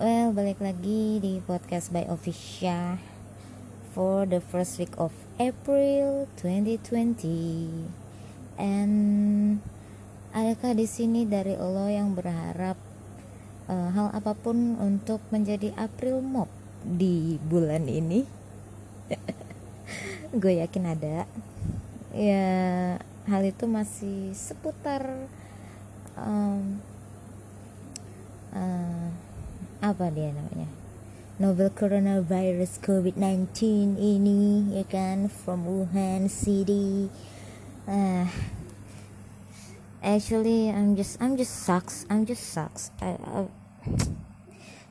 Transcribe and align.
well, 0.00 0.32
balik 0.32 0.56
lagi 0.56 1.20
di 1.20 1.36
podcast 1.44 1.92
by 1.92 2.08
Official 2.08 2.96
for 3.92 4.24
the 4.24 4.40
first 4.40 4.80
week 4.80 4.96
of 4.96 5.12
April 5.36 6.32
2020. 6.40 7.92
And 8.56 9.60
adakah 10.32 10.72
di 10.72 10.88
sini 10.88 11.28
dari 11.28 11.60
lo 11.60 11.84
yang 11.92 12.16
berharap 12.16 12.80
uh, 13.68 13.88
hal 13.92 14.16
apa 14.16 14.32
pun 14.32 14.80
untuk 14.80 15.20
menjadi 15.28 15.76
April 15.76 16.24
Mop 16.24 16.48
di 16.80 17.36
bulan 17.36 17.84
ini? 17.84 18.24
Gue 20.40 20.64
yakin 20.64 20.84
ada. 20.88 21.28
Ya, 22.16 22.96
hal 23.24 23.42
itu 23.44 23.64
masih 23.64 24.36
seputar 24.36 25.00
um, 26.16 26.80
uh, 28.52 29.08
apa 29.80 30.04
dia 30.12 30.32
namanya? 30.32 30.68
Novel 31.34 31.72
coronavirus 31.74 32.78
COVID-19 32.84 33.50
ini 33.98 34.70
ya 34.76 34.84
kan? 34.86 35.26
From 35.26 35.66
Wuhan 35.66 36.30
City. 36.30 37.10
Uh, 37.88 38.28
actually 40.04 40.70
I'm 40.70 40.94
just 40.94 41.18
I'm 41.18 41.40
just 41.40 41.64
sucks 41.64 42.04
I'm 42.12 42.28
just 42.28 42.44
sucks. 42.52 42.92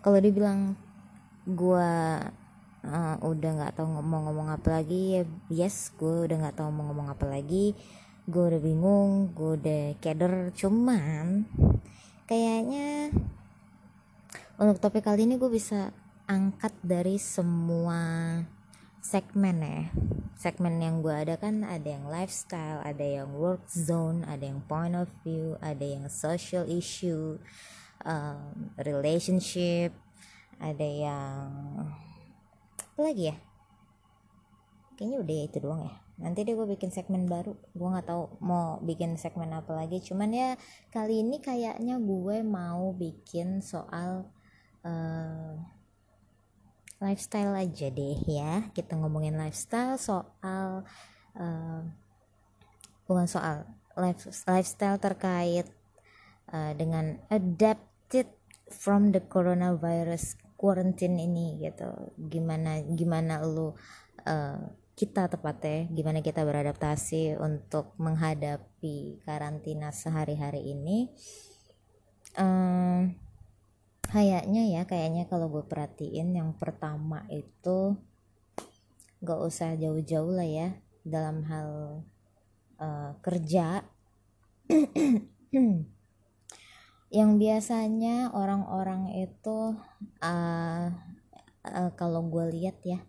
Kalau 0.03 0.19
dibilang 0.19 0.75
gua 1.47 2.19
uh, 2.83 3.15
udah 3.23 3.51
nggak 3.61 3.73
tahu 3.79 3.87
ngomong 3.87 4.21
ngomong 4.29 4.47
apa 4.51 4.81
lagi 4.81 5.19
ya 5.19 5.23
yes 5.47 5.91
gue 5.95 6.27
udah 6.27 6.37
nggak 6.43 6.59
tahu 6.59 6.69
mau 6.71 6.91
ngomong 6.91 7.11
apa 7.11 7.25
lagi 7.27 7.75
gue 8.23 8.43
udah 8.55 8.61
bingung 8.63 9.35
gue 9.35 9.59
udah 9.59 9.83
keder 9.99 10.55
cuman 10.55 11.43
kayaknya 12.23 13.11
untuk 14.55 14.79
topik 14.79 15.03
kali 15.03 15.27
ini 15.27 15.35
gue 15.35 15.51
bisa 15.51 15.91
angkat 16.23 16.71
dari 16.79 17.19
semua 17.19 17.99
segmen 19.03 19.59
ya. 19.59 19.83
Segmen 20.39 20.79
yang 20.79 21.03
gue 21.03 21.11
ada 21.11 21.35
kan 21.35 21.67
ada 21.67 21.83
yang 21.83 22.07
lifestyle 22.07 22.79
ada 22.83 23.03
yang 23.03 23.31
work 23.35 23.63
zone 23.67 24.23
ada 24.23 24.43
yang 24.43 24.63
point 24.67 24.95
of 24.95 25.07
view 25.23 25.55
ada 25.59 25.83
yang 25.83 26.07
social 26.11 26.67
issue 26.67 27.39
um, 28.03 28.71
relationship 28.79 29.95
ada 30.59 30.83
yang 30.83 31.47
apa 32.93 32.99
lagi 32.99 33.23
ya 33.31 33.37
kayaknya 34.95 35.19
udah 35.21 35.37
itu 35.45 35.57
doang 35.59 35.81
ya. 35.85 35.95
Nanti 36.21 36.45
deh 36.45 36.53
gue 36.53 36.67
bikin 36.69 36.93
segmen 36.93 37.25
baru. 37.25 37.57
Gue 37.73 37.87
nggak 37.89 38.07
tahu 38.07 38.37
mau 38.45 38.77
bikin 38.85 39.17
segmen 39.17 39.49
apa 39.51 39.73
lagi. 39.73 39.97
Cuman 39.99 40.29
ya 40.29 40.55
kali 40.93 41.25
ini 41.25 41.41
kayaknya 41.41 41.97
gue 41.97 42.37
mau 42.45 42.93
bikin 42.93 43.65
soal 43.65 44.29
uh, 44.85 45.57
lifestyle 47.01 47.57
aja 47.57 47.87
deh 47.89 48.19
ya. 48.29 48.69
Kita 48.71 48.93
ngomongin 48.95 49.35
lifestyle 49.35 49.97
soal 49.97 50.85
uh, 51.35 51.81
bukan 53.09 53.25
soal 53.25 53.65
life, 53.97 54.29
lifestyle 54.45 55.01
terkait 55.01 55.67
uh, 56.53 56.71
dengan 56.77 57.17
adapted 57.33 58.29
from 58.69 59.09
the 59.09 59.21
coronavirus 59.21 60.37
quarantine 60.55 61.19
ini 61.19 61.59
gitu. 61.59 62.13
Gimana 62.15 62.79
gimana 62.85 63.41
lu 63.43 63.73
uh, 64.23 64.61
kita 64.93 65.25
tepatnya 65.25 65.89
gimana 65.89 66.21
kita 66.21 66.45
beradaptasi 66.45 67.37
untuk 67.41 67.97
menghadapi 67.97 69.25
karantina 69.25 69.89
sehari-hari 69.89 70.73
ini 70.73 71.09
um, 72.37 73.09
kayaknya 74.05 74.63
ya 74.69 74.81
kayaknya 74.85 75.25
kalau 75.25 75.49
gue 75.49 75.65
perhatiin 75.65 76.37
yang 76.37 76.53
pertama 76.53 77.25
itu 77.33 77.97
gak 79.23 79.39
usah 79.39 79.79
jauh-jauh 79.79 80.35
lah 80.35 80.45
ya 80.45 80.69
dalam 81.07 81.43
hal 81.47 82.03
uh, 82.79 83.11
kerja. 83.23 83.87
Yang 87.13 87.31
biasanya 87.37 88.33
orang-orang 88.33 89.13
itu 89.21 89.77
uh, 90.19 90.85
uh, 91.61 91.91
kalau 91.93 92.25
gue 92.25 92.51
lihat 92.57 92.81
ya 92.83 92.99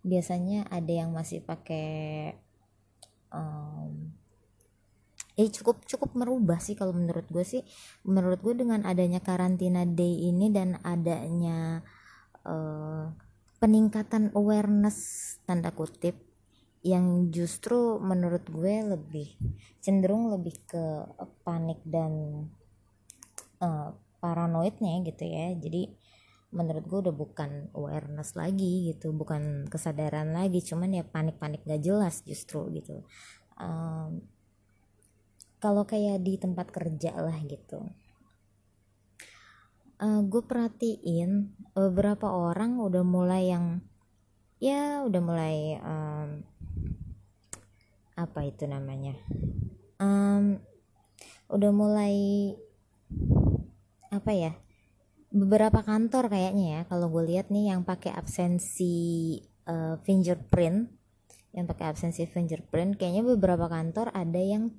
biasanya 0.00 0.68
ada 0.72 0.92
yang 0.92 1.12
masih 1.12 1.44
pakai 1.44 2.32
um, 3.32 4.12
eh 5.40 5.48
cukup 5.48 5.88
cukup 5.88 6.12
merubah 6.12 6.60
sih 6.60 6.76
kalau 6.76 6.92
menurut 6.92 7.24
gue 7.32 7.44
sih. 7.44 7.62
Menurut 8.04 8.44
gue 8.44 8.54
dengan 8.60 8.84
adanya 8.84 9.24
karantina 9.24 9.88
day 9.88 10.28
ini 10.28 10.52
dan 10.52 10.76
adanya 10.84 11.80
uh, 12.44 13.08
peningkatan 13.60 14.32
awareness 14.36 15.36
tanda 15.48 15.72
kutip 15.72 16.16
yang 16.80 17.28
justru 17.28 18.00
menurut 18.00 18.44
gue 18.48 18.96
lebih 18.96 19.36
cenderung 19.84 20.32
lebih 20.32 20.56
ke 20.64 20.84
panik 21.44 21.80
dan 21.84 22.44
uh, 23.60 23.92
paranoidnya 24.20 25.04
gitu 25.08 25.24
ya. 25.24 25.56
Jadi 25.56 25.92
menurut 26.50 26.82
gue 26.86 26.98
udah 27.06 27.14
bukan 27.14 27.70
awareness 27.78 28.34
lagi 28.34 28.90
gitu 28.90 29.14
bukan 29.14 29.70
kesadaran 29.70 30.34
lagi 30.34 30.58
cuman 30.66 30.98
ya 30.98 31.04
panik-panik 31.06 31.62
gak 31.62 31.82
jelas 31.82 32.26
justru 32.26 32.66
gitu. 32.74 33.06
Um, 33.54 34.26
kalau 35.60 35.84
kayak 35.84 36.24
di 36.24 36.40
tempat 36.40 36.72
kerja 36.72 37.14
lah 37.14 37.36
gitu. 37.46 37.86
Uh, 40.00 40.24
gue 40.24 40.40
perhatiin 40.40 41.52
beberapa 41.76 42.32
orang 42.32 42.80
udah 42.80 43.04
mulai 43.04 43.52
yang 43.52 43.84
ya 44.56 45.04
udah 45.04 45.20
mulai 45.20 45.76
um, 45.80 46.40
apa 48.16 48.40
itu 48.44 48.64
namanya 48.68 49.16
um, 50.00 50.60
udah 51.48 51.72
mulai 51.72 52.16
apa 54.12 54.32
ya 54.32 54.52
beberapa 55.30 55.86
kantor 55.86 56.26
kayaknya 56.26 56.66
ya 56.66 56.80
kalau 56.90 57.06
gue 57.10 57.22
lihat 57.30 57.54
nih 57.54 57.70
yang 57.70 57.86
pakai 57.86 58.10
absensi 58.10 59.38
uh, 59.70 59.94
fingerprint 60.02 60.90
yang 61.54 61.66
pakai 61.70 61.86
absensi 61.90 62.26
fingerprint 62.26 62.98
kayaknya 62.98 63.22
beberapa 63.22 63.70
kantor 63.70 64.10
ada 64.14 64.38
yang 64.42 64.74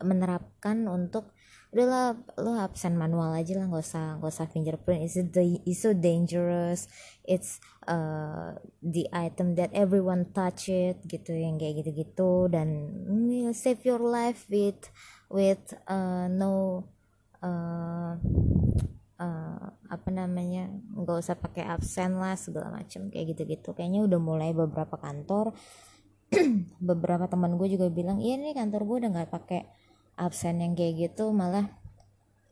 menerapkan 0.00 0.88
untuk 0.88 1.32
udahlah 1.70 2.18
lo 2.42 2.58
absen 2.58 2.98
manual 2.98 3.30
aja 3.30 3.54
lah 3.54 3.70
nggak 3.70 3.84
usah 3.84 4.06
nggak 4.18 4.32
usah 4.32 4.48
fingerprint. 4.50 5.06
It's 5.06 5.14
the 5.14 5.44
it's 5.62 5.86
so 5.86 5.94
dangerous. 5.94 6.90
It's 7.22 7.62
uh, 7.86 8.58
the 8.82 9.06
item 9.14 9.54
that 9.54 9.70
everyone 9.70 10.34
touch 10.34 10.66
it 10.66 10.98
gitu 11.06 11.30
yang 11.30 11.62
kayak 11.62 11.84
gitu 11.84 11.90
gitu 11.94 12.32
dan 12.50 12.90
mm, 13.06 13.54
save 13.54 13.86
your 13.86 14.02
life 14.02 14.50
with 14.50 14.90
with 15.30 15.62
uh, 15.86 16.26
no 16.26 16.84
uh, 17.38 18.18
uh, 19.20 19.68
apa 19.92 20.08
namanya 20.08 20.72
nggak 20.96 21.16
usah 21.20 21.36
pakai 21.36 21.68
absen 21.68 22.16
lah 22.16 22.34
segala 22.40 22.72
macam 22.72 23.12
kayak 23.12 23.36
gitu-gitu. 23.36 23.76
Kayaknya 23.76 24.00
udah 24.08 24.20
mulai 24.20 24.50
beberapa 24.56 24.96
kantor. 24.96 25.52
Beberapa 26.88 27.26
teman 27.28 27.58
gue 27.58 27.68
juga 27.68 27.90
bilang 27.90 28.22
iya 28.22 28.38
nih 28.38 28.54
kantor 28.54 28.86
gue 28.86 28.96
udah 29.04 29.10
nggak 29.10 29.30
pakai 29.34 29.60
absen 30.14 30.62
yang 30.62 30.78
kayak 30.78 31.10
gitu 31.10 31.34
malah 31.34 31.74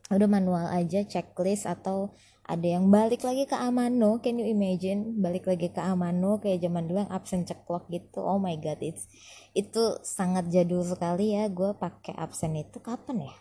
udah 0.09 0.27
manual 0.27 0.65
aja 0.67 1.05
checklist 1.05 1.69
atau 1.69 2.11
ada 2.49 2.65
yang 2.65 2.89
balik 2.89 3.21
lagi 3.21 3.45
ke 3.45 3.53
Amano. 3.53 4.17
Can 4.25 4.41
you 4.41 4.49
imagine? 4.49 5.21
Balik 5.21 5.45
lagi 5.45 5.69
ke 5.69 5.77
Amano 5.77 6.41
kayak 6.41 6.65
zaman 6.65 6.89
dulu 6.89 7.05
yang 7.05 7.13
absen 7.13 7.45
ceklok 7.45 7.85
gitu. 7.93 8.25
Oh 8.25 8.41
my 8.41 8.57
god 8.57 8.81
it's 8.81 9.05
itu 9.53 10.01
sangat 10.01 10.49
jadul 10.49 10.81
sekali 10.81 11.37
ya 11.37 11.45
gue 11.47 11.77
pakai 11.77 12.17
absen 12.17 12.57
itu. 12.57 12.81
Kapan 12.81 13.29
ya 13.29 13.35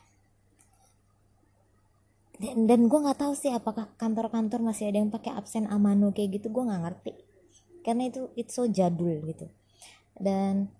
dan, 2.39 2.71
dan 2.71 2.81
gue 2.87 2.99
nggak 3.03 3.19
tahu 3.19 3.35
sih 3.35 3.51
apakah 3.51 3.91
kantor-kantor 3.99 4.63
masih 4.63 4.91
ada 4.91 4.99
yang 5.03 5.11
pakai 5.11 5.35
absen 5.35 5.67
amano 5.67 6.15
kayak 6.15 6.39
gitu 6.39 6.55
gue 6.55 6.65
nggak 6.65 6.83
ngerti. 6.87 7.13
Karena 7.83 8.07
itu 8.07 8.31
itu 8.39 8.51
so 8.51 8.65
jadul 8.71 9.23
gitu. 9.27 9.47
Dan 10.15 10.71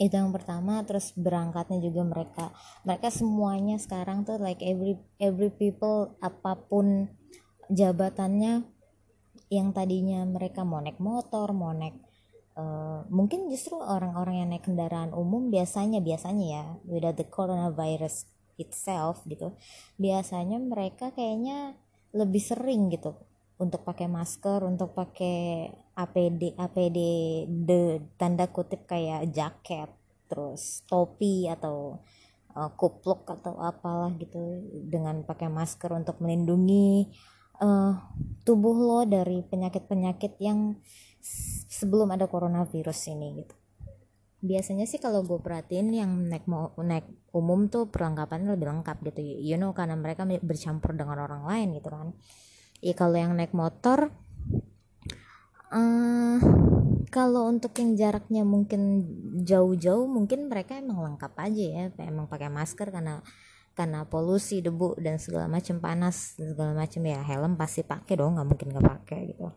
itu 0.00 0.14
yang 0.16 0.32
pertama 0.32 0.80
terus 0.86 1.12
berangkatnya 1.18 1.82
juga 1.82 2.02
mereka. 2.06 2.44
Mereka 2.86 3.10
semuanya 3.10 3.76
sekarang 3.82 4.22
tuh 4.22 4.38
like 4.38 4.62
every 4.62 4.96
every 5.18 5.50
people 5.50 6.14
apa 6.22 6.56
pun 6.70 7.10
jabatannya 7.70 8.66
yang 9.50 9.74
tadinya 9.74 10.22
mereka 10.26 10.62
mau 10.62 10.78
naik 10.78 11.02
motor 11.02 11.50
mau 11.50 11.74
naik 11.74 11.98
uh, 12.54 13.02
mungkin 13.10 13.50
justru 13.50 13.78
orang-orang 13.78 14.46
yang 14.46 14.48
naik 14.54 14.62
kendaraan 14.62 15.10
umum 15.10 15.50
biasanya 15.50 15.98
biasanya 15.98 16.46
ya 16.46 16.64
without 16.86 17.18
the 17.18 17.26
coronavirus 17.26 18.30
itself 18.60 19.24
gitu 19.24 19.56
biasanya 19.96 20.60
mereka 20.60 21.10
kayaknya 21.16 21.74
lebih 22.12 22.42
sering 22.42 22.92
gitu 22.92 23.16
untuk 23.60 23.84
pakai 23.84 24.08
masker 24.08 24.64
untuk 24.64 24.96
pakai 24.96 25.68
APD 25.96 26.56
APD 26.56 26.98
de 27.48 28.00
tanda 28.16 28.48
kutip 28.48 28.88
kayak 28.88 29.28
jaket 29.32 29.88
terus 30.30 30.86
topi 30.88 31.50
atau 31.50 32.00
uh, 32.56 32.70
kupluk 32.78 33.28
atau 33.28 33.58
apalah 33.60 34.14
gitu 34.16 34.64
dengan 34.88 35.20
pakai 35.26 35.52
masker 35.52 35.92
untuk 35.92 36.18
melindungi 36.24 37.10
uh, 37.60 37.92
tubuh 38.48 38.74
lo 38.74 39.00
dari 39.04 39.44
penyakit-penyakit 39.44 40.40
yang 40.40 40.78
sebelum 41.68 42.16
ada 42.16 42.24
coronavirus 42.24 43.12
ini 43.12 43.44
gitu 43.44 43.59
biasanya 44.40 44.88
sih 44.88 44.96
kalau 44.96 45.20
gue 45.20 45.36
perhatiin 45.36 45.92
yang 45.92 46.10
naik 46.32 46.48
mau 46.48 46.72
naik 46.80 47.04
umum 47.36 47.68
tuh 47.68 47.92
perlengkapannya 47.92 48.56
lebih 48.56 48.72
lengkap 48.72 48.96
gitu. 49.12 49.20
You 49.20 49.60
know 49.60 49.76
karena 49.76 49.94
mereka 50.00 50.24
bercampur 50.24 50.96
dengan 50.96 51.20
orang 51.20 51.44
lain 51.44 51.76
gitu 51.76 51.88
kan. 51.92 52.16
Ya 52.80 52.96
kalau 52.96 53.16
yang 53.20 53.36
naik 53.36 53.52
motor 53.52 54.08
uh, 55.68 56.38
kalau 57.12 57.52
untuk 57.52 57.76
yang 57.76 57.94
jaraknya 58.00 58.42
mungkin 58.48 59.04
jauh-jauh 59.44 60.08
mungkin 60.08 60.48
mereka 60.48 60.80
emang 60.80 61.04
lengkap 61.04 61.32
aja 61.36 61.64
ya. 61.64 61.84
Emang 62.00 62.24
pakai 62.24 62.48
masker 62.48 62.88
karena 62.88 63.20
karena 63.76 64.04
polusi 64.08 64.64
debu 64.64 64.98
dan 64.98 65.20
segala 65.20 65.52
macam 65.52 65.84
panas 65.84 66.40
segala 66.40 66.72
macam. 66.72 67.00
Ya 67.04 67.20
helm 67.20 67.60
pasti 67.60 67.84
pakai 67.84 68.16
dong 68.16 68.40
nggak 68.40 68.48
mungkin 68.48 68.68
nggak 68.72 68.88
pakai 68.88 69.20
gitu 69.36 69.52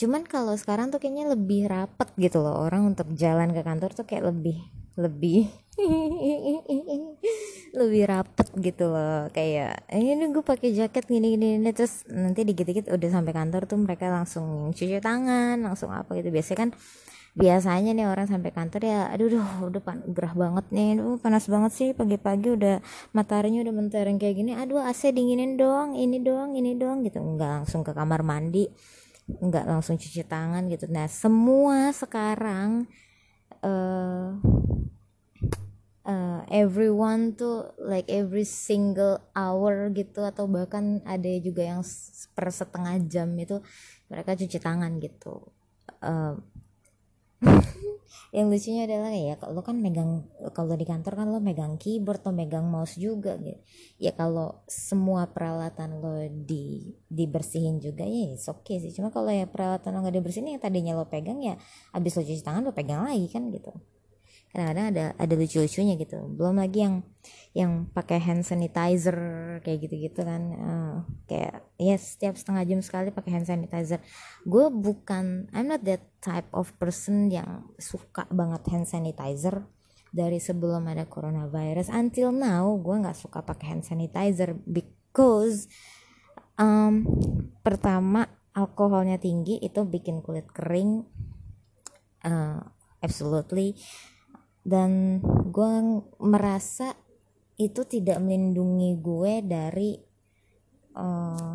cuman 0.00 0.24
kalau 0.24 0.56
sekarang 0.56 0.88
tuh 0.88 0.96
kayaknya 0.96 1.28
lebih 1.28 1.68
rapet 1.68 2.08
gitu 2.16 2.40
loh 2.40 2.64
orang 2.64 2.88
untuk 2.88 3.12
jalan 3.12 3.52
ke 3.52 3.60
kantor 3.60 3.92
tuh 3.92 4.08
kayak 4.08 4.32
lebih 4.32 4.56
lebih 4.96 5.48
lebih 7.80 8.02
rapet 8.10 8.48
gitu 8.58 8.90
loh. 8.90 9.30
Kayak 9.32 9.86
eh, 9.88 10.02
ini 10.02 10.28
gue 10.28 10.44
pakai 10.44 10.74
jaket 10.74 11.06
gini 11.06 11.36
gini, 11.36 11.56
gini. 11.56 11.70
Terus 11.72 12.04
nanti 12.10 12.44
dikit-dikit 12.44 12.90
udah 12.90 13.10
sampai 13.10 13.32
kantor 13.32 13.64
tuh 13.64 13.78
mereka 13.80 14.10
langsung 14.10 14.74
cuci 14.74 15.00
tangan 15.00 15.62
langsung 15.62 15.94
apa 15.94 16.12
gitu. 16.18 16.28
Biasanya 16.28 16.58
kan 16.68 16.70
biasanya 17.30 17.94
nih 17.94 18.10
orang 18.10 18.26
sampai 18.26 18.50
kantor 18.50 18.82
ya 18.82 19.06
aduh 19.14 19.30
duh, 19.30 19.70
udah 19.70 19.78
pan 19.78 20.02
gerah 20.10 20.34
banget 20.34 20.66
nih 20.74 20.98
aduh 20.98 21.14
panas 21.22 21.46
banget 21.46 21.70
sih 21.78 21.88
pagi-pagi 21.94 22.58
udah 22.58 22.82
mataharinya 23.14 23.62
udah 23.62 23.74
mentereng 23.74 24.18
kayak 24.18 24.36
gini. 24.36 24.52
Aduh 24.58 24.82
AC 24.82 25.14
dinginin 25.14 25.54
doang 25.54 25.94
ini 25.94 26.18
doang 26.20 26.58
ini 26.58 26.74
doang 26.74 27.06
gitu. 27.06 27.22
Nggak 27.22 27.64
langsung 27.64 27.86
ke 27.86 27.94
kamar 27.94 28.26
mandi 28.26 28.66
nggak 29.38 29.66
langsung 29.70 29.94
cuci 29.94 30.26
tangan 30.26 30.66
gitu. 30.66 30.90
Nah 30.90 31.06
semua 31.06 31.94
sekarang 31.94 32.90
uh, 33.62 34.34
uh, 36.04 36.40
everyone 36.50 37.38
tuh 37.38 37.70
like 37.78 38.10
every 38.10 38.42
single 38.42 39.22
hour 39.36 39.92
gitu 39.94 40.26
atau 40.26 40.50
bahkan 40.50 40.98
ada 41.06 41.30
juga 41.38 41.62
yang 41.62 41.82
per 42.34 42.50
setengah 42.50 42.98
jam 43.06 43.30
itu 43.38 43.62
mereka 44.10 44.34
cuci 44.34 44.58
tangan 44.58 44.98
gitu. 44.98 45.46
Uh, 46.02 46.34
yang 48.30 48.50
lucunya 48.50 48.86
adalah 48.86 49.10
ya 49.14 49.34
kalau 49.38 49.60
kan 49.62 49.78
megang 49.78 50.26
kalau 50.54 50.74
di 50.74 50.86
kantor 50.86 51.12
kan 51.18 51.26
lo 51.30 51.38
megang 51.38 51.78
keyboard 51.78 52.22
atau 52.22 52.34
megang 52.34 52.66
mouse 52.66 52.98
juga 52.98 53.38
gitu. 53.38 53.58
Ya 53.98 54.12
kalau 54.14 54.62
semua 54.66 55.30
peralatan 55.30 56.02
lo 56.02 56.22
di 56.26 56.94
dibersihin 57.10 57.78
juga 57.78 58.06
ya 58.06 58.34
oke 58.34 58.66
okay 58.66 58.76
sih. 58.82 58.90
Cuma 58.94 59.10
kalau 59.14 59.30
ya 59.30 59.46
peralatan 59.46 59.94
lo 59.94 59.98
nggak 60.06 60.16
dibersihin 60.20 60.56
yang 60.56 60.62
tadinya 60.62 60.92
lo 60.98 61.06
pegang 61.06 61.38
ya 61.42 61.54
abis 61.94 62.18
lo 62.18 62.22
cuci 62.22 62.42
tangan 62.42 62.62
lo 62.66 62.72
pegang 62.74 63.06
lagi 63.06 63.26
kan 63.30 63.50
gitu 63.50 63.70
kadang-kadang 64.50 64.86
ada 64.90 65.04
ada 65.14 65.34
lucu-lucunya 65.38 65.94
gitu. 65.94 66.18
Belum 66.34 66.58
lagi 66.58 66.82
yang 66.82 67.06
yang 67.54 67.86
pakai 67.94 68.18
hand 68.18 68.42
sanitizer 68.42 69.16
kayak 69.62 69.78
gitu-gitu 69.86 70.26
kan. 70.26 70.42
Uh, 70.58 70.96
kayak 71.30 71.62
ya 71.78 71.94
yes, 71.94 72.18
setiap 72.18 72.34
setengah 72.34 72.66
jam 72.66 72.80
sekali 72.82 73.14
pakai 73.14 73.30
hand 73.38 73.46
sanitizer. 73.46 74.02
Gue 74.42 74.66
bukan 74.74 75.46
I'm 75.54 75.70
not 75.70 75.86
that 75.86 76.02
type 76.18 76.50
of 76.50 76.74
person 76.82 77.30
yang 77.30 77.70
suka 77.78 78.26
banget 78.30 78.66
hand 78.74 78.90
sanitizer 78.90 79.62
dari 80.10 80.42
sebelum 80.42 80.90
ada 80.90 81.06
coronavirus. 81.06 81.94
Until 81.94 82.34
now 82.34 82.74
gue 82.74 82.96
nggak 83.06 83.18
suka 83.18 83.46
pakai 83.46 83.78
hand 83.78 83.86
sanitizer 83.86 84.58
because 84.66 85.70
um, 86.58 87.06
pertama 87.62 88.26
alkoholnya 88.50 89.22
tinggi 89.22 89.62
itu 89.62 89.86
bikin 89.86 90.26
kulit 90.26 90.50
kering 90.50 91.06
uh, 92.26 92.58
absolutely 92.98 93.78
dan 94.70 95.18
gue 95.50 95.70
merasa 96.22 96.94
itu 97.58 97.82
tidak 97.82 98.22
melindungi 98.22 98.94
gue 99.02 99.32
dari 99.42 99.90
eh, 100.94 101.54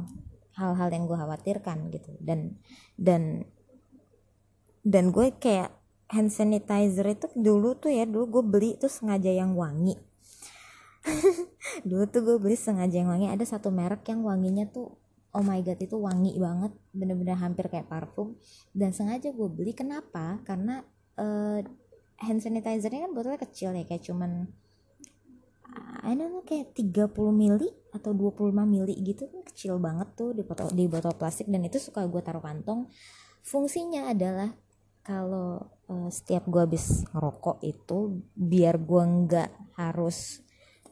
hal-hal 0.59 0.89
yang 0.91 1.07
gue 1.07 1.15
khawatirkan 1.15 1.77
gitu. 1.95 2.11
Dan 2.19 2.59
dan 2.99 3.47
dan 4.83 5.15
gue 5.15 5.31
kayak 5.39 5.71
hand 6.11 6.29
sanitizer 6.29 7.07
itu 7.07 7.31
dulu 7.33 7.79
tuh 7.79 7.89
ya 7.89 8.03
dulu 8.03 8.39
gue 8.39 8.43
beli 8.43 8.69
itu 8.75 8.91
sengaja 8.91 9.31
yang 9.31 9.55
wangi. 9.55 9.95
Dulu 11.89 12.09
tuh 12.09 12.21
gue 12.25 12.37
beli 12.41 12.57
sengaja 12.57 12.97
yang 12.97 13.13
wangi. 13.13 13.29
Ada 13.29 13.57
satu 13.57 13.69
merek 13.69 14.09
yang 14.09 14.25
wanginya 14.25 14.65
tuh 14.65 14.89
oh 15.37 15.43
my 15.45 15.61
god 15.61 15.77
itu 15.77 15.97
wangi 16.01 16.33
banget. 16.41 16.73
Bener-bener 16.93 17.37
hampir 17.37 17.69
kayak 17.69 17.85
parfum. 17.85 18.33
Dan 18.73 18.89
sengaja 18.89 19.29
gue 19.29 19.49
beli. 19.49 19.77
Kenapa? 19.77 20.41
Karena 20.41 20.81
uh, 21.21 21.61
hand 22.21 22.39
sanitizernya 22.39 23.09
kan 23.09 23.11
botolnya 23.11 23.41
kecil 23.43 23.75
ya 23.75 23.83
kayak 23.83 24.03
cuman 24.07 24.47
I 26.05 26.13
don't 26.13 26.31
know 26.31 26.45
kayak 26.45 26.77
30 26.77 27.11
mili 27.33 27.67
atau 27.91 28.13
25 28.13 28.53
mili 28.63 28.95
gitu 29.01 29.27
kan 29.27 29.41
kecil 29.43 29.81
banget 29.81 30.13
tuh 30.13 30.31
di 30.31 30.45
botol 30.45 30.69
di 30.71 30.85
botol 30.85 31.17
plastik 31.17 31.49
dan 31.49 31.65
itu 31.65 31.81
suka 31.81 32.05
gue 32.05 32.21
taruh 32.21 32.43
kantong. 32.45 32.87
Fungsinya 33.41 34.13
adalah 34.13 34.53
kalau 35.05 35.61
uh, 35.89 36.09
setiap 36.09 36.45
gue 36.49 36.61
habis 36.61 37.05
ngerokok 37.13 37.57
itu 37.61 38.21
biar 38.33 38.81
gue 38.81 39.03
nggak 39.05 39.49
harus 39.77 40.45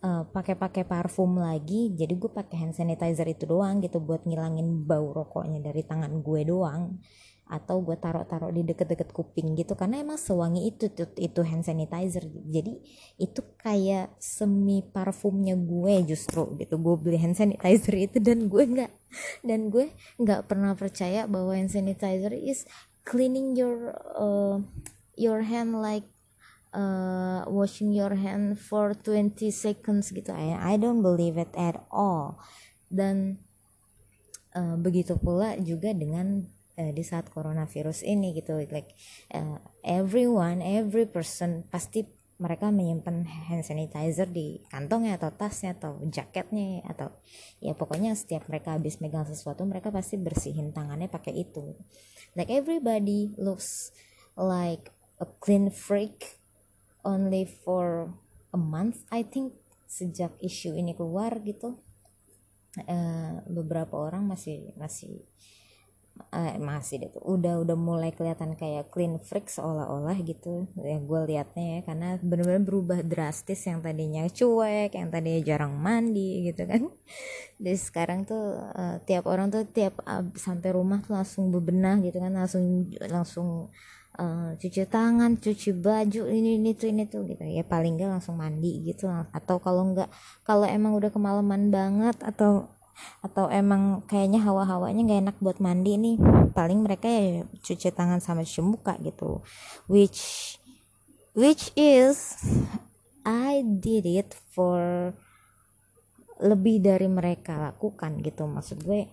uh, 0.06 0.28
pakai-pakai 0.30 0.86
parfum 0.86 1.42
lagi 1.42 1.90
jadi 1.98 2.14
gue 2.14 2.30
pakai 2.30 2.62
hand 2.62 2.76
sanitizer 2.78 3.26
itu 3.26 3.50
doang 3.50 3.82
gitu 3.82 3.98
buat 3.98 4.30
ngilangin 4.30 4.86
bau 4.86 5.18
rokoknya 5.18 5.66
dari 5.66 5.82
tangan 5.82 6.22
gue 6.22 6.42
doang 6.46 7.02
atau 7.44 7.84
gue 7.84 8.00
taruh-taruh 8.00 8.56
di 8.56 8.64
deket-deket 8.64 9.12
kuping 9.12 9.54
gitu 9.60 9.76
karena 9.76 10.00
emang 10.00 10.16
sewangi 10.16 10.72
itu 10.72 10.88
itu, 10.88 11.04
itu 11.20 11.42
hand 11.44 11.68
sanitizer. 11.68 12.24
Jadi 12.26 12.80
itu 13.20 13.42
kayak 13.60 14.16
semi 14.18 14.80
parfumnya 14.82 15.54
gue 15.60 16.16
justru 16.16 16.56
gitu. 16.58 16.80
Gue 16.80 16.96
beli 16.96 17.20
hand 17.20 17.36
sanitizer 17.36 17.96
itu 18.00 18.18
dan 18.24 18.48
gue 18.48 18.64
nggak 18.64 18.92
dan 19.48 19.68
gue 19.70 19.92
nggak 20.18 20.48
pernah 20.48 20.74
percaya 20.74 21.28
bahwa 21.28 21.54
hand 21.54 21.70
sanitizer 21.70 22.32
is 22.32 22.64
cleaning 23.04 23.54
your 23.60 23.92
uh, 24.16 24.64
your 25.20 25.44
hand 25.44 25.78
like 25.84 26.08
uh, 26.74 27.46
washing 27.52 27.94
your 27.94 28.16
hand 28.16 28.58
for 28.58 28.96
20 28.96 29.52
seconds 29.52 30.10
gitu. 30.16 30.32
I 30.32 30.56
I 30.56 30.74
don't 30.80 31.04
believe 31.06 31.36
it 31.36 31.52
at 31.54 31.84
all. 31.92 32.42
Dan 32.90 33.44
uh, 34.56 34.80
begitu 34.80 35.20
pula 35.20 35.60
juga 35.60 35.94
dengan 35.94 36.50
uh, 36.80 36.92
di 36.92 37.04
saat 37.06 37.30
coronavirus 37.30 38.06
ini 38.06 38.38
gitu 38.38 38.58
like 38.72 38.94
uh, 39.34 39.60
everyone 39.84 40.60
every 40.64 41.06
person 41.06 41.66
pasti 41.70 42.06
mereka 42.42 42.74
menyimpan 42.74 43.24
hand 43.24 43.64
sanitizer 43.64 44.28
di 44.28 44.60
kantongnya 44.68 45.16
atau 45.16 45.32
tasnya 45.32 45.78
atau 45.78 46.02
jaketnya 46.10 46.84
atau 46.90 47.14
ya 47.62 47.72
pokoknya 47.78 48.18
setiap 48.18 48.50
mereka 48.50 48.76
habis 48.76 49.00
megang 49.00 49.24
sesuatu 49.24 49.64
mereka 49.64 49.94
pasti 49.94 50.18
bersihin 50.20 50.74
tangannya 50.74 51.08
pakai 51.08 51.46
itu. 51.46 51.78
Like 52.34 52.50
everybody 52.50 53.32
looks 53.40 53.94
like 54.36 54.92
a 55.22 55.28
clean 55.40 55.70
freak 55.70 56.42
only 57.06 57.46
for 57.46 58.12
a 58.52 58.60
month. 58.60 59.06
I 59.14 59.24
think 59.24 59.56
sejak 59.86 60.34
isu 60.42 60.74
ini 60.74 60.98
keluar 60.98 61.38
gitu 61.46 61.78
uh, 62.82 63.34
beberapa 63.46 63.94
orang 63.94 64.26
masih 64.26 64.74
masih 64.74 65.22
eh, 66.34 66.58
masih 66.62 66.96
deh 67.02 67.12
udah 67.26 67.62
udah 67.66 67.78
mulai 67.78 68.14
kelihatan 68.14 68.54
kayak 68.54 68.90
clean 68.94 69.18
freak 69.18 69.50
seolah-olah 69.50 70.18
gitu. 70.22 70.70
Ya 70.78 70.98
gue 71.02 71.20
liatnya 71.30 71.66
ya 71.66 71.80
karena 71.86 72.08
bener-bener 72.22 72.62
berubah 72.62 73.00
drastis. 73.02 73.66
Yang 73.66 73.80
tadinya 73.86 74.24
cuek 74.30 74.92
yang 74.94 75.10
tadinya 75.10 75.42
jarang 75.42 75.74
mandi 75.78 76.46
gitu 76.50 76.70
kan. 76.70 76.90
Jadi 77.62 77.78
sekarang 77.78 78.26
tuh 78.30 78.62
uh, 78.62 78.98
tiap 79.06 79.26
orang 79.26 79.50
tuh 79.50 79.66
tiap 79.70 80.02
uh, 80.06 80.26
sampai 80.38 80.70
rumah 80.74 81.02
tuh 81.02 81.18
langsung 81.18 81.50
bebenah 81.50 81.98
gitu 82.06 82.18
kan. 82.22 82.34
Langsung 82.34 82.90
langsung 83.10 83.48
uh, 84.22 84.54
cuci 84.58 84.86
tangan 84.86 85.42
cuci 85.42 85.70
baju 85.82 86.30
ini 86.30 86.62
ini 86.62 86.78
tuh 86.78 86.94
ini 86.94 87.10
tuh 87.10 87.26
gitu. 87.26 87.42
Ya 87.42 87.66
paling 87.66 87.98
gak 87.98 88.22
langsung 88.22 88.38
mandi 88.38 88.86
gitu. 88.86 89.10
Atau 89.10 89.58
kalau 89.62 89.82
nggak 89.94 90.10
kalau 90.46 90.66
emang 90.70 90.94
udah 90.94 91.10
kemalaman 91.10 91.74
banget 91.74 92.18
atau 92.22 92.70
atau 93.26 93.50
emang 93.50 94.06
kayaknya 94.06 94.44
hawa-hawanya 94.44 95.02
nggak 95.04 95.22
enak 95.30 95.38
buat 95.42 95.58
mandi 95.64 95.98
nih. 95.98 96.18
Paling 96.54 96.80
mereka 96.86 97.08
ya 97.10 97.44
cuci 97.50 97.90
tangan 97.94 98.22
sama 98.22 98.46
cuci 98.46 98.62
muka 98.62 98.98
gitu. 99.02 99.42
Which 99.90 100.56
which 101.34 101.74
is 101.74 102.40
I 103.24 103.64
did 103.64 104.06
it 104.06 104.36
for 104.54 105.14
lebih 106.44 106.84
dari 106.84 107.08
mereka 107.08 107.56
lakukan 107.56 108.20
gitu. 108.20 108.44
Maksud 108.46 108.84
gue 108.84 109.08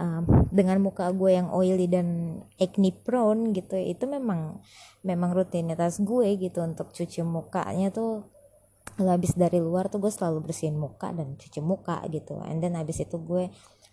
um, 0.00 0.22
dengan 0.48 0.80
muka 0.80 1.12
gue 1.12 1.36
yang 1.36 1.52
oily 1.52 1.86
dan 1.86 2.40
acne 2.56 2.90
prone 2.90 3.52
gitu 3.52 3.76
itu 3.76 4.08
memang 4.08 4.58
memang 5.04 5.36
rutinitas 5.36 6.00
gue 6.00 6.40
gitu 6.40 6.64
untuk 6.64 6.90
cuci 6.90 7.20
mukanya 7.20 7.92
tuh 7.92 8.24
habis 9.08 9.32
dari 9.38 9.62
luar 9.62 9.88
tuh 9.88 10.02
gue 10.02 10.12
selalu 10.12 10.50
bersihin 10.50 10.76
muka 10.76 11.14
dan 11.14 11.38
cuci 11.38 11.60
muka 11.64 12.02
gitu. 12.12 12.42
And 12.44 12.60
then 12.60 12.76
habis 12.76 13.00
itu 13.00 13.16
gue 13.16 13.48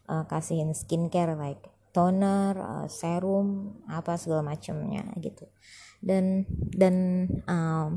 uh, 0.09 0.23
kasihin 0.27 0.75
skincare 0.75 1.37
like 1.37 1.63
toner 1.95 2.57
uh, 2.57 2.87
serum 2.91 3.79
apa 3.87 4.19
segala 4.19 4.43
macamnya 4.43 5.07
gitu. 5.21 5.47
Dan 6.03 6.43
dan 6.75 7.27
um, 7.47 7.95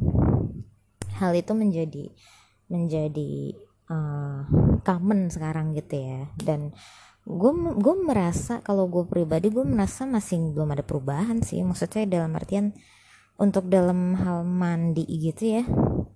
hal 1.19 1.33
itu 1.35 1.53
menjadi 1.57 2.13
menjadi 2.71 3.59
uh, 3.91 4.47
common 4.87 5.33
sekarang 5.33 5.75
gitu 5.75 5.99
ya. 5.99 6.31
Dan 6.39 6.71
gue 7.27 7.53
gue 7.81 7.95
merasa 8.07 8.63
kalau 8.63 8.87
gue 8.87 9.09
pribadi 9.09 9.51
gue 9.51 9.67
merasa 9.67 10.07
masih 10.07 10.53
belum 10.53 10.77
ada 10.77 10.85
perubahan 10.87 11.43
sih. 11.43 11.65
Maksudnya 11.67 12.07
dalam 12.07 12.37
artian 12.39 12.77
untuk 13.41 13.73
dalam 13.73 14.21
hal 14.21 14.45
mandi 14.45 15.09
gitu 15.09 15.61
ya 15.61 15.65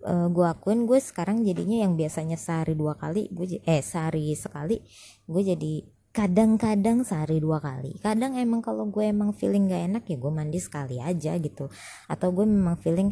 uh, 0.05 0.29
gue 0.29 0.47
akuin 0.47 0.85
gue 0.85 1.01
sekarang 1.01 1.43
jadinya 1.43 1.85
yang 1.89 1.97
biasanya 1.97 2.37
sehari 2.37 2.77
dua 2.77 2.95
kali 2.95 3.33
gue 3.33 3.59
eh 3.65 3.83
sehari 3.83 4.37
sekali 4.37 4.81
gue 5.25 5.43
jadi 5.43 5.75
kadang-kadang 6.15 7.03
sehari 7.03 7.43
dua 7.43 7.59
kali. 7.59 7.99
Kadang 7.99 8.39
emang 8.39 8.63
kalau 8.63 8.87
gue 8.87 9.03
emang 9.03 9.35
feeling 9.35 9.67
gak 9.67 9.83
enak 9.83 10.05
ya 10.07 10.15
gue 10.15 10.31
mandi 10.31 10.63
sekali 10.63 11.03
aja 11.03 11.35
gitu. 11.43 11.67
Atau 12.07 12.31
gue 12.31 12.47
memang 12.47 12.79
feeling 12.79 13.11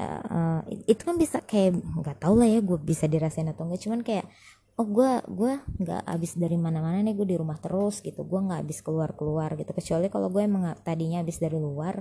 uh, 0.00 0.64
itu 0.88 1.02
kan 1.04 1.20
bisa 1.20 1.44
kayak 1.44 1.76
nggak 1.76 2.16
tau 2.16 2.32
lah 2.32 2.48
ya 2.48 2.64
gue 2.64 2.80
bisa 2.80 3.04
dirasain 3.04 3.52
atau 3.52 3.68
enggak 3.68 3.84
cuman 3.84 4.00
kayak 4.00 4.24
oh 4.80 4.88
gue 4.88 5.10
gue 5.28 5.52
nggak 5.60 6.02
habis 6.08 6.40
dari 6.40 6.56
mana-mana 6.56 7.04
nih 7.04 7.12
gue 7.20 7.28
di 7.28 7.36
rumah 7.36 7.60
terus 7.60 8.00
gitu 8.00 8.24
gue 8.24 8.40
nggak 8.40 8.64
habis 8.64 8.80
keluar 8.80 9.12
keluar 9.12 9.52
gitu. 9.52 9.68
Kecuali 9.76 10.08
kalau 10.08 10.32
gue 10.32 10.40
emang 10.40 10.72
tadinya 10.80 11.20
habis 11.20 11.36
dari 11.36 11.60
luar 11.60 12.00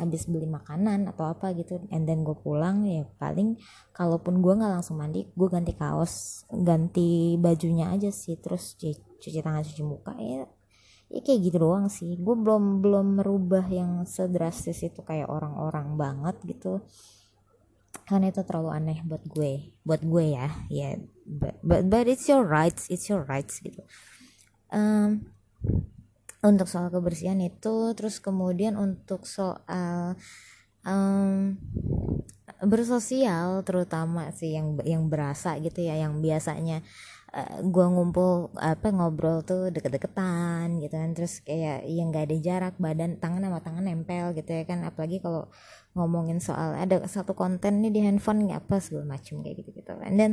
habis 0.00 0.24
beli 0.24 0.48
makanan 0.48 1.04
atau 1.12 1.28
apa 1.28 1.52
gitu 1.52 1.84
and 1.92 2.08
then 2.08 2.24
gue 2.24 2.34
pulang 2.40 2.88
ya 2.88 3.04
paling 3.20 3.60
kalaupun 3.92 4.40
gue 4.40 4.56
nggak 4.56 4.80
langsung 4.80 4.96
mandi 4.96 5.28
gue 5.28 5.48
ganti 5.52 5.76
kaos 5.76 6.48
ganti 6.48 7.36
bajunya 7.36 7.92
aja 7.92 8.08
sih 8.08 8.40
terus 8.40 8.80
cuci 8.80 9.44
tangan 9.44 9.60
cuci 9.60 9.82
muka 9.84 10.16
ya 10.16 10.48
ya 11.10 11.20
kayak 11.26 11.40
gitu 11.50 11.56
doang 11.58 11.90
sih. 11.90 12.14
Gue 12.16 12.38
belum 12.38 12.80
belum 12.80 13.06
merubah 13.20 13.66
yang 13.66 14.06
sedrastis 14.06 14.86
itu 14.86 15.02
kayak 15.02 15.26
orang-orang 15.26 15.98
banget 15.98 16.36
gitu. 16.46 16.86
Karena 18.06 18.30
itu 18.30 18.42
terlalu 18.46 18.70
aneh 18.70 18.98
buat 19.02 19.22
gue 19.26 19.74
buat 19.82 20.02
gue 20.02 20.24
ya 20.34 20.46
ya 20.70 20.94
yeah, 20.94 20.94
but, 21.26 21.58
but 21.62 21.82
but 21.86 22.06
it's 22.06 22.26
your 22.26 22.42
rights 22.46 22.86
it's 22.90 23.10
your 23.10 23.26
rights 23.26 23.58
gitu. 23.58 23.82
Um, 24.70 25.34
untuk 26.40 26.66
soal 26.66 26.88
kebersihan 26.88 27.36
itu 27.40 27.92
terus 27.92 28.16
kemudian 28.18 28.80
untuk 28.80 29.28
soal 29.28 30.16
um, 30.88 31.56
bersosial 32.64 33.64
terutama 33.64 34.32
sih 34.32 34.56
yang 34.56 34.76
yang 34.84 35.08
berasa 35.08 35.56
gitu 35.60 35.84
ya 35.84 35.96
yang 36.00 36.20
biasanya 36.20 36.84
uh, 37.32 37.60
gua 37.64 37.88
ngumpul 37.88 38.52
apa 38.56 38.92
ngobrol 38.92 39.40
tuh 39.44 39.72
deket-deketan 39.72 40.80
gitu 40.80 40.94
kan. 40.96 41.10
Terus 41.16 41.40
kayak 41.44 41.88
yang 41.88 42.12
nggak 42.12 42.28
ada 42.28 42.36
jarak 42.40 42.74
badan 42.76 43.16
tangan 43.20 43.44
sama 43.44 43.60
tangan 43.64 43.84
nempel 43.84 44.32
gitu 44.36 44.50
ya 44.52 44.64
kan. 44.68 44.84
Apalagi 44.84 45.20
kalau 45.24 45.48
ngomongin 45.96 46.38
soal 46.40 46.76
ada 46.76 47.00
satu 47.08 47.32
konten 47.32 47.80
nih 47.84 47.92
di 47.92 48.00
handphone 48.04 48.48
nggak? 48.48 48.68
Apa 48.68 48.80
segala 48.80 49.16
macem 49.16 49.40
kayak 49.40 49.64
gitu 49.64 49.80
gitu 49.80 49.92
and 50.04 50.16
then 50.20 50.32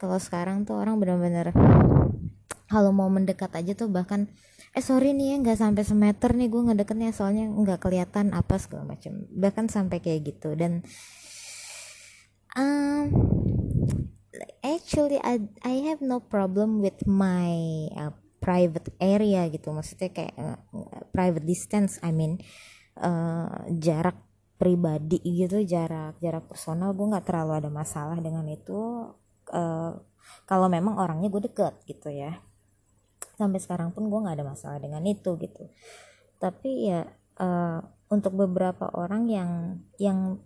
kalau 0.00 0.16
sekarang 0.16 0.64
tuh 0.64 0.80
orang 0.80 0.96
benar-benar 0.96 1.52
kalau 2.72 2.88
mau 2.88 3.12
mendekat 3.12 3.52
aja 3.52 3.76
tuh 3.76 3.92
bahkan 3.92 4.32
eh 4.70 4.84
sorry 4.86 5.10
nih 5.18 5.34
ya 5.34 5.36
nggak 5.42 5.58
sampai 5.58 5.82
semeter 5.82 6.30
nih 6.30 6.46
gue 6.46 6.62
ngedeketnya 6.62 7.10
soalnya 7.10 7.50
nggak 7.50 7.82
kelihatan 7.82 8.30
apa 8.30 8.54
segala 8.62 8.86
macam 8.86 9.26
bahkan 9.34 9.66
sampai 9.66 9.98
kayak 9.98 10.30
gitu. 10.30 10.54
Dan 10.54 10.86
um, 12.54 13.10
actually 14.62 15.18
I 15.18 15.42
I 15.66 15.90
have 15.90 15.98
no 15.98 16.22
problem 16.22 16.78
with 16.78 17.02
my 17.02 17.54
uh, 17.98 18.14
private 18.38 18.94
area 19.02 19.50
gitu. 19.50 19.74
Maksudnya 19.74 20.14
kayak 20.14 20.34
uh, 20.38 20.58
private 21.10 21.42
distance 21.42 21.98
I 22.06 22.14
mean 22.14 22.38
uh, 22.94 23.66
jarak 23.74 24.22
pribadi 24.54 25.18
gitu 25.24 25.66
jarak 25.66 26.14
jarak 26.22 26.46
personal. 26.46 26.94
Gue 26.94 27.10
nggak 27.10 27.26
terlalu 27.26 27.58
ada 27.58 27.70
masalah 27.74 28.22
dengan 28.22 28.46
itu. 28.46 29.10
Uh, 29.50 29.98
kalau 30.46 30.70
memang 30.70 30.94
orangnya 30.94 31.26
gue 31.26 31.50
deket 31.50 31.74
gitu 31.90 32.06
ya 32.06 32.38
sampai 33.40 33.56
sekarang 33.56 33.96
pun 33.96 34.12
gue 34.12 34.20
nggak 34.20 34.36
ada 34.36 34.46
masalah 34.46 34.76
dengan 34.76 35.00
itu 35.08 35.40
gitu. 35.40 35.72
Tapi 36.36 36.92
ya 36.92 37.08
uh, 37.40 37.80
untuk 38.12 38.36
beberapa 38.36 38.92
orang 38.92 39.24
yang 39.32 39.50
yang 39.96 40.44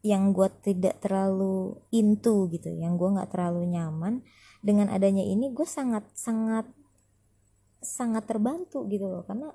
yang 0.00 0.32
gue 0.32 0.48
tidak 0.64 1.02
terlalu 1.04 1.76
into 1.92 2.48
gitu 2.48 2.72
yang 2.72 2.96
gue 2.96 3.04
nggak 3.04 3.36
terlalu 3.36 3.68
nyaman 3.68 4.24
dengan 4.64 4.88
adanya 4.88 5.20
ini 5.20 5.52
gue 5.52 5.68
sangat 5.68 6.08
sangat 6.16 6.64
sangat 7.80 8.28
terbantu 8.28 8.84
gitu 8.88 9.08
loh. 9.08 9.24
Karena 9.24 9.48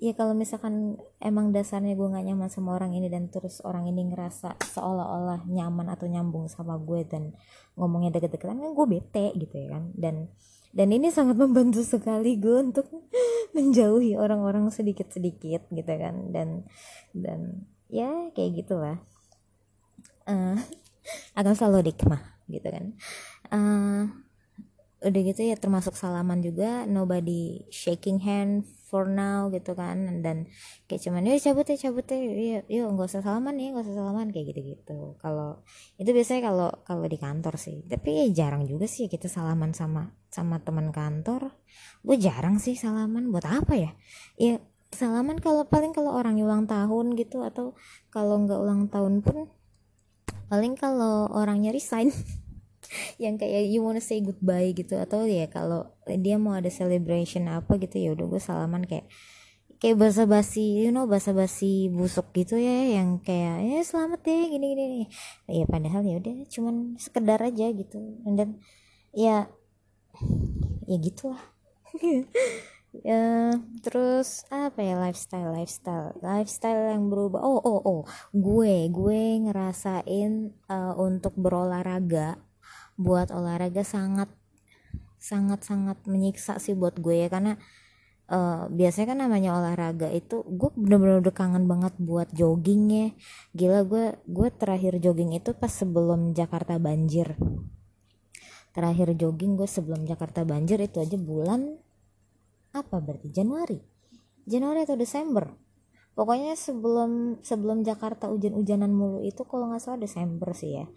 ya 0.00 0.16
kalau 0.16 0.32
misalkan 0.32 0.96
emang 1.20 1.52
dasarnya 1.52 1.96
gue 1.96 2.08
nggak 2.08 2.26
nyaman 2.32 2.48
sama 2.48 2.76
orang 2.76 2.96
ini 2.96 3.12
dan 3.12 3.28
terus 3.28 3.60
orang 3.64 3.88
ini 3.88 4.08
ngerasa 4.08 4.56
seolah-olah 4.76 5.44
nyaman 5.48 5.92
atau 5.92 6.08
nyambung 6.08 6.48
sama 6.48 6.80
gue 6.80 7.04
dan 7.04 7.36
ngomongnya 7.76 8.14
deket-deketan 8.16 8.58
kan 8.58 8.72
gue 8.72 8.86
bete 8.88 9.26
gitu 9.36 9.54
ya 9.56 9.68
kan. 9.78 9.84
Dan 9.92 10.32
dan 10.72 10.88
ini 10.92 11.08
sangat 11.08 11.40
membantu 11.40 11.80
sekali 11.80 12.36
gue 12.36 12.72
untuk 12.72 12.88
menjauhi 13.56 14.14
orang-orang 14.14 14.68
sedikit-sedikit 14.68 15.68
gitu 15.72 15.92
kan. 15.92 16.30
Dan 16.32 16.68
dan 17.16 17.68
ya 17.88 18.32
kayak 18.36 18.64
gitulah. 18.64 18.96
Uh, 20.28 20.60
akan 21.38 21.54
selalu 21.56 21.92
dikmah 21.92 22.20
gitu 22.52 22.68
kan. 22.68 22.84
Uh, 23.48 24.12
udah 25.00 25.20
gitu 25.24 25.40
ya 25.46 25.56
termasuk 25.56 25.96
salaman 25.96 26.44
juga. 26.44 26.84
Nobody 26.84 27.64
shaking 27.72 28.20
hand 28.20 28.68
for 28.88 29.04
now 29.04 29.52
gitu 29.52 29.76
kan. 29.76 30.24
Dan 30.24 30.48
kayak 30.88 31.04
cuman 31.04 31.28
ya 31.28 31.36
cabut 31.36 31.68
ya 31.68 31.76
cabut 31.76 32.08
ya 32.08 32.16
yuk, 32.16 32.64
yuk 32.66 32.88
nggak 32.96 33.08
usah 33.12 33.22
salaman 33.22 33.54
ya 33.60 33.76
nggak 33.76 33.84
usah 33.84 33.96
salaman 34.00 34.28
kayak 34.32 34.56
gitu 34.56 34.60
gitu 34.74 34.98
kalau 35.20 35.60
itu 36.00 36.10
biasanya 36.10 36.40
kalau 36.48 36.68
kalau 36.88 37.04
di 37.04 37.18
kantor 37.20 37.54
sih. 37.60 37.84
Tapi 37.84 38.08
ya 38.24 38.26
jarang 38.32 38.64
juga 38.64 38.88
sih 38.88 39.06
kita 39.12 39.28
salaman 39.28 39.76
sama 39.76 40.16
sama 40.32 40.58
teman 40.64 40.88
kantor. 40.88 41.52
Gue 42.00 42.16
jarang 42.16 42.56
sih 42.56 42.72
salaman. 42.74 43.28
Buat 43.28 43.46
apa 43.46 43.76
ya? 43.76 43.92
Ya 44.40 44.64
salaman 44.92 45.36
kalau 45.36 45.68
paling 45.68 45.92
kalau 45.92 46.16
orang 46.16 46.40
ulang 46.40 46.64
tahun 46.64 47.12
gitu 47.14 47.44
atau 47.44 47.76
kalau 48.08 48.40
nggak 48.40 48.56
ulang 48.56 48.88
tahun 48.88 49.20
pun 49.20 49.52
paling 50.48 50.80
kalau 50.80 51.28
orangnya 51.28 51.76
resign 51.76 52.08
yang 53.22 53.36
kayak 53.36 53.68
you 53.68 53.80
wanna 53.84 54.02
say 54.02 54.20
goodbye 54.20 54.72
gitu. 54.72 54.98
Atau 54.98 55.24
ya 55.28 55.46
kalau 55.48 55.92
dia 56.06 56.36
mau 56.40 56.56
ada 56.56 56.68
celebration 56.72 57.46
apa 57.48 57.76
gitu 57.80 57.96
ya 58.00 58.08
udah 58.16 58.26
gue 58.26 58.40
salaman 58.42 58.84
kayak 58.84 59.06
kayak 59.78 59.94
basa 59.94 60.26
basi 60.26 60.82
you 60.82 60.90
know 60.90 61.06
basa 61.06 61.30
basi 61.30 61.86
busuk 61.86 62.34
gitu 62.34 62.58
ya 62.58 62.98
yang 62.98 63.22
kayak 63.22 63.62
ya 63.62 63.78
selamat 63.86 64.26
deh 64.26 64.50
gini 64.50 64.66
gini 64.74 65.06
ya 65.46 65.64
padahal 65.70 66.02
ya 66.02 66.18
udah 66.18 66.34
cuman 66.50 66.98
sekedar 66.98 67.38
aja 67.38 67.70
gitu. 67.70 67.98
Dan 68.26 68.58
ya 69.14 69.46
ya 70.88 70.96
gitulah. 70.98 71.42
Ya 73.04 73.52
terus 73.84 74.48
apa 74.48 74.80
ya 74.80 74.96
lifestyle 74.96 75.52
lifestyle 75.52 76.16
lifestyle 76.24 76.96
yang 76.96 77.12
berubah. 77.12 77.44
Oh 77.44 77.60
oh 77.60 77.80
oh 77.84 78.02
gue 78.32 78.88
gue 78.88 79.20
ngerasain 79.44 80.56
uh, 80.72 80.96
untuk 80.96 81.36
berolahraga 81.36 82.40
buat 82.98 83.30
olahraga 83.30 83.86
sangat 83.86 84.26
sangat 85.18 85.62
sangat 85.62 85.98
menyiksa 86.04 86.58
sih 86.58 86.74
buat 86.74 86.98
gue 86.98 87.26
ya. 87.26 87.28
Karena 87.30 87.54
uh, 88.28 88.66
biasanya 88.68 89.14
kan 89.14 89.18
namanya 89.22 89.50
olahraga 89.54 90.10
itu 90.10 90.42
gue 90.44 90.70
bener-bener 90.74 91.22
udah 91.22 91.34
kangen 91.34 91.70
banget 91.70 91.94
buat 92.02 92.28
jogging 92.34 92.82
ya. 92.90 93.08
Gila 93.54 93.86
gue 93.86 94.04
gue 94.26 94.48
terakhir 94.50 94.98
jogging 94.98 95.38
itu 95.38 95.54
pas 95.54 95.70
sebelum 95.70 96.34
Jakarta 96.34 96.76
banjir. 96.82 97.38
Terakhir 98.74 99.14
jogging 99.14 99.54
gue 99.54 99.70
sebelum 99.70 100.02
Jakarta 100.04 100.42
banjir 100.42 100.82
itu 100.82 100.98
aja 100.98 101.14
bulan 101.14 101.78
apa 102.74 102.98
berarti? 102.98 103.30
Januari. 103.30 103.78
Januari 104.42 104.82
atau 104.86 104.98
Desember. 104.98 105.54
Pokoknya 106.18 106.58
sebelum 106.58 107.38
sebelum 107.46 107.86
Jakarta 107.86 108.26
hujan-hujanan 108.26 108.90
mulu 108.90 109.22
itu 109.22 109.46
kalau 109.46 109.70
nggak 109.70 109.78
salah 109.78 110.02
Desember 110.02 110.50
sih 110.50 110.82
ya 110.82 110.90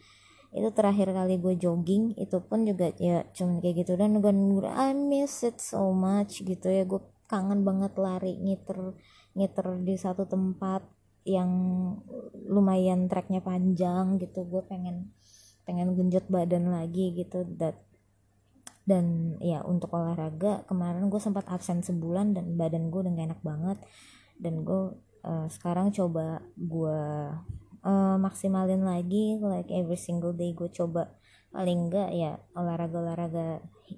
itu 0.51 0.67
terakhir 0.75 1.15
kali 1.15 1.39
gue 1.39 1.55
jogging 1.55 2.11
itu 2.19 2.37
pun 2.43 2.67
juga 2.67 2.91
ya 2.99 3.23
cuman 3.31 3.63
kayak 3.63 3.75
gitu. 3.87 3.95
Dan 3.95 4.19
gue 4.19 4.33
I 4.67 4.91
miss 4.91 5.47
it 5.47 5.63
so 5.63 5.95
much 5.95 6.43
gitu 6.43 6.67
ya. 6.67 6.83
Gue 6.83 6.99
kangen 7.31 7.63
banget 7.63 7.95
lari 7.95 8.35
ngiter 8.35 8.95
ngiter 9.31 9.65
di 9.79 9.95
satu 9.95 10.27
tempat 10.27 10.83
yang 11.23 11.51
lumayan 12.51 13.07
treknya 13.07 13.39
panjang 13.39 14.19
gitu. 14.19 14.43
Gue 14.43 14.63
pengen 14.67 15.15
pengen 15.63 15.95
genjot 15.95 16.27
badan 16.27 16.67
lagi 16.67 17.15
gitu. 17.15 17.47
That 17.55 17.79
dan 18.83 19.37
ya 19.39 19.63
untuk 19.63 19.93
olahraga 19.95 20.67
kemarin 20.67 21.07
gue 21.07 21.21
sempat 21.21 21.47
absen 21.47 21.79
sebulan 21.85 22.35
dan 22.35 22.59
badan 22.59 22.91
gue 22.91 22.99
udah 23.07 23.13
gak 23.15 23.27
enak 23.31 23.41
banget. 23.45 23.79
Dan 24.35 24.67
gue 24.67 24.99
uh, 25.23 25.47
sekarang 25.47 25.95
coba 25.95 26.43
gue 26.59 26.99
uh, 27.85 28.17
maksimalin 28.17 28.85
lagi 28.85 29.37
like 29.41 29.69
every 29.73 29.97
single 29.97 30.33
day 30.33 30.53
gue 30.53 30.69
coba. 30.69 31.13
Paling 31.51 31.91
enggak 31.91 32.09
ya 32.15 32.39
olahraga 32.55 32.97
olahraga 33.03 33.47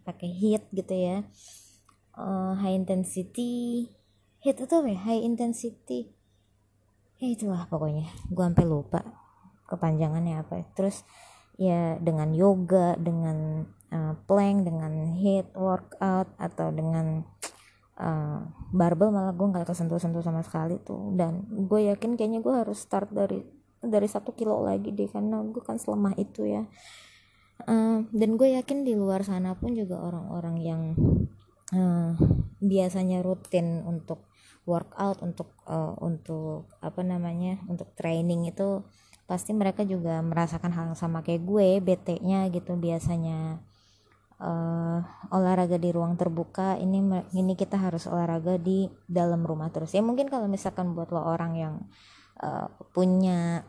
pakai 0.03 0.29
hit 0.33 0.63
gitu 0.73 0.93
ya. 0.93 1.27
Uh, 2.13 2.53
high 2.57 2.77
intensity 2.77 3.89
hit 4.43 4.59
itu 4.59 4.73
apa 4.75 4.89
ya? 4.91 4.99
High 4.99 5.23
intensity. 5.23 6.11
Ya 7.21 7.27
itulah 7.31 7.63
pokoknya. 7.71 8.09
Gue 8.27 8.43
sampai 8.43 8.67
lupa 8.67 9.01
kepanjangannya 9.71 10.43
apa. 10.43 10.67
Terus 10.75 11.07
ya 11.55 11.95
dengan 12.01 12.33
yoga 12.33 12.97
dengan 12.97 13.69
uh, 13.93 14.13
plank 14.25 14.65
dengan 14.65 15.13
hit 15.15 15.53
workout 15.53 16.33
atau 16.41 16.73
dengan 16.73 17.21
uh, 18.01 18.41
barbel 18.73 19.13
malah 19.13 19.31
gue 19.37 19.47
nggak 19.47 19.69
kesentuh-sentuh 19.69 20.25
sama 20.25 20.43
sekali 20.43 20.81
tuh. 20.83 21.15
Dan 21.15 21.47
gue 21.47 21.93
yakin 21.93 22.19
kayaknya 22.19 22.43
gue 22.43 22.53
harus 22.53 22.83
start 22.83 23.13
dari 23.15 23.62
dari 23.83 24.07
satu 24.07 24.31
kilo 24.31 24.63
lagi 24.63 24.95
deh 24.95 25.07
karena 25.11 25.43
gue 25.43 25.63
kan 25.63 25.75
selemah 25.75 26.15
itu 26.15 26.47
ya. 26.47 26.63
Uh, 27.63 28.03
dan 28.11 28.35
gue 28.35 28.57
yakin 28.59 28.83
di 28.83 28.97
luar 28.97 29.23
sana 29.23 29.55
pun 29.55 29.77
juga 29.77 30.01
orang-orang 30.01 30.55
yang 30.59 30.81
uh, 31.71 32.17
biasanya 32.59 33.21
rutin 33.21 33.83
untuk 33.85 34.25
workout 34.63 35.19
untuk 35.19 35.51
uh, 35.67 35.95
untuk 35.99 36.71
apa 36.79 37.03
namanya 37.03 37.59
untuk 37.67 37.91
training 37.99 38.47
itu 38.47 38.83
pasti 39.27 39.51
mereka 39.55 39.83
juga 39.87 40.19
merasakan 40.23 40.71
hal 40.71 40.83
yang 40.91 40.99
sama 40.99 41.23
kayak 41.23 41.43
gue 41.43 41.67
bete 41.79 42.19
nya 42.23 42.47
gitu 42.51 42.75
biasanya. 42.75 43.59
Uh, 44.43 44.99
olahraga 45.31 45.79
di 45.79 45.87
ruang 45.87 46.19
terbuka 46.19 46.75
ini 46.75 46.99
ini 47.31 47.55
kita 47.55 47.79
harus 47.79 48.11
olahraga 48.11 48.59
di 48.59 48.91
dalam 49.07 49.47
rumah 49.47 49.71
terus. 49.71 49.95
Ya 49.95 50.03
mungkin 50.03 50.27
kalau 50.27 50.51
misalkan 50.51 50.91
buat 50.91 51.15
lo 51.15 51.23
orang 51.23 51.55
yang 51.55 51.75
uh, 52.43 52.67
punya 52.91 53.63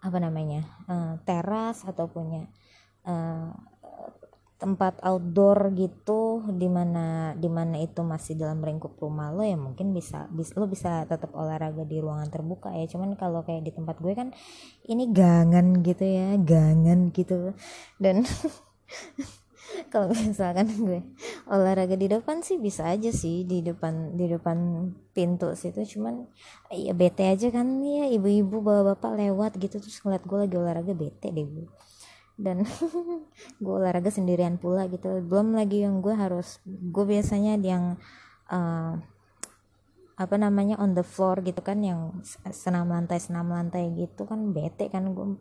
apa 0.00 0.16
namanya 0.16 0.64
uh, 0.88 1.20
teras 1.28 1.84
atau 1.84 2.08
punya 2.08 2.48
uh, 3.04 3.52
tempat 4.60 5.00
outdoor 5.00 5.72
gitu 5.72 6.44
di 6.52 6.68
mana 6.68 7.32
di 7.32 7.48
mana 7.48 7.80
itu 7.80 8.04
masih 8.04 8.36
dalam 8.36 8.60
lingkup 8.60 8.92
rumah 9.00 9.32
lo 9.32 9.40
ya 9.40 9.56
mungkin 9.56 9.96
bisa, 9.96 10.28
bisa 10.28 10.52
lo 10.60 10.68
bisa 10.68 11.08
tetap 11.08 11.32
olahraga 11.32 11.88
di 11.88 11.96
ruangan 11.96 12.28
terbuka 12.28 12.68
ya. 12.76 12.84
Cuman 12.84 13.16
kalau 13.16 13.40
kayak 13.40 13.64
di 13.64 13.72
tempat 13.72 13.96
gue 14.04 14.12
kan 14.12 14.28
ini 14.84 15.08
gangan 15.16 15.80
gitu 15.80 16.04
ya 16.04 16.36
gangan 16.36 17.08
gitu. 17.16 17.56
Dan 17.96 18.20
kalau 19.92 20.10
misalkan 20.12 20.66
gue 20.66 21.00
olahraga 21.46 21.94
di 21.94 22.10
depan 22.10 22.42
sih 22.42 22.58
bisa 22.58 22.86
aja 22.90 23.10
sih 23.10 23.46
di 23.46 23.62
depan 23.62 24.14
di 24.14 24.26
depan 24.26 24.90
pintu 25.14 25.54
situ. 25.54 25.82
Cuman 25.98 26.26
ya 26.70 26.94
bete 26.94 27.26
aja 27.26 27.48
kan 27.50 27.66
ya 27.82 28.06
ibu-ibu 28.10 28.62
bawa 28.62 28.94
bapak 28.94 29.18
lewat 29.18 29.58
gitu 29.58 29.82
terus 29.82 29.98
ngeliat 30.02 30.24
gue 30.26 30.38
lagi 30.38 30.56
olahraga 30.58 30.94
bete 30.94 31.28
deh 31.30 31.46
gue. 31.46 31.68
Dan 32.40 32.64
gue 33.64 33.74
olahraga 33.74 34.10
sendirian 34.12 34.56
pula 34.58 34.86
gitu. 34.90 35.22
Belum 35.24 35.54
lagi 35.54 35.82
yang 35.86 36.02
gue 36.02 36.14
harus 36.14 36.62
gue 36.66 37.04
biasanya 37.04 37.58
yang 37.60 37.98
uh, 38.50 38.94
apa 40.20 40.36
namanya 40.36 40.76
on 40.76 40.92
the 40.92 41.00
floor 41.00 41.40
gitu 41.40 41.64
kan 41.64 41.80
yang 41.80 42.20
senam 42.52 42.92
lantai 42.92 43.16
senam 43.16 43.48
lantai 43.48 43.88
gitu 43.96 44.28
kan 44.28 44.52
bete 44.52 44.92
kan 44.92 45.16
gue. 45.16 45.38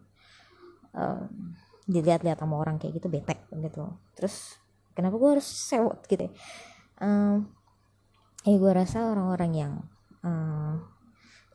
Uh, 0.90 1.28
dilihat-lihat 1.90 2.38
sama 2.38 2.62
orang 2.62 2.78
kayak 2.78 3.02
gitu 3.02 3.10
bete 3.10 3.34
gitu. 3.50 3.90
Terus 4.14 4.62
kenapa 4.94 5.18
gue 5.18 5.30
harus 5.40 5.48
sewot 5.50 6.06
gitu 6.06 6.30
ya? 6.30 6.32
Uh, 7.02 7.42
eh 8.46 8.56
gue 8.56 8.72
rasa 8.72 9.10
orang-orang 9.10 9.52
yang 9.58 9.74
uh, 10.22 10.78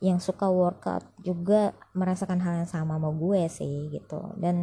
yang 0.03 0.19
suka 0.19 0.51
workout 0.51 1.07
juga 1.23 1.71
merasakan 1.95 2.43
hal 2.43 2.53
yang 2.61 2.69
sama 2.69 2.99
sama 2.99 3.09
gue 3.15 3.41
sih 3.47 3.89
gitu. 3.95 4.35
Dan 4.35 4.57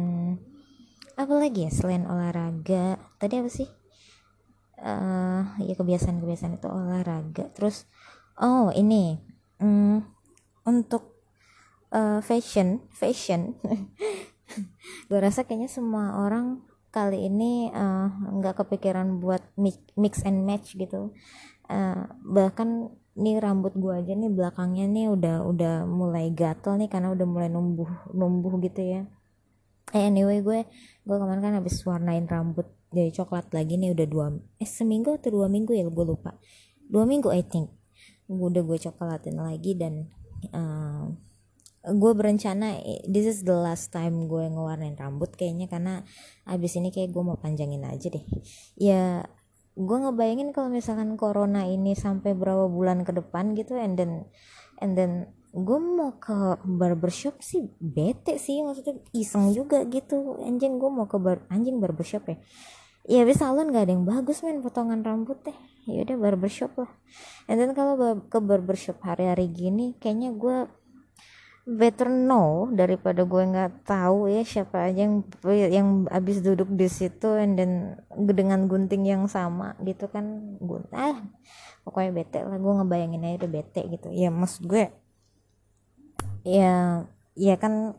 apa 1.17 1.33
lagi 1.33 1.65
ya 1.65 1.71
selain 1.73 2.05
olahraga 2.05 3.01
tadi 3.17 3.41
apa 3.41 3.49
sih? 3.49 3.69
Uh, 4.83 5.47
ya 5.63 5.73
kebiasaan-kebiasaan 5.73 6.61
itu 6.61 6.67
olahraga. 6.69 7.49
Terus 7.57 7.89
oh 8.37 8.69
ini 8.77 9.17
um, 9.57 10.05
untuk 10.69 11.17
uh, 11.89 12.21
fashion 12.21 12.85
fashion 12.93 13.57
gue 15.09 15.19
rasa 15.19 15.43
kayaknya 15.43 15.69
semua 15.71 16.21
orang 16.21 16.61
kali 16.93 17.25
ini 17.25 17.73
eh, 17.73 18.07
nggak 18.09 18.53
uh, 18.53 18.59
kepikiran 18.61 19.17
buat 19.17 19.41
mix, 19.57 20.21
and 20.21 20.45
match 20.45 20.77
gitu. 20.77 21.09
Uh, 21.65 22.05
bahkan 22.21 22.93
nih 23.17 23.41
rambut 23.41 23.73
gue 23.73 23.93
aja 23.93 24.13
nih 24.13 24.29
belakangnya 24.29 24.85
nih 24.89 25.05
udah 25.09 25.45
udah 25.45 25.73
mulai 25.89 26.29
gatel 26.33 26.77
nih 26.77 26.89
karena 26.89 27.13
udah 27.13 27.25
mulai 27.25 27.49
numbuh 27.49 27.89
numbuh 28.13 28.57
gitu 28.61 28.81
ya. 28.81 29.01
Eh 29.93 30.09
anyway 30.09 30.41
gue 30.41 30.65
gue 31.05 31.15
kemarin 31.17 31.41
kan 31.41 31.53
habis 31.57 31.81
warnain 31.85 32.25
rambut 32.29 32.69
dari 32.93 33.09
coklat 33.09 33.49
lagi 33.53 33.77
nih 33.77 33.93
udah 33.93 34.07
dua 34.09 34.25
eh 34.61 34.69
seminggu 34.69 35.17
atau 35.17 35.33
dua 35.33 35.49
minggu 35.49 35.73
ya 35.73 35.89
gue 35.89 36.05
lupa. 36.05 36.37
Dua 36.85 37.09
minggu 37.09 37.33
I 37.33 37.41
think. 37.41 37.73
Gue 38.29 38.49
udah 38.53 38.63
gue 38.65 38.77
coklatin 38.77 39.37
lagi 39.37 39.77
dan 39.77 40.09
uh, 40.53 41.09
gue 41.83 42.11
berencana 42.15 42.79
this 43.03 43.27
is 43.27 43.43
the 43.43 43.51
last 43.51 43.91
time 43.91 44.31
gue 44.31 44.47
ngewarnain 44.47 44.95
rambut 44.95 45.35
kayaknya 45.35 45.67
karena 45.67 45.99
abis 46.47 46.79
ini 46.79 46.95
kayak 46.95 47.11
gue 47.11 47.23
mau 47.23 47.35
panjangin 47.35 47.83
aja 47.83 48.07
deh. 48.07 48.23
Ya 48.79 49.27
gue 49.75 49.97
ngebayangin 49.99 50.55
kalau 50.55 50.71
misalkan 50.71 51.19
corona 51.19 51.67
ini 51.67 51.91
sampai 51.91 52.31
berapa 52.37 52.71
bulan 52.71 53.03
ke 53.03 53.11
depan 53.11 53.51
gitu 53.57 53.75
and 53.75 53.99
then 53.99 54.23
and 54.79 54.95
then 54.95 55.27
gue 55.53 55.79
mau 55.81 56.17
ke 56.17 56.57
barbershop 56.65 57.43
sih 57.43 57.69
bete 57.77 58.39
sih 58.39 58.63
maksudnya 58.63 59.03
iseng 59.11 59.51
juga 59.51 59.83
gitu. 59.91 60.39
Anjing 60.39 60.79
gue 60.79 60.87
mau 60.89 61.05
ke 61.05 61.19
bar 61.19 61.43
anjing 61.51 61.83
barbershop 61.83 62.31
ya? 62.31 62.37
Ya 63.03 63.27
bisa 63.27 63.51
salon 63.51 63.75
gak 63.75 63.91
ada 63.91 63.93
yang 63.99 64.07
bagus 64.07 64.39
men 64.47 64.63
potongan 64.63 65.03
rambut 65.03 65.35
teh. 65.43 65.57
Ya 65.83 66.07
udah 66.07 66.15
barbershop 66.15 66.79
lah. 66.79 66.91
And 67.51 67.59
then 67.59 67.75
kalau 67.75 67.99
ke 68.23 68.39
barbershop 68.39 69.03
hari-hari 69.03 69.51
gini 69.51 69.99
kayaknya 69.99 70.31
gue 70.31 70.71
better 71.63 72.11
know 72.11 72.67
daripada 72.75 73.23
gue 73.23 73.43
nggak 73.43 73.87
tahu 73.87 74.27
ya 74.27 74.43
siapa 74.43 74.91
aja 74.91 75.07
yang 75.07 75.23
yang 75.47 75.87
abis 76.11 76.43
duduk 76.43 76.67
di 76.75 76.91
situ 76.91 77.39
and 77.39 77.55
then 77.55 77.95
dengan 78.11 78.67
gunting 78.67 79.07
yang 79.07 79.31
sama 79.31 79.71
gitu 79.79 80.11
kan 80.11 80.59
gue 80.59 80.83
ah 80.91 81.23
pokoknya 81.87 82.11
bete 82.11 82.39
lah 82.43 82.59
gue 82.59 82.73
ngebayangin 82.83 83.23
aja 83.23 83.35
udah 83.43 83.51
bete 83.51 83.81
gitu. 83.95 84.07
Ya 84.11 84.27
maksud 84.27 84.67
gue 84.67 84.91
ya 86.43 87.07
ya 87.39 87.55
kan 87.55 87.95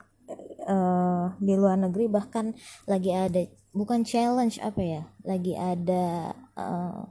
uh, 0.69 1.33
di 1.41 1.55
luar 1.57 1.81
negeri 1.81 2.09
bahkan 2.13 2.53
lagi 2.85 3.17
ada 3.17 3.49
bukan 3.73 4.05
challenge 4.05 4.61
apa 4.61 4.81
ya 4.81 5.03
lagi 5.25 5.57
ada 5.57 6.37
uh, 6.55 7.09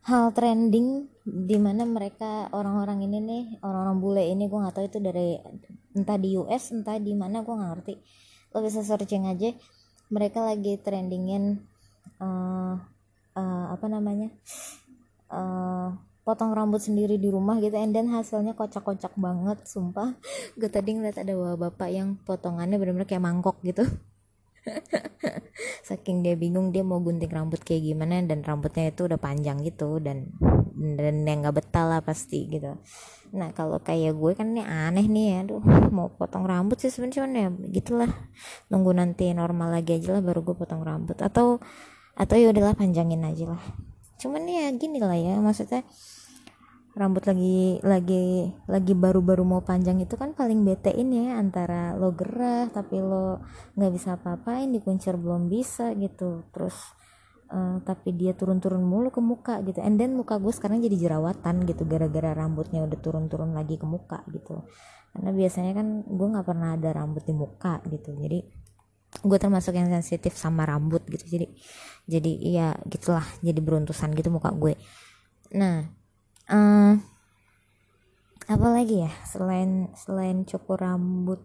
hal 0.00 0.32
trending 0.32 1.12
di 1.24 1.56
mana 1.60 1.84
mereka 1.84 2.48
orang-orang 2.56 3.04
ini 3.04 3.18
nih 3.20 3.44
orang-orang 3.60 3.98
bule 4.00 4.24
ini 4.24 4.48
gue 4.48 4.58
nggak 4.58 4.74
tahu 4.74 4.86
itu 4.88 4.98
dari 4.98 5.36
entah 5.92 6.16
di 6.16 6.40
US 6.40 6.72
entah 6.72 6.96
di 6.96 7.12
mana 7.12 7.44
gue 7.44 7.52
nggak 7.52 7.70
ngerti. 7.76 7.94
Lo 8.56 8.64
bisa 8.64 8.80
searching 8.80 9.28
aja. 9.28 9.52
Mereka 10.10 10.42
lagi 10.42 10.80
trendingin 10.80 11.62
uh, 12.18 12.74
uh, 13.36 13.66
apa 13.70 13.86
namanya 13.86 14.32
uh, 15.30 15.94
potong 16.26 16.50
rambut 16.56 16.82
sendiri 16.82 17.20
di 17.20 17.28
rumah 17.30 17.60
gitu. 17.62 17.76
And 17.76 17.94
then 17.94 18.10
hasilnya 18.10 18.58
kocak-kocak 18.58 19.14
banget 19.20 19.62
sumpah. 19.68 20.16
Gue 20.58 20.70
tadi 20.72 20.96
ngeliat 20.96 21.20
ada 21.20 21.36
bapak 21.54 21.90
yang 21.92 22.18
potongannya 22.24 22.80
bener-bener 22.80 23.06
kayak 23.06 23.22
mangkok 23.22 23.60
gitu 23.62 23.86
saking 25.88 26.20
dia 26.24 26.36
bingung 26.36 26.70
dia 26.70 26.84
mau 26.84 27.00
gunting 27.00 27.32
rambut 27.32 27.60
kayak 27.64 27.92
gimana 27.92 28.20
dan 28.24 28.44
rambutnya 28.44 28.92
itu 28.92 29.08
udah 29.08 29.20
panjang 29.20 29.60
gitu 29.64 29.98
dan 30.00 30.30
dan 30.80 31.24
yang 31.24 31.44
nggak 31.44 31.60
betah 31.60 31.86
lah 31.88 32.00
pasti 32.00 32.48
gitu. 32.48 32.76
Nah 33.36 33.52
kalau 33.52 33.78
kayak 33.80 34.16
gue 34.16 34.32
kan 34.32 34.50
ini 34.50 34.62
aneh 34.64 35.06
nih 35.06 35.24
ya 35.30 35.36
aduh 35.46 35.62
mau 35.92 36.08
potong 36.10 36.48
rambut 36.48 36.80
sih 36.80 36.88
sebenarnya 36.88 37.48
ya 37.48 37.50
gitulah. 37.80 38.10
Nunggu 38.72 38.96
nanti 38.96 39.30
normal 39.36 39.80
lagi 39.80 40.00
aja 40.00 40.18
lah 40.18 40.22
baru 40.24 40.40
gue 40.44 40.56
potong 40.56 40.80
rambut. 40.80 41.18
Atau 41.20 41.60
atau 42.16 42.36
ya 42.36 42.52
udahlah 42.52 42.76
panjangin 42.76 43.22
aja 43.24 43.56
lah. 43.56 43.62
Cuman 44.20 44.44
ya 44.44 44.68
gini 44.76 45.00
lah 45.00 45.16
ya 45.16 45.40
maksudnya 45.40 45.84
rambut 46.90 47.22
lagi 47.22 47.78
lagi 47.86 48.50
lagi 48.66 48.92
baru-baru 48.98 49.46
mau 49.46 49.62
panjang 49.62 50.02
itu 50.02 50.18
kan 50.18 50.34
paling 50.34 50.66
betein 50.66 51.14
ya 51.14 51.38
antara 51.38 51.94
lo 51.94 52.10
gerah 52.10 52.66
tapi 52.66 52.98
lo 52.98 53.38
nggak 53.78 53.92
bisa 53.94 54.18
apa-apain 54.18 54.74
dikuncir 54.74 55.14
belum 55.14 55.46
bisa 55.46 55.94
gitu. 55.94 56.50
Terus 56.50 56.74
uh, 57.54 57.78
tapi 57.86 58.10
dia 58.14 58.34
turun-turun 58.34 58.82
mulu 58.82 59.14
ke 59.14 59.22
muka 59.22 59.62
gitu. 59.62 59.78
And 59.78 60.02
then 60.02 60.18
muka 60.18 60.42
gue 60.42 60.50
sekarang 60.50 60.82
jadi 60.82 60.96
jerawatan 60.98 61.62
gitu 61.66 61.86
gara-gara 61.86 62.34
rambutnya 62.34 62.82
udah 62.82 62.98
turun-turun 62.98 63.54
lagi 63.54 63.78
ke 63.78 63.86
muka 63.86 64.26
gitu. 64.34 64.66
Karena 65.14 65.30
biasanya 65.30 65.72
kan 65.78 65.86
gue 66.06 66.26
nggak 66.26 66.46
pernah 66.46 66.74
ada 66.74 66.90
rambut 66.90 67.22
di 67.22 67.34
muka 67.34 67.78
gitu. 67.86 68.18
Jadi 68.18 68.38
gue 69.10 69.38
termasuk 69.38 69.74
yang 69.78 69.90
sensitif 69.90 70.34
sama 70.34 70.66
rambut 70.66 71.06
gitu. 71.06 71.38
Jadi 71.38 71.46
jadi 72.10 72.32
iya 72.34 72.68
gitulah 72.82 73.26
jadi 73.46 73.62
beruntusan 73.62 74.10
gitu 74.18 74.34
muka 74.34 74.50
gue. 74.50 74.74
Nah 75.54 75.99
uh, 76.50 76.94
apa 78.50 78.66
lagi 78.66 79.06
ya? 79.06 79.12
Selain 79.22 79.88
selain 79.94 80.42
cukur 80.42 80.82
rambut. 80.82 81.38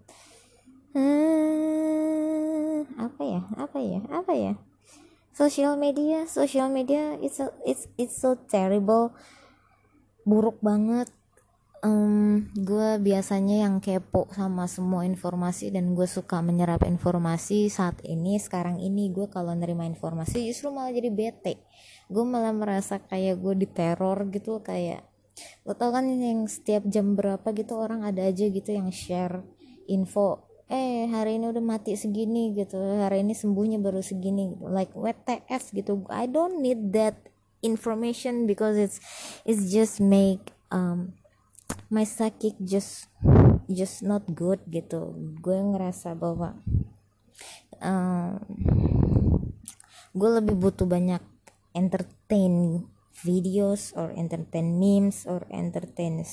Uh, 0.97 2.81
apa 2.97 3.21
ya? 3.21 3.41
Apa 3.61 3.77
ya? 3.77 4.01
Apa 4.09 4.33
ya? 4.33 4.53
Social 5.35 5.75
media 5.75 6.25
social 6.25 6.71
media 6.71 7.19
it's 7.21 7.37
a, 7.37 7.53
it's 7.61 7.85
it's 8.01 8.17
so 8.17 8.33
terrible. 8.49 9.13
Buruk 10.25 10.57
banget. 10.65 11.13
Um, 11.85 12.49
gue 12.57 12.97
biasanya 12.97 13.69
yang 13.69 13.77
kepo 13.77 14.25
sama 14.33 14.65
semua 14.65 15.05
informasi 15.05 15.69
dan 15.69 15.93
gue 15.93 16.09
suka 16.09 16.41
menyerap 16.41 16.81
informasi 16.81 17.69
saat 17.69 18.01
ini 18.01 18.41
sekarang 18.41 18.81
ini. 18.81 19.13
Gue 19.13 19.29
kalau 19.29 19.53
nerima 19.53 19.85
informasi 19.85 20.49
justru 20.49 20.73
malah 20.73 20.89
jadi 20.89 21.13
bete 21.13 21.61
gue 22.09 22.25
malah 22.25 22.53
merasa 22.53 23.01
kayak 23.01 23.41
gue 23.41 23.53
diteror 23.65 24.29
gitu 24.29 24.61
kayak 24.61 25.05
lo 25.67 25.75
tau 25.75 25.91
kan 25.91 26.07
yang 26.07 26.47
setiap 26.47 26.87
jam 26.87 27.17
berapa 27.17 27.43
gitu 27.51 27.75
orang 27.75 28.05
ada 28.07 28.23
aja 28.23 28.47
gitu 28.47 28.71
yang 28.71 28.87
share 28.93 29.43
info 29.89 30.45
eh 30.65 31.05
hari 31.13 31.37
ini 31.37 31.53
udah 31.53 31.61
mati 31.61 31.93
segini 31.93 32.55
gitu 32.57 32.77
hari 32.77 33.21
ini 33.21 33.37
sembuhnya 33.37 33.77
baru 33.77 34.01
segini 34.01 34.49
gitu. 34.53 34.65
like 34.65 34.93
WTF 34.97 35.63
gitu 35.77 36.07
I 36.09 36.25
don't 36.25 36.57
need 36.61 36.89
that 36.97 37.17
information 37.61 38.49
because 38.49 38.73
it's 38.73 38.97
it's 39.45 39.69
just 39.69 40.01
make 40.01 40.41
um, 40.73 41.13
my 41.93 42.01
psychic 42.01 42.57
just 42.61 43.09
just 43.69 44.01
not 44.01 44.25
good 44.33 44.61
gitu 44.69 45.13
gue 45.41 45.57
ngerasa 45.57 46.17
bahwa 46.17 46.57
um, 47.81 48.41
gue 50.17 50.29
lebih 50.41 50.55
butuh 50.57 50.89
banyak 50.89 51.21
entertain 51.75 52.87
videos 53.21 53.91
or 53.95 54.15
entertain 54.15 54.79
memes 54.79 55.27
or 55.27 55.43
entertain 55.51 56.23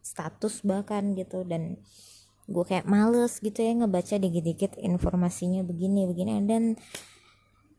status 0.00 0.62
bahkan 0.62 1.18
gitu. 1.18 1.42
Dan 1.42 1.82
gue 2.46 2.64
kayak 2.64 2.86
males 2.86 3.42
gitu 3.42 3.58
ya 3.58 3.74
ngebaca 3.74 4.16
dikit-dikit 4.16 4.78
informasinya 4.78 5.66
begini 5.66 6.06
begini. 6.06 6.32
Dan 6.46 6.78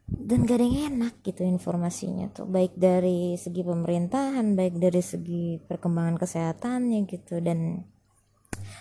dan 0.07 0.47
gak 0.47 0.63
ada 0.63 0.67
yang 0.67 0.79
enak 0.95 1.19
gitu 1.23 1.43
informasinya 1.43 2.31
tuh. 2.31 2.47
Baik 2.47 2.75
dari 2.79 3.35
segi 3.35 3.59
pemerintahan 3.59 4.55
baik 4.55 4.79
dari 4.79 5.03
segi 5.03 5.59
perkembangan 5.59 6.15
kesehatannya 6.15 7.03
gitu. 7.07 7.43
Dan 7.43 7.83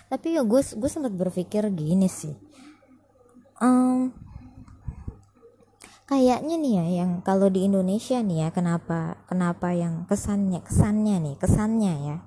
tapi 0.07 0.39
ya 0.39 0.43
gue 0.47 0.61
gue 0.63 0.89
sempat 0.91 1.11
berpikir 1.11 1.67
gini 1.75 2.07
sih. 2.07 2.31
Um, 3.59 4.13
kayaknya 6.07 6.55
nih 6.55 6.73
ya 6.79 6.85
yang 7.03 7.11
kalau 7.19 7.51
di 7.51 7.67
Indonesia 7.67 8.23
nih 8.23 8.47
ya 8.47 8.49
kenapa 8.55 9.19
kenapa 9.27 9.75
yang 9.75 10.07
kesannya 10.07 10.63
kesannya 10.63 11.19
nih 11.19 11.35
kesannya 11.35 11.93
ya. 12.07 12.17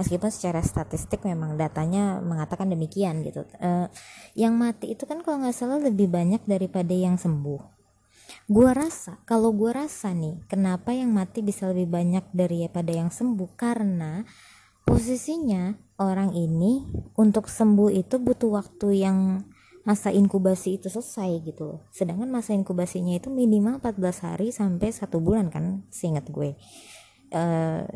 Meskipun 0.00 0.32
secara 0.32 0.64
statistik 0.64 1.20
memang 1.28 1.60
datanya 1.60 2.24
mengatakan 2.24 2.72
demikian 2.72 3.20
gitu. 3.20 3.44
Uh, 3.60 3.92
yang 4.32 4.56
mati 4.56 4.96
itu 4.96 5.04
kan 5.04 5.20
kalau 5.20 5.44
nggak 5.44 5.52
salah 5.52 5.76
lebih 5.76 6.08
banyak 6.08 6.40
daripada 6.48 6.96
yang 6.96 7.20
sembuh. 7.20 7.60
Gua 8.48 8.72
rasa 8.72 9.20
kalau 9.28 9.52
gua 9.52 9.84
rasa 9.84 10.16
nih 10.16 10.40
kenapa 10.48 10.96
yang 10.96 11.12
mati 11.12 11.44
bisa 11.44 11.68
lebih 11.68 11.92
banyak 11.92 12.24
daripada 12.32 12.88
yang 12.88 13.12
sembuh? 13.12 13.52
Karena 13.60 14.24
posisinya 14.88 15.76
orang 16.00 16.32
ini 16.32 16.88
untuk 17.20 17.52
sembuh 17.52 17.92
itu 17.92 18.16
butuh 18.16 18.56
waktu 18.56 19.04
yang 19.04 19.44
masa 19.84 20.12
inkubasi 20.12 20.76
itu 20.76 20.92
selesai 20.92 21.40
gitu 21.44 21.62
loh. 21.64 21.80
Sedangkan 21.88 22.28
masa 22.28 22.52
inkubasinya 22.52 23.16
itu 23.16 23.32
minimal 23.32 23.80
14 23.80 24.26
hari 24.28 24.52
sampai 24.52 24.92
satu 24.92 25.18
bulan 25.24 25.48
kan 25.48 25.88
seingat 25.88 26.28
gue. 26.28 26.56
Uh, 27.30 27.86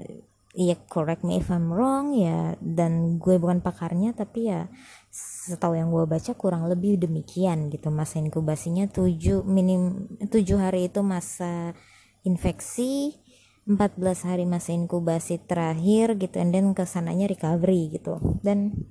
ya 0.55 0.79
correct 0.87 1.27
me 1.27 1.43
if 1.43 1.51
I'm 1.51 1.75
wrong 1.75 2.15
ya 2.15 2.55
dan 2.63 3.19
gue 3.19 3.37
bukan 3.43 3.59
pakarnya 3.59 4.15
tapi 4.15 4.47
ya 4.55 4.71
setahu 5.11 5.75
yang 5.75 5.91
gue 5.91 6.07
baca 6.07 6.33
kurang 6.39 6.71
lebih 6.73 6.97
demikian 6.97 7.69
gitu. 7.69 7.93
Masa 7.93 8.17
inkubasinya 8.23 8.89
7 8.89 9.45
minim 9.45 10.09
7 10.25 10.33
hari 10.57 10.89
itu 10.89 11.05
masa 11.05 11.77
infeksi 12.25 13.21
14 13.69 14.29
hari 14.29 14.45
masa 14.45 14.73
inkubasi 14.77 15.41
terakhir 15.41 16.21
gitu 16.21 16.37
and 16.37 16.53
then 16.53 16.73
ke 16.73 16.89
sananya 16.89 17.29
recovery 17.29 17.93
gitu. 17.93 18.21
Dan 18.41 18.89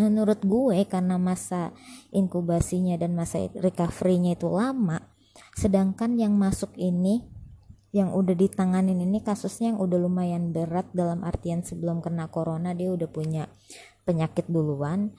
menurut 0.00 0.40
gue 0.40 0.88
karena 0.88 1.20
masa 1.20 1.76
inkubasinya 2.10 2.96
dan 2.96 3.12
masa 3.12 3.44
recovery-nya 3.52 4.40
itu 4.40 4.48
lama 4.48 5.04
sedangkan 5.54 6.16
yang 6.16 6.34
masuk 6.34 6.72
ini 6.80 7.28
yang 7.90 8.14
udah 8.14 8.38
ditanganin 8.38 9.02
ini 9.02 9.18
kasusnya 9.18 9.74
yang 9.74 9.80
udah 9.82 9.98
lumayan 9.98 10.54
berat 10.54 10.86
dalam 10.94 11.26
artian 11.26 11.66
sebelum 11.66 11.98
kena 11.98 12.30
corona 12.30 12.70
dia 12.70 12.94
udah 12.94 13.10
punya 13.10 13.50
penyakit 14.06 14.46
duluan 14.46 15.10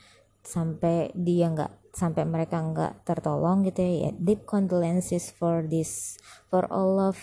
sampai 0.41 1.11
dia 1.13 1.51
nggak 1.51 1.91
sampai 1.91 2.23
mereka 2.23 2.63
nggak 2.63 3.03
tertolong 3.03 3.67
gitu 3.67 3.83
ya, 3.83 4.07
ya 4.07 4.11
deep 4.17 4.47
condolences 4.47 5.29
for 5.35 5.67
this 5.67 6.15
for 6.47 6.63
all 6.71 6.97
of 6.97 7.19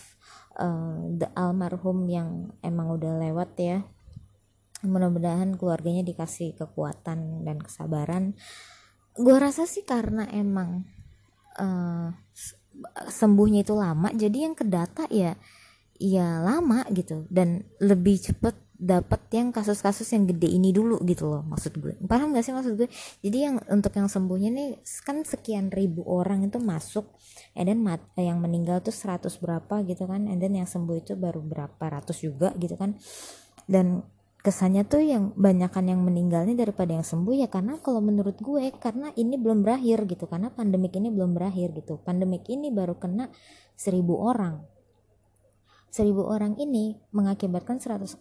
uh, 0.61 1.01
the 1.17 1.27
almarhum 1.33 2.05
yang 2.07 2.53
emang 2.61 2.93
udah 2.93 3.17
lewat 3.17 3.51
ya 3.57 3.79
mudah-mudahan 4.87 5.59
keluarganya 5.59 6.07
dikasih 6.07 6.55
kekuatan 6.55 7.43
dan 7.43 7.59
kesabaran. 7.59 8.39
Gue 9.19 9.37
rasa 9.39 9.67
sih 9.67 9.83
karena 9.83 10.31
emang 10.31 10.87
uh, 11.59 12.15
sembuhnya 13.11 13.67
itu 13.67 13.75
lama 13.75 14.15
jadi 14.15 14.47
yang 14.47 14.55
kedata 14.55 15.11
ya 15.11 15.35
ya 15.99 16.39
lama 16.41 16.87
gitu. 16.95 17.27
Dan 17.27 17.67
lebih 17.83 18.23
cepet 18.23 18.55
dapat 18.79 19.27
yang 19.35 19.51
kasus-kasus 19.51 20.07
yang 20.15 20.23
gede 20.31 20.47
ini 20.55 20.71
dulu 20.71 21.03
gitu 21.03 21.27
loh 21.27 21.43
maksud 21.43 21.83
gue. 21.83 21.99
Paham 22.07 22.31
gak 22.31 22.47
sih 22.47 22.55
maksud 22.55 22.79
gue? 22.79 22.87
Jadi 23.27 23.39
yang 23.43 23.59
untuk 23.75 23.91
yang 23.99 24.07
sembuhnya 24.07 24.55
nih 24.55 24.69
kan 25.03 25.27
sekian 25.27 25.75
ribu 25.75 26.07
orang 26.07 26.47
itu 26.47 26.63
masuk 26.63 27.11
and 27.59 27.67
then 27.67 27.83
mat, 27.83 27.99
yang 28.15 28.39
meninggal 28.39 28.79
tuh 28.79 28.95
100 28.95 29.27
berapa 29.43 29.83
gitu 29.83 30.07
kan 30.07 30.31
and 30.31 30.39
then 30.39 30.55
yang 30.55 30.71
sembuh 30.71 31.03
itu 31.03 31.19
baru 31.19 31.43
berapa 31.43 31.85
ratus 31.91 32.23
juga 32.23 32.55
gitu 32.55 32.79
kan. 32.79 32.95
Dan 33.67 33.99
kesannya 34.49 34.89
tuh 34.89 35.05
yang 35.05 35.37
banyakan 35.37 35.93
yang 35.93 36.01
meninggalnya 36.01 36.57
daripada 36.57 36.97
yang 36.97 37.05
sembuh 37.05 37.37
ya 37.37 37.53
karena 37.53 37.77
kalau 37.85 38.01
menurut 38.01 38.41
gue 38.41 38.73
karena 38.81 39.13
ini 39.13 39.37
belum 39.37 39.61
berakhir 39.61 40.09
gitu 40.09 40.25
karena 40.25 40.49
pandemik 40.49 40.97
ini 40.97 41.13
belum 41.13 41.37
berakhir 41.37 41.77
gitu. 41.77 42.01
Pandemik 42.01 42.49
ini 42.49 42.73
baru 42.73 42.97
kena 42.97 43.29
seribu 43.77 44.17
orang. 44.17 44.65
Seribu 45.93 46.25
orang 46.25 46.57
ini 46.57 46.97
mengakibatkan 47.13 47.77
seratus 47.77 48.17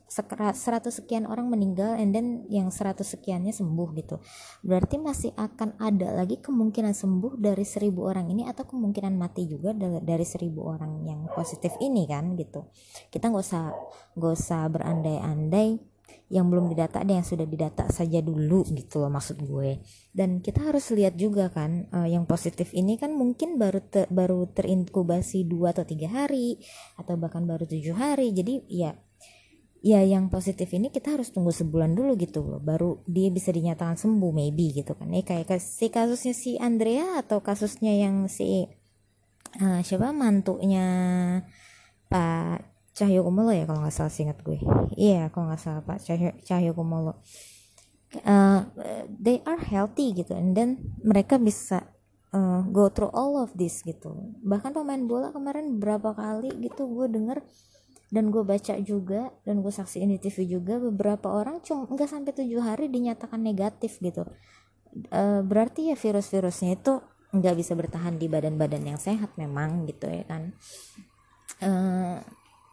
seratus 0.60 1.00
sekian 1.00 1.24
orang 1.24 1.48
meninggal 1.48 1.96
and 1.96 2.12
then 2.12 2.44
yang 2.52 2.76
seratus 2.76 3.16
sekiannya 3.16 3.56
sembuh 3.56 3.90
gitu. 3.96 4.20
Berarti 4.68 5.00
masih 5.00 5.32
akan 5.32 5.80
ada 5.80 6.12
lagi 6.12 6.44
kemungkinan 6.44 6.92
sembuh 6.92 7.40
dari 7.40 7.64
seribu 7.64 8.04
orang 8.04 8.28
ini 8.36 8.44
atau 8.44 8.68
kemungkinan 8.68 9.16
mati 9.16 9.48
juga 9.48 9.72
dari 9.80 10.28
seribu 10.28 10.68
orang 10.68 11.08
yang 11.08 11.32
positif 11.32 11.72
ini 11.80 12.04
kan 12.04 12.36
gitu. 12.36 12.68
Kita 13.08 13.32
nggak 13.32 13.46
usah 13.48 13.72
nggak 14.20 14.34
usah 14.36 14.62
berandai-andai 14.68 15.97
yang 16.28 16.52
belum 16.52 16.68
didata 16.68 17.08
ada 17.08 17.16
yang 17.16 17.24
sudah 17.24 17.48
didata 17.48 17.88
saja 17.88 18.20
dulu 18.20 18.68
gitu 18.76 19.00
loh 19.00 19.08
maksud 19.08 19.40
gue. 19.40 19.80
Dan 20.12 20.44
kita 20.44 20.68
harus 20.68 20.92
lihat 20.92 21.16
juga 21.16 21.48
kan 21.48 21.88
uh, 21.96 22.04
yang 22.04 22.28
positif 22.28 22.76
ini 22.76 23.00
kan 23.00 23.16
mungkin 23.16 23.56
baru 23.56 23.80
te, 23.80 24.12
baru 24.12 24.44
terinkubasi 24.52 25.48
dua 25.48 25.72
atau 25.72 25.88
tiga 25.88 26.12
hari 26.12 26.60
atau 27.00 27.16
bahkan 27.16 27.48
baru 27.48 27.64
tujuh 27.64 27.96
hari. 27.96 28.36
Jadi 28.36 28.68
ya 28.68 28.92
ya 29.80 30.04
yang 30.04 30.28
positif 30.28 30.68
ini 30.76 30.92
kita 30.92 31.16
harus 31.16 31.32
tunggu 31.32 31.54
sebulan 31.54 31.96
dulu 31.96 32.18
gitu 32.20 32.44
loh 32.44 32.60
baru 32.60 33.00
dia 33.08 33.30
bisa 33.32 33.56
dinyatakan 33.56 33.96
sembuh 33.96 34.32
maybe 34.36 34.76
gitu 34.76 35.00
kan. 35.00 35.08
Eh 35.16 35.24
kayak 35.24 35.64
si 35.64 35.88
kasusnya 35.88 36.36
si 36.36 36.60
Andrea 36.60 37.24
atau 37.24 37.40
kasusnya 37.40 37.96
yang 37.96 38.28
si 38.28 38.68
uh, 39.64 39.80
siapa 39.80 40.12
mantunya 40.12 40.88
Pak 42.12 42.77
Cahyo 42.98 43.22
Kumolo 43.22 43.54
ya 43.54 43.70
kalau 43.70 43.86
nggak 43.86 43.94
salah 43.94 44.10
singkat 44.10 44.42
gue. 44.42 44.58
Iya 44.98 45.14
yeah, 45.14 45.24
kalau 45.30 45.54
nggak 45.54 45.62
salah 45.62 45.86
Pak. 45.86 46.02
Cahyo, 46.02 46.34
Cahyo 46.42 46.74
Kumolo 46.74 47.22
uh, 48.24 48.64
they 49.12 49.44
are 49.44 49.60
healthy 49.60 50.16
gitu 50.16 50.32
and 50.32 50.56
then 50.56 50.80
mereka 51.04 51.36
bisa 51.36 51.92
uh, 52.32 52.64
go 52.72 52.88
through 52.88 53.12
all 53.12 53.36
of 53.42 53.52
this 53.58 53.84
gitu. 53.84 54.16
Bahkan 54.42 54.72
pemain 54.72 55.02
bola 55.04 55.36
kemarin 55.36 55.78
berapa 55.78 56.16
kali 56.16 56.56
gitu 56.64 56.88
gue 56.88 57.08
denger 57.12 57.44
dan 58.08 58.32
gue 58.32 58.40
baca 58.40 58.80
juga 58.80 59.36
dan 59.44 59.60
gue 59.60 59.74
saksiin 59.74 60.08
di 60.08 60.20
TV 60.24 60.48
juga 60.48 60.80
beberapa 60.80 61.28
orang 61.28 61.60
cuma 61.60 61.84
nggak 61.92 62.08
sampai 62.08 62.32
tujuh 62.32 62.64
hari 62.64 62.88
dinyatakan 62.88 63.44
negatif 63.44 64.00
gitu. 64.00 64.24
Uh, 65.12 65.44
berarti 65.44 65.92
ya 65.92 65.96
virus-virusnya 66.00 66.80
itu 66.80 67.04
nggak 67.36 67.56
bisa 67.60 67.76
bertahan 67.76 68.16
di 68.16 68.32
badan-badan 68.32 68.88
yang 68.88 68.96
sehat 68.96 69.36
memang 69.36 69.84
gitu 69.84 70.08
ya 70.08 70.24
kan 70.24 70.56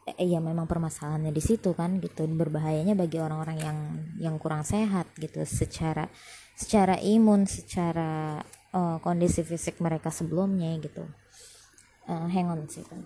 eh, 0.06 0.28
ya 0.28 0.40
memang 0.40 0.68
permasalahannya 0.68 1.32
di 1.32 1.42
situ 1.42 1.72
kan 1.72 2.00
gitu. 2.00 2.24
Berbahayanya 2.28 2.96
bagi 2.96 3.18
orang-orang 3.20 3.58
yang 3.60 3.78
yang 4.20 4.36
kurang 4.36 4.64
sehat 4.64 5.08
gitu. 5.16 5.44
Secara 5.44 6.08
secara 6.54 7.00
imun 7.02 7.50
secara 7.50 8.38
uh, 8.70 8.96
kondisi 9.02 9.42
fisik 9.42 9.82
mereka 9.82 10.12
sebelumnya 10.12 10.70
gitu. 10.78 11.04
Uh, 12.04 12.28
hang 12.28 12.52
on 12.52 12.68
sih 12.68 12.84
kan 12.84 13.00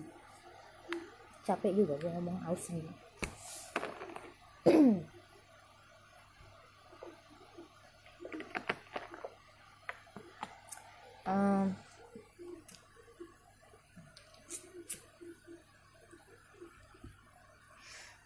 capek 1.49 1.73
juga 1.73 1.97
gue 1.97 2.11
ngomong 2.13 2.37
aus 2.45 2.69
nih. 2.69 2.85
Um, 11.25 11.73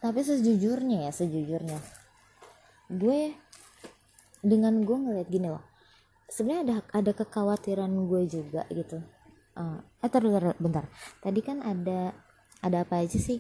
tapi 0.04 0.20
sejujurnya 0.20 1.08
ya 1.08 1.12
sejujurnya. 1.16 1.80
Gue 2.92 3.32
dengan 4.44 4.84
gue 4.84 4.98
ngeliat 5.00 5.32
gini 5.32 5.48
loh. 5.48 5.64
Sebenarnya 6.28 6.62
ada 6.68 6.76
ada 6.92 7.12
kekhawatiran 7.16 7.88
gue 7.88 8.22
juga 8.28 8.68
gitu. 8.68 9.00
Uh, 9.56 9.80
eh 10.04 10.12
bentar, 10.12 10.60
bentar. 10.60 10.86
Tadi 11.24 11.40
kan 11.40 11.64
ada 11.64 12.12
ada 12.60 12.84
apa 12.84 13.00
aja 13.00 13.16
sih? 13.16 13.40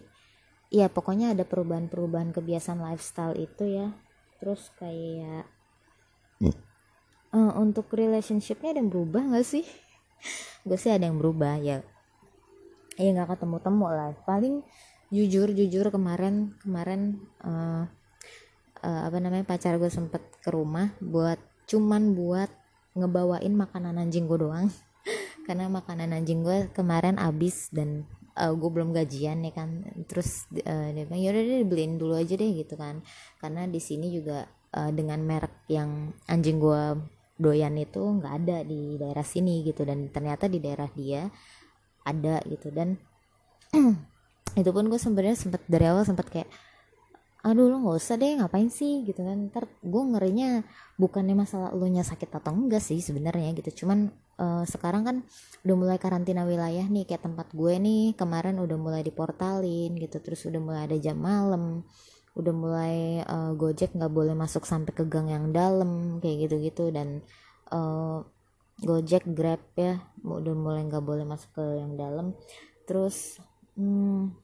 Ya 0.72 0.88
pokoknya 0.88 1.36
ada 1.36 1.44
perubahan-perubahan 1.44 2.32
kebiasaan 2.32 2.80
lifestyle 2.80 3.36
itu 3.36 3.68
ya. 3.68 3.92
Terus 4.40 4.72
kayak 4.80 5.44
uh, 7.36 7.54
untuk 7.60 7.92
relationshipnya 7.92 8.72
ada 8.72 8.80
yang 8.80 8.88
berubah 8.88 9.36
gak 9.36 9.48
sih? 9.48 9.68
Gue 10.68 10.80
sih 10.80 10.96
ada 10.96 11.12
yang 11.12 11.20
berubah 11.20 11.60
ya. 11.60 11.84
Ya 12.96 13.10
nggak 13.12 13.36
ketemu 13.36 13.58
temu 13.60 13.88
lah. 13.90 14.16
Paling 14.24 14.64
jujur 15.14 15.54
jujur 15.54 15.94
kemarin 15.94 16.58
kemarin 16.66 17.22
uh, 17.46 17.86
uh, 18.82 19.02
apa 19.06 19.18
namanya 19.22 19.46
pacar 19.46 19.78
gue 19.78 19.94
sempet 19.94 20.26
ke 20.42 20.50
rumah 20.50 20.90
buat 20.98 21.38
cuman 21.70 22.18
buat 22.18 22.50
ngebawain 22.98 23.54
makanan 23.54 23.98
anjing 23.98 24.26
gue 24.26 24.42
doang. 24.42 24.70
Karena 25.48 25.70
makanan 25.70 26.14
anjing 26.14 26.42
gue 26.42 26.70
kemarin 26.72 27.18
abis 27.22 27.70
dan 27.74 28.10
uh, 28.38 28.54
gue 28.54 28.70
belum 28.70 28.94
gajian 28.94 29.42
nih 29.42 29.54
kan. 29.54 29.70
Terus 30.10 30.50
uh, 30.66 30.90
dia 30.94 31.04
bilang 31.06 31.22
yaudah 31.22 31.44
deh 31.44 31.60
dibeliin 31.66 31.98
dulu 31.98 32.18
aja 32.18 32.34
deh 32.38 32.52
gitu 32.54 32.74
kan. 32.78 33.02
Karena 33.42 33.66
di 33.66 33.82
sini 33.82 34.14
juga 34.14 34.46
uh, 34.76 34.92
dengan 34.94 35.22
merek 35.22 35.68
yang 35.70 36.14
anjing 36.30 36.62
gue 36.62 36.84
doyan 37.34 37.76
itu 37.82 38.00
nggak 38.00 38.34
ada 38.46 38.58
di 38.64 38.96
daerah 38.98 39.26
sini 39.26 39.66
gitu. 39.66 39.84
Dan 39.84 40.14
ternyata 40.14 40.46
di 40.46 40.62
daerah 40.62 40.88
dia 40.94 41.28
ada 42.06 42.40
gitu. 42.46 42.70
Dan 42.70 42.96
itu 44.54 44.70
pun 44.70 44.86
gue 44.90 45.00
sebenarnya 45.02 45.36
sempat 45.38 45.62
dari 45.66 45.86
awal 45.90 46.06
sempat 46.06 46.30
kayak 46.30 46.50
aduh 47.44 47.68
lo 47.68 47.76
nggak 47.84 47.98
usah 48.00 48.16
deh 48.16 48.40
ngapain 48.40 48.72
sih? 48.72 49.04
Gitu 49.04 49.20
kan. 49.20 49.52
Ntar 49.52 49.68
gue 49.84 50.04
ngerinya 50.16 50.64
bukannya 50.96 51.36
masalah 51.36 51.76
lo 51.76 51.84
nya 51.92 52.06
sakit 52.08 52.30
atau 52.32 52.56
enggak 52.56 52.80
sih 52.80 53.04
sebenarnya 53.04 53.52
gitu. 53.60 53.84
Cuman 53.84 54.08
uh, 54.40 54.64
sekarang 54.64 55.04
kan 55.04 55.16
udah 55.68 55.76
mulai 55.76 55.98
karantina 56.00 56.48
wilayah 56.48 56.88
nih 56.88 57.04
kayak 57.04 57.28
tempat 57.28 57.52
gue 57.52 57.74
nih 57.80 58.16
kemarin 58.16 58.56
udah 58.64 58.78
mulai 58.80 59.02
diportalin 59.04 59.92
gitu. 60.00 60.18
Terus 60.24 60.48
udah 60.48 60.62
mulai 60.64 60.82
ada 60.88 60.98
jam 60.98 61.20
malam 61.20 61.84
udah 62.34 62.54
mulai 62.54 63.22
uh, 63.30 63.54
gojek 63.54 63.94
nggak 63.94 64.10
boleh 64.10 64.34
masuk 64.34 64.66
sampai 64.66 64.90
ke 64.90 65.06
gang 65.06 65.30
yang 65.30 65.54
dalam 65.54 66.18
kayak 66.18 66.50
gitu 66.50 66.56
gitu 66.66 66.84
dan 66.90 67.22
uh, 67.70 68.26
gojek 68.82 69.22
grab 69.38 69.62
ya 69.78 70.02
udah 70.26 70.54
mulai 70.58 70.82
nggak 70.90 71.06
boleh 71.06 71.26
masuk 71.30 71.54
ke 71.54 71.66
yang 71.78 71.94
dalam. 71.94 72.34
Terus 72.90 73.38
hmm, 73.78 74.43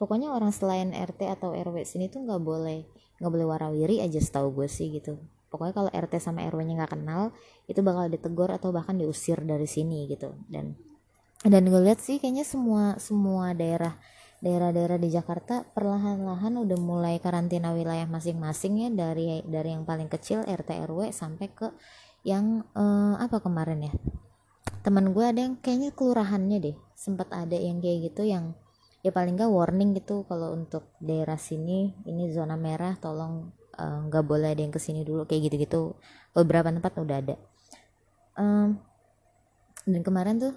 pokoknya 0.00 0.32
orang 0.32 0.48
selain 0.48 0.96
RT 0.96 1.28
atau 1.28 1.52
RW 1.52 1.84
sini 1.84 2.08
tuh 2.08 2.24
nggak 2.24 2.40
boleh 2.40 2.88
nggak 3.20 3.28
boleh 3.36 3.46
warawiri 3.52 4.00
aja 4.00 4.16
setahu 4.16 4.56
gue 4.56 4.68
sih 4.72 4.88
gitu. 4.96 5.20
Pokoknya 5.52 5.76
kalau 5.76 5.90
RT 5.92 6.16
sama 6.24 6.40
RW 6.48 6.64
nya 6.64 6.80
nggak 6.80 6.96
kenal 6.96 7.36
itu 7.68 7.84
bakal 7.84 8.08
ditegur 8.08 8.48
atau 8.48 8.72
bahkan 8.72 8.96
diusir 8.96 9.44
dari 9.44 9.68
sini 9.68 10.08
gitu. 10.08 10.32
Dan 10.48 10.72
dan 11.44 11.68
gue 11.68 11.80
lihat 11.84 12.00
sih 12.00 12.16
kayaknya 12.16 12.48
semua 12.48 12.96
semua 12.96 13.52
daerah 13.52 13.92
daerah-daerah 14.40 14.96
di 14.96 15.12
Jakarta 15.12 15.68
perlahan-lahan 15.76 16.56
udah 16.56 16.78
mulai 16.80 17.20
karantina 17.20 17.76
wilayah 17.76 18.08
masing-masing 18.08 18.80
ya 18.80 18.88
dari 18.88 19.44
dari 19.44 19.76
yang 19.76 19.84
paling 19.84 20.08
kecil 20.08 20.40
RT 20.48 20.88
RW 20.88 21.12
sampai 21.12 21.52
ke 21.52 21.68
yang 22.24 22.64
eh, 22.72 23.14
apa 23.20 23.44
kemarin 23.44 23.84
ya? 23.84 23.92
Teman 24.80 25.12
gue 25.12 25.24
ada 25.28 25.44
yang 25.44 25.60
kayaknya 25.60 25.92
kelurahannya 25.92 26.58
deh 26.72 26.76
sempat 26.96 27.28
ada 27.36 27.52
yang 27.52 27.84
kayak 27.84 28.12
gitu 28.12 28.24
yang 28.24 28.56
ya 29.00 29.10
paling 29.10 29.36
nggak 29.36 29.48
warning 29.48 29.96
gitu 29.96 30.28
kalau 30.28 30.52
untuk 30.52 30.92
daerah 31.00 31.40
sini 31.40 31.96
ini 32.04 32.28
zona 32.32 32.56
merah 32.60 32.96
tolong 33.00 33.48
eh, 33.76 33.98
nggak 34.08 34.24
uh, 34.24 34.28
boleh 34.28 34.52
ada 34.52 34.60
yang 34.60 34.74
ke 34.74 34.80
sini 34.82 35.04
dulu 35.04 35.24
kayak 35.24 35.50
gitu-gitu. 35.50 35.96
Beberapa 36.36 36.70
tempat 36.70 36.92
udah 37.00 37.16
ada. 37.18 37.36
Um, 38.36 38.78
dan 39.88 40.02
kemarin 40.04 40.36
tuh 40.38 40.54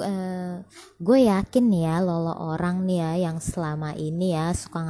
uh, 0.00 0.56
gue 0.96 1.18
yakin 1.28 1.64
nih 1.68 1.82
ya 1.84 1.96
lolo 2.00 2.32
orang 2.32 2.88
nih 2.88 2.98
ya 3.02 3.12
yang 3.30 3.38
selama 3.42 3.92
ini 3.92 4.32
ya 4.32 4.52
suka 4.56 4.80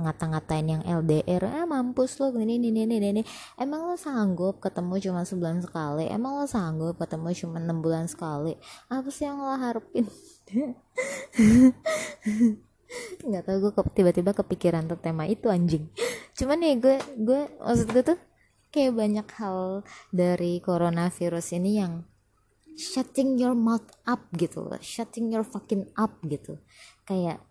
ngata-ngatain 0.00 0.66
yang 0.66 0.82
LDR 0.86 1.42
eh 1.44 1.66
mampus 1.68 2.16
lo 2.20 2.32
ini 2.32 2.56
ini 2.56 2.72
ini 2.72 2.96
ini 2.96 3.22
emang 3.60 3.92
lo 3.92 3.96
sanggup 3.98 4.62
ketemu 4.62 4.96
cuma 5.02 5.22
sebulan 5.26 5.60
sekali? 5.64 6.08
Emang 6.08 6.40
lo 6.40 6.46
sanggup 6.48 6.96
ketemu 6.96 7.28
cuma 7.36 7.56
enam 7.60 7.84
bulan 7.84 8.08
sekali? 8.08 8.56
Apa 8.88 9.08
sih 9.12 9.28
yang 9.28 9.40
lo 9.42 9.54
harapin 9.56 10.08
nggak 13.26 13.42
tahu 13.42 13.56
gue 13.66 13.72
tiba-tiba 13.92 14.30
kepikiran 14.32 14.86
tuh 14.86 14.98
tema 14.98 15.26
itu 15.26 15.50
anjing. 15.50 15.90
Cuman 16.38 16.58
nih 16.62 16.78
gue 16.78 16.96
gue 17.18 17.40
maksud 17.58 17.88
gue 17.90 18.04
tuh 18.14 18.18
kayak 18.70 18.94
banyak 18.94 19.28
hal 19.40 19.82
dari 20.14 20.62
coronavirus 20.62 21.58
ini 21.58 21.82
yang 21.82 22.04
shutting 22.76 23.40
your 23.40 23.56
mouth 23.56 23.88
up 24.04 24.20
gitu 24.36 24.68
shutting 24.84 25.32
your 25.32 25.42
fucking 25.42 25.88
up 25.96 26.20
gitu. 26.28 26.60
Kayak 27.08 27.42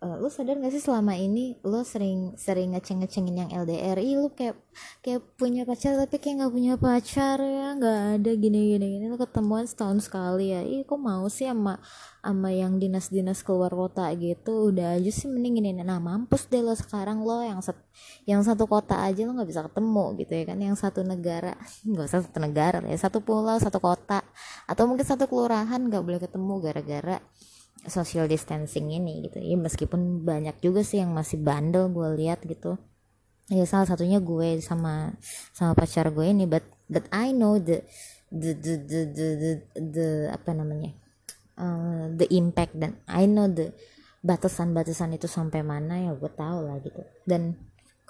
uh, 0.00 0.16
lu 0.16 0.28
sadar 0.32 0.56
gak 0.56 0.72
sih 0.72 0.82
selama 0.82 1.12
ini 1.16 1.56
lu 1.64 1.84
sering 1.84 2.32
sering 2.40 2.72
ngeceng 2.72 3.04
ngecengin 3.04 3.36
yang 3.46 3.50
LDR 3.52 4.00
ih 4.00 4.16
lu 4.16 4.32
kayak 4.32 4.56
kayak 5.04 5.20
punya 5.36 5.62
pacar 5.68 5.96
tapi 5.96 6.16
kayak 6.20 6.34
nggak 6.44 6.52
punya 6.52 6.74
pacar 6.80 7.36
ya 7.40 7.76
nggak 7.76 7.98
ada 8.20 8.30
gini 8.36 8.76
gini 8.76 8.86
gini 8.96 9.04
lu 9.12 9.16
ketemuan 9.20 9.64
setahun 9.68 10.08
sekali 10.08 10.52
ya. 10.56 10.60
Ih 10.64 10.84
kok 10.88 11.00
mau 11.00 11.28
sih 11.28 11.48
sama 11.48 11.80
sama 12.20 12.52
yang 12.52 12.76
dinas-dinas 12.76 13.40
keluar 13.44 13.72
kota 13.72 14.08
gitu? 14.16 14.72
Udah 14.72 14.96
aja 14.96 15.10
sih 15.12 15.28
mending 15.28 15.60
ini 15.64 15.70
nah 15.84 16.00
mampus 16.00 16.48
deh 16.48 16.60
lo 16.64 16.72
sekarang 16.76 17.24
lo 17.24 17.40
yang 17.44 17.60
set, 17.64 17.76
yang 18.28 18.40
satu 18.44 18.64
kota 18.68 19.00
aja 19.00 19.24
lo 19.24 19.32
nggak 19.36 19.48
bisa 19.48 19.62
ketemu 19.68 20.04
gitu 20.20 20.32
ya 20.32 20.44
kan? 20.48 20.58
Yang 20.60 20.76
satu 20.80 21.00
negara 21.04 21.52
nggak 21.88 22.06
usah 22.08 22.20
satu 22.24 22.38
negara 22.40 22.78
ya. 22.84 22.96
Satu 22.96 23.18
pulau 23.20 23.56
satu 23.60 23.78
kota. 23.80 24.24
Atau 24.64 24.88
mungkin 24.88 25.04
satu 25.04 25.28
kelurahan 25.28 25.80
nggak 25.80 26.02
boleh 26.04 26.20
ketemu 26.22 26.54
gara-gara 26.62 27.18
social 27.86 28.28
distancing 28.28 28.92
ini 28.92 29.30
gitu. 29.30 29.40
Ya 29.40 29.56
meskipun 29.56 30.26
banyak 30.26 30.60
juga 30.60 30.84
sih 30.84 31.00
yang 31.00 31.16
masih 31.16 31.40
bandel 31.40 31.88
gue 31.88 32.08
lihat 32.20 32.44
gitu. 32.44 32.76
Ya 33.50 33.64
salah 33.66 33.88
satunya 33.88 34.20
gue 34.20 34.60
sama 34.62 35.16
sama 35.56 35.72
pacar 35.74 36.12
gue 36.12 36.26
ini 36.28 36.44
but 36.46 36.62
but 36.86 37.08
I 37.10 37.32
know 37.32 37.56
the 37.56 37.82
the 38.30 38.54
the 38.54 38.74
the 38.84 39.00
the, 39.10 39.28
the, 39.36 39.52
the 39.80 40.08
apa 40.30 40.54
namanya 40.54 40.94
uh, 41.58 42.12
the 42.14 42.30
impact 42.30 42.76
dan 42.78 43.00
I 43.10 43.26
know 43.26 43.50
the 43.50 43.74
batasan-batasan 44.20 45.16
itu 45.16 45.26
sampai 45.26 45.64
mana 45.64 45.96
ya 45.98 46.12
gue 46.12 46.30
tahu 46.30 46.58
lah 46.68 46.76
gitu. 46.84 47.00
Dan 47.24 47.56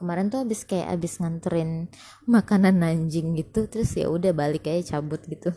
kemarin 0.00 0.33
tuh 0.33 0.42
abis 0.48 0.64
kayak 0.64 0.96
abis 0.96 1.20
nganterin 1.20 1.92
makanan 2.24 2.80
anjing 2.80 3.37
gitu 3.37 3.68
terus 3.68 3.92
ya 3.92 4.09
udah 4.09 4.33
balik 4.33 4.64
aja 4.64 4.96
cabut 4.96 5.20
gitu 5.28 5.52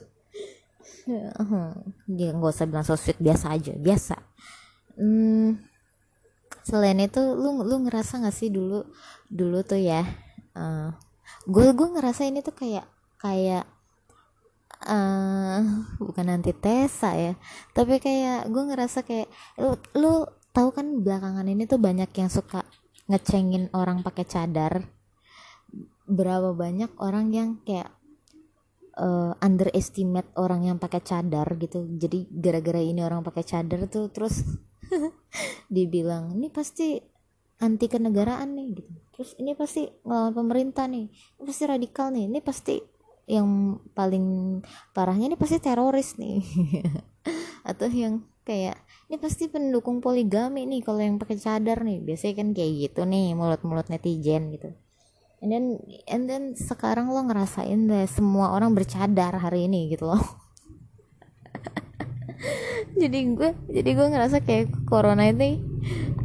dia 2.08 2.30
nggak 2.34 2.54
usah 2.54 2.68
bilang 2.68 2.86
so 2.86 2.96
sweet 2.98 3.20
biasa 3.20 3.54
aja 3.54 3.74
biasa. 3.76 4.16
Hmm, 4.94 5.58
selain 6.64 7.00
itu 7.02 7.20
lu 7.20 7.66
lu 7.66 7.76
ngerasa 7.88 8.22
gak 8.22 8.36
sih 8.36 8.54
dulu 8.54 8.86
dulu 9.26 9.66
tuh 9.66 9.82
ya 9.82 10.06
uh, 10.54 10.94
gue 11.50 11.74
gue 11.74 11.88
ngerasa 11.98 12.30
ini 12.30 12.46
tuh 12.46 12.54
kayak 12.54 12.86
kayak 13.18 13.66
uh, 14.86 15.66
bukan 15.98 16.30
antitesa 16.30 17.18
ya 17.18 17.34
tapi 17.74 17.98
kayak 17.98 18.48
gue 18.54 18.64
ngerasa 18.70 19.02
kayak 19.02 19.28
lu 19.58 19.74
lu 19.98 20.30
tahu 20.54 20.70
kan 20.70 21.02
belakangan 21.02 21.50
ini 21.50 21.66
tuh 21.66 21.82
banyak 21.82 22.14
yang 22.14 22.30
suka 22.30 22.62
ngecengin 23.10 23.68
orang 23.76 24.06
pakai 24.06 24.24
cadar. 24.24 24.88
Berapa 26.06 26.54
banyak 26.54 26.94
orang 27.00 27.32
yang 27.34 27.50
kayak 27.64 27.90
uh, 28.98 29.34
underestimate 29.42 30.30
orang 30.38 30.70
yang 30.70 30.78
pakai 30.78 31.02
cadar 31.02 31.48
gitu. 31.58 31.86
Jadi 31.98 32.30
gara-gara 32.30 32.82
ini 32.82 33.02
orang 33.02 33.26
pakai 33.26 33.44
cadar 33.46 33.86
tuh 33.90 34.10
terus 34.14 34.46
dibilang 35.74 36.34
ini 36.38 36.50
pasti 36.54 37.00
anti 37.62 37.86
kenegaraan 37.90 38.54
nih 38.58 38.68
gitu. 38.78 38.92
Terus 39.14 39.32
ini 39.38 39.54
pasti 39.54 39.86
ngelawan 40.06 40.34
pemerintah 40.34 40.86
nih 40.90 41.08
ini 41.10 41.44
pasti 41.46 41.64
radikal 41.70 42.08
nih 42.10 42.26
ini 42.30 42.40
pasti 42.42 42.76
yang 43.24 43.80
paling 43.96 44.60
parahnya 44.92 45.32
ini 45.32 45.38
pasti 45.40 45.58
teroris 45.64 46.20
nih. 46.20 46.44
Atau 47.70 47.88
yang 47.88 48.28
kayak 48.44 48.76
ini 49.08 49.16
pasti 49.16 49.48
pendukung 49.48 50.04
poligami 50.04 50.68
nih 50.68 50.84
kalau 50.84 51.00
yang 51.00 51.16
pakai 51.16 51.40
cadar 51.40 51.82
nih. 51.88 52.04
Biasanya 52.04 52.34
kan 52.44 52.48
kayak 52.52 52.72
gitu 52.90 53.02
nih 53.08 53.32
mulut-mulut 53.32 53.88
netizen 53.88 54.52
gitu 54.52 54.76
and 55.44 55.52
then 55.52 55.66
and 56.08 56.24
then 56.32 56.44
sekarang 56.56 57.12
lo 57.12 57.20
ngerasain 57.28 57.92
deh 57.92 58.08
semua 58.08 58.56
orang 58.56 58.72
bercadar 58.72 59.36
hari 59.36 59.68
ini 59.68 59.92
gitu 59.92 60.08
loh. 60.08 60.24
Jadi 63.02 63.36
gue 63.36 63.52
jadi 63.68 63.90
gue 63.92 64.08
ngerasa 64.08 64.40
kayak 64.40 64.88
corona 64.88 65.28
ini 65.28 65.60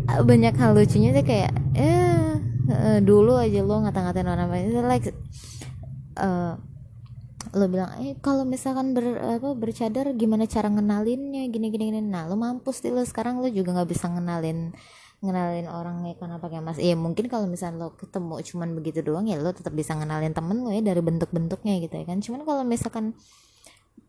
eh, 0.06 0.22
banyak 0.22 0.54
hal 0.54 0.78
lucunya 0.78 1.10
sih 1.10 1.26
kayak 1.26 1.50
eh 1.74 2.38
uh, 2.70 2.98
dulu 3.02 3.38
aja 3.40 3.64
lo 3.64 3.82
ngata-ngatain 3.82 4.28
orang 4.28 4.48
lain 4.52 4.66
like 4.86 5.10
uh, 6.20 6.54
lo 7.56 7.64
bilang 7.66 7.90
eh 8.04 8.14
kalau 8.20 8.44
misalkan 8.44 8.92
ber, 8.92 9.16
apa 9.16 9.56
bercadar 9.56 10.12
gimana 10.14 10.44
cara 10.44 10.68
ngenalinnya? 10.68 11.48
Gini 11.48 11.72
gini 11.72 11.90
gini. 11.90 12.00
Nah 12.04 12.28
lo 12.28 12.36
mampus 12.36 12.84
sih 12.84 12.92
lo 12.92 13.02
sekarang 13.02 13.40
lo 13.42 13.48
juga 13.50 13.74
nggak 13.74 13.90
bisa 13.90 14.06
ngenalin 14.12 14.76
ngenalin 15.18 15.66
orangnya 15.66 16.14
karena 16.14 16.38
pakai 16.38 16.62
masker 16.62 16.84
ya 16.86 16.94
mungkin 16.94 17.26
kalau 17.26 17.50
misalnya 17.50 17.90
lo 17.90 17.98
ketemu 17.98 18.38
cuman 18.38 18.68
begitu 18.78 19.02
doang 19.02 19.26
ya 19.26 19.34
lo 19.42 19.50
tetap 19.50 19.74
bisa 19.74 19.98
ngenalin 19.98 20.30
temen 20.30 20.62
lo 20.62 20.70
ya 20.70 20.78
dari 20.78 21.02
bentuk-bentuknya 21.02 21.82
gitu 21.82 21.94
ya 21.98 22.04
kan. 22.06 22.18
Cuman 22.22 22.46
kalau 22.46 22.62
misalkan 22.62 23.18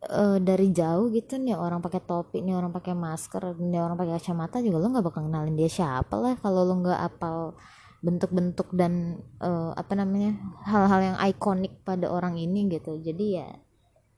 uh, 0.06 0.38
dari 0.38 0.70
jauh 0.70 1.10
gitu 1.10 1.42
nih 1.42 1.58
orang 1.58 1.82
pakai 1.82 2.02
topi 2.06 2.46
nih 2.46 2.54
orang 2.54 2.70
pakai 2.70 2.94
masker 2.94 3.58
nih 3.58 3.82
orang 3.82 3.98
pakai 3.98 4.22
kacamata 4.22 4.62
juga 4.62 4.78
lo 4.78 4.88
nggak 4.94 5.06
bakal 5.10 5.22
ngenalin 5.26 5.56
dia 5.58 5.70
siapa 5.72 6.16
lah. 6.22 6.38
Kalau 6.38 6.62
lo 6.62 6.74
nggak 6.86 7.00
apal 7.02 7.58
bentuk-bentuk 8.00 8.72
dan 8.78 9.20
uh, 9.44 9.76
apa 9.76 9.92
namanya 9.98 10.38
hal-hal 10.64 11.00
yang 11.04 11.18
ikonik 11.20 11.84
pada 11.84 12.08
orang 12.08 12.38
ini 12.38 12.70
gitu. 12.70 13.02
Jadi 13.02 13.26
ya 13.34 13.50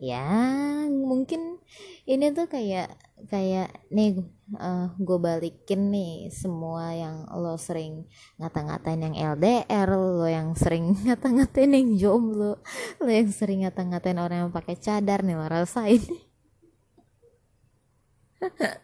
ya 0.02 0.28
mungkin 0.90 1.62
ini 2.10 2.34
tuh 2.34 2.50
kayak 2.50 2.98
kayak 3.30 3.70
nih 3.94 4.18
uh, 4.58 4.66
eh, 4.66 4.86
gue 4.98 5.18
balikin 5.22 5.94
nih 5.94 6.34
semua 6.34 6.90
yang 6.98 7.30
lo 7.38 7.54
sering 7.62 8.10
ngata-ngatain 8.42 9.06
yang 9.06 9.16
LDR 9.38 9.90
lo 9.94 10.26
yang 10.26 10.58
sering 10.58 10.98
ngata-ngatain 11.06 11.78
yang 11.78 11.90
jomblo 11.98 12.58
lo 12.98 13.10
yang 13.10 13.30
sering 13.30 13.62
ngata-ngatain 13.68 14.18
orang 14.18 14.48
yang 14.48 14.54
pakai 14.54 14.76
cadar 14.82 15.22
nih 15.22 15.38
lo 15.38 15.46
rasain. 15.46 16.02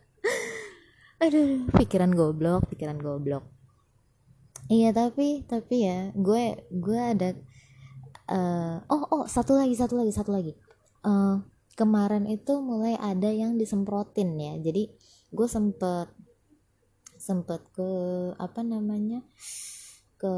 Aduh 1.23 1.65
pikiran 1.73 2.13
goblok 2.13 2.69
pikiran 2.69 3.01
goblok. 3.01 3.49
Iya 4.69 4.93
tapi 4.93 5.47
tapi 5.49 5.89
ya 5.89 6.13
gue 6.13 6.61
gue 6.69 6.99
ada 7.01 7.33
uh, 8.29 8.85
oh 8.91 9.03
oh 9.09 9.23
satu 9.25 9.57
lagi 9.57 9.73
satu 9.73 9.97
lagi 9.97 10.13
satu 10.13 10.29
lagi. 10.29 10.53
Uh, 11.01 11.41
kemarin 11.77 12.25
itu 12.25 12.57
mulai 12.57 12.97
ada 12.97 13.29
yang 13.29 13.55
disemprotin 13.55 14.33
ya. 14.35 14.57
Jadi 14.57 14.89
gue 15.29 15.47
sempet 15.47 16.09
sempet 17.17 17.61
ke 17.73 17.89
apa 18.37 18.61
namanya 18.65 19.21
ke 20.17 20.33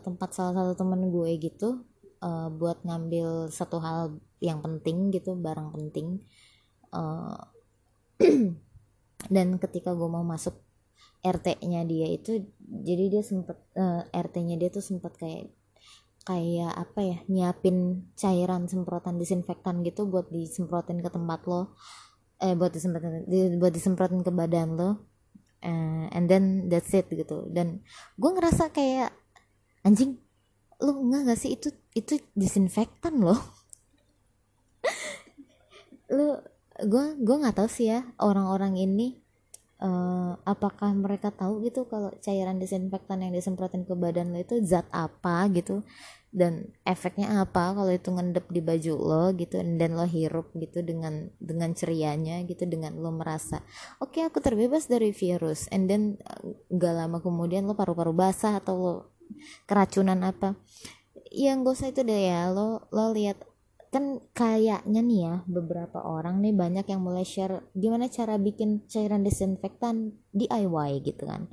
tempat 0.00 0.32
salah 0.32 0.56
satu 0.56 0.80
temen 0.80 1.12
gue 1.12 1.36
gitu 1.36 1.84
uh, 2.24 2.48
buat 2.48 2.80
ngambil 2.88 3.52
satu 3.52 3.76
hal 3.84 4.16
yang 4.40 4.64
penting 4.64 5.12
gitu 5.12 5.36
barang 5.36 5.76
penting. 5.76 6.24
Uh, 6.88 7.36
dan 9.34 9.60
ketika 9.60 9.92
gue 9.92 10.08
mau 10.08 10.24
masuk 10.24 10.56
RT-nya 11.20 11.84
dia 11.84 12.08
itu 12.08 12.48
jadi 12.64 13.04
dia 13.12 13.22
sempet 13.22 13.60
uh, 13.76 14.08
RT-nya 14.08 14.56
dia 14.56 14.72
tuh 14.72 14.80
sempet 14.80 15.12
kayak 15.20 15.52
kayak 16.28 16.76
apa 16.76 17.00
ya 17.00 17.16
nyiapin 17.32 18.04
cairan 18.12 18.68
semprotan 18.68 19.16
disinfektan 19.16 19.80
gitu 19.80 20.04
buat 20.04 20.28
disemprotin 20.28 21.00
ke 21.00 21.08
tempat 21.08 21.48
lo. 21.48 21.72
Eh 22.36 22.52
buat 22.52 22.68
disemprotin 22.68 23.24
di, 23.24 23.56
buat 23.56 23.72
disemprotin 23.72 24.20
ke 24.20 24.28
badan 24.28 24.76
lo. 24.76 25.08
Uh, 25.58 26.06
and 26.12 26.28
then 26.28 26.68
that's 26.68 26.92
it 26.92 27.08
gitu. 27.08 27.48
Dan 27.48 27.80
gue 28.20 28.30
ngerasa 28.30 28.68
kayak 28.70 29.16
anjing 29.88 30.20
lo 30.84 30.92
nggak 31.00 31.32
gak 31.32 31.40
sih? 31.40 31.56
Itu 31.56 31.72
itu 31.96 32.20
disinfektan 32.36 33.24
lo. 33.24 33.34
Lo 36.12 36.44
gue 36.78 37.04
gue 37.18 37.36
nggak 37.40 37.56
tahu 37.56 37.68
sih 37.72 37.90
ya 37.90 38.06
orang-orang 38.22 38.78
ini 38.78 39.18
uh, 39.82 40.34
apakah 40.42 40.90
mereka 40.94 41.30
tahu 41.30 41.62
gitu 41.66 41.86
kalau 41.86 42.10
cairan 42.22 42.58
disinfektan 42.58 43.22
yang 43.22 43.32
disemprotin 43.34 43.86
ke 43.86 43.94
badan 43.94 44.34
lo 44.34 44.38
itu 44.42 44.58
zat 44.62 44.86
apa 44.90 45.46
gitu? 45.54 45.86
Dan 46.28 46.76
efeknya 46.84 47.40
apa 47.40 47.72
kalau 47.72 47.88
itu 47.88 48.12
ngendep 48.12 48.52
di 48.52 48.60
baju 48.60 48.94
lo 49.00 49.24
gitu 49.32 49.64
dan 49.64 49.96
lo 49.96 50.04
hirup 50.04 50.52
gitu 50.60 50.84
dengan 50.84 51.32
dengan 51.40 51.72
cerianya 51.72 52.44
gitu 52.44 52.68
dengan 52.68 53.00
lo 53.00 53.08
merasa 53.08 53.64
oke 54.04 54.20
okay, 54.20 54.22
aku 54.28 54.44
terbebas 54.44 54.90
dari 54.90 55.14
virus. 55.14 55.70
And 55.72 55.88
then 55.88 56.20
uh, 56.26 56.52
gak 56.68 56.94
lama 56.94 57.24
kemudian 57.24 57.64
lo 57.64 57.72
paru-paru 57.72 58.12
basah 58.12 58.60
atau 58.60 58.74
lo 58.76 58.94
keracunan 59.64 60.20
apa. 60.20 60.58
Yang 61.32 61.56
gak 61.64 61.74
usah 61.80 61.88
itu 61.92 62.00
deh 62.04 62.22
ya 62.28 62.52
lo 62.52 62.84
lo 62.92 63.12
lihat 63.16 63.40
kan 63.88 64.20
kayaknya 64.36 65.00
nih 65.00 65.20
ya 65.24 65.34
beberapa 65.48 66.04
orang 66.04 66.44
nih 66.44 66.52
banyak 66.52 66.86
yang 66.92 67.00
mulai 67.00 67.24
share 67.24 67.64
gimana 67.72 68.12
cara 68.12 68.36
bikin 68.36 68.84
cairan 68.84 69.24
disinfektan 69.24 70.12
DIY 70.36 71.04
gitu 71.04 71.24
kan. 71.24 71.48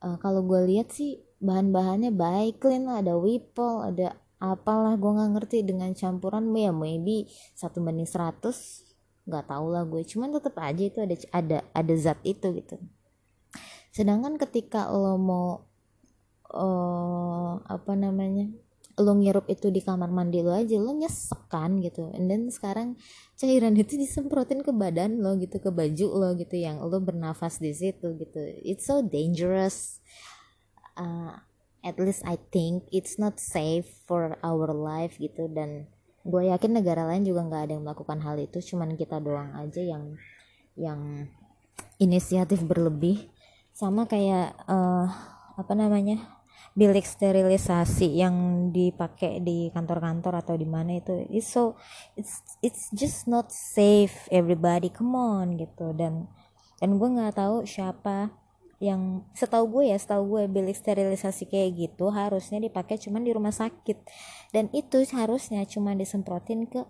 Uh, 0.00 0.16
kalau 0.20 0.44
gue 0.44 0.60
lihat 0.68 0.92
sih 0.92 1.20
bahan-bahannya 1.44 2.12
baik 2.12 2.60
clean 2.60 2.88
lah 2.88 3.04
ada 3.04 3.16
Whipple 3.20 3.84
ada 3.84 4.16
apalah 4.40 4.96
gue 4.96 5.10
nggak 5.12 5.30
ngerti 5.36 5.58
dengan 5.64 5.92
campuran 5.92 6.52
ya 6.52 6.72
maybe 6.72 7.28
satu 7.56 7.80
banding 7.80 8.08
seratus 8.08 8.84
nggak 9.24 9.48
tau 9.48 9.72
lah 9.72 9.88
gue 9.88 10.04
cuman 10.04 10.36
tetap 10.36 10.56
aja 10.60 10.84
itu 10.84 10.98
ada 11.00 11.16
ada 11.32 11.58
ada 11.72 11.94
zat 11.96 12.20
itu 12.24 12.52
gitu. 12.56 12.76
Sedangkan 13.92 14.36
ketika 14.40 14.90
lo 14.90 15.16
mau 15.20 15.64
uh, 16.50 17.60
apa 17.64 17.92
namanya 17.94 18.50
lo 18.94 19.18
ngirup 19.18 19.50
itu 19.50 19.74
di 19.74 19.82
kamar 19.82 20.06
mandi 20.06 20.38
lo 20.38 20.54
aja 20.54 20.78
lo 20.78 20.94
nyesek 20.94 21.50
kan 21.50 21.82
gitu. 21.82 22.14
And 22.14 22.30
then 22.30 22.46
sekarang 22.50 22.94
cairan 23.34 23.74
itu 23.74 23.98
disemprotin 23.98 24.62
ke 24.62 24.70
badan 24.70 25.18
lo 25.18 25.34
gitu 25.34 25.58
ke 25.58 25.70
baju 25.74 26.06
lo 26.14 26.28
gitu 26.38 26.54
yang 26.54 26.78
lo 26.78 26.98
bernafas 27.02 27.58
di 27.58 27.74
situ 27.74 28.14
gitu. 28.14 28.40
It's 28.62 28.86
so 28.86 29.02
dangerous. 29.02 29.98
Uh, 30.94 31.34
at 31.82 31.98
least 31.98 32.22
I 32.22 32.38
think 32.54 32.86
it's 32.94 33.18
not 33.18 33.42
safe 33.42 33.90
for 34.06 34.38
our 34.46 34.70
life 34.70 35.18
gitu. 35.18 35.50
Dan 35.50 35.90
gue 36.22 36.54
yakin 36.54 36.78
negara 36.78 37.04
lain 37.10 37.26
juga 37.26 37.42
nggak 37.50 37.62
ada 37.66 37.72
yang 37.74 37.84
melakukan 37.84 38.18
hal 38.22 38.38
itu 38.38 38.62
cuman 38.62 38.94
kita 38.94 39.18
doang 39.18 39.52
aja 39.58 39.82
yang 39.82 40.14
yang 40.78 41.26
inisiatif 41.98 42.62
berlebih. 42.62 43.26
Sama 43.74 44.06
kayak 44.06 44.54
uh, 44.70 45.10
apa 45.58 45.72
namanya 45.74 46.22
bilik 46.74 47.06
sterilisasi 47.06 48.18
yang 48.18 48.68
dipakai 48.74 49.38
di 49.38 49.70
kantor-kantor 49.70 50.42
atau 50.42 50.58
di 50.58 50.66
mana 50.66 50.98
itu 50.98 51.22
it's 51.30 51.54
so 51.54 51.78
it's 52.18 52.42
it's 52.66 52.90
just 52.90 53.30
not 53.30 53.54
safe 53.54 54.26
everybody 54.34 54.90
come 54.90 55.14
on 55.14 55.54
gitu. 55.54 55.94
Dan 55.94 56.26
dan 56.82 56.98
gue 56.98 57.08
nggak 57.08 57.38
tahu 57.38 57.62
siapa 57.62 58.34
yang 58.82 59.22
setahu 59.38 59.80
gue 59.80 59.94
ya 59.94 59.96
setahu 59.96 60.34
gue 60.34 60.42
bilik 60.50 60.74
sterilisasi 60.74 61.46
kayak 61.46 61.70
gitu 61.78 62.10
harusnya 62.10 62.58
dipakai 62.58 62.98
cuman 62.98 63.22
di 63.22 63.30
rumah 63.30 63.54
sakit. 63.54 64.02
Dan 64.50 64.66
itu 64.74 64.98
harusnya 65.14 65.62
cuma 65.70 65.94
disemprotin 65.94 66.66
ke 66.66 66.82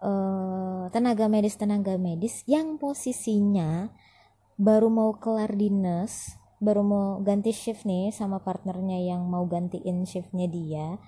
uh, 0.00 0.88
tenaga 0.88 1.28
medis 1.28 1.60
tenaga 1.60 2.00
medis 2.00 2.48
yang 2.48 2.80
posisinya 2.80 3.92
baru 4.56 4.88
mau 4.88 5.16
kelar 5.16 5.52
dinas 5.52 6.40
baru 6.62 6.86
mau 6.86 7.06
ganti 7.26 7.50
shift 7.50 7.82
nih 7.82 8.14
sama 8.14 8.38
partnernya 8.38 9.02
yang 9.02 9.26
mau 9.26 9.42
gantiin 9.50 10.06
shiftnya 10.06 10.46
dia. 10.46 11.02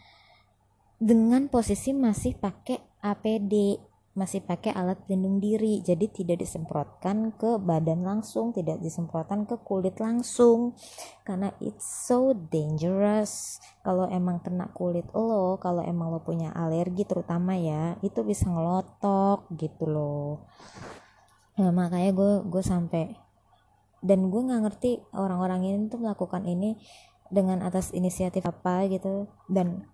Dengan 0.98 1.46
posisi 1.46 1.94
masih 1.94 2.34
pakai 2.34 2.82
APD 2.98 3.78
masih 4.14 4.46
pakai 4.46 4.70
alat 4.70 5.02
pelindung 5.04 5.42
diri. 5.42 5.82
Jadi 5.82 6.06
tidak 6.10 6.42
disemprotkan 6.42 7.34
ke 7.34 7.58
badan 7.58 8.06
langsung 8.06 8.54
tidak 8.54 8.78
disemprotkan 8.78 9.44
ke 9.44 9.58
kulit 9.60 9.98
langsung. 9.98 10.78
Karena 11.26 11.50
it's 11.58 11.84
so 12.06 12.32
dangerous. 12.32 13.58
Kalau 13.82 14.06
emang 14.08 14.40
kena 14.40 14.70
kulit 14.70 15.06
lo 15.12 15.58
kalau 15.58 15.82
emang 15.82 16.14
lo 16.14 16.22
punya 16.22 16.54
alergi 16.54 17.02
terutama 17.04 17.58
ya 17.58 17.98
itu 18.00 18.22
bisa 18.22 18.46
ngelotok 18.46 19.50
gitu 19.58 19.84
loh. 19.90 20.46
Ya, 21.54 21.70
makanya 21.70 22.10
gue 22.10 22.32
gue 22.50 22.62
sampai 22.66 23.23
dan 24.04 24.28
gue 24.28 24.36
nggak 24.36 24.60
ngerti 24.68 25.00
orang-orang 25.16 25.64
ini 25.64 25.88
tuh 25.88 25.96
melakukan 25.96 26.44
ini 26.44 26.76
dengan 27.32 27.64
atas 27.64 27.88
inisiatif 27.96 28.44
apa 28.44 28.84
gitu. 28.92 29.32
Dan 29.48 29.88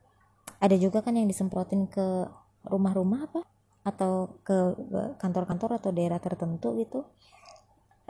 ada 0.59 0.75
juga 0.75 0.99
kan 1.07 1.15
yang 1.15 1.31
disemprotin 1.31 1.87
ke 1.87 2.27
rumah-rumah 2.67 3.31
apa? 3.31 3.47
Atau 3.87 4.43
ke 4.43 4.75
kantor-kantor 5.23 5.79
atau 5.79 5.95
daerah 5.95 6.19
tertentu 6.19 6.75
gitu. 6.83 7.07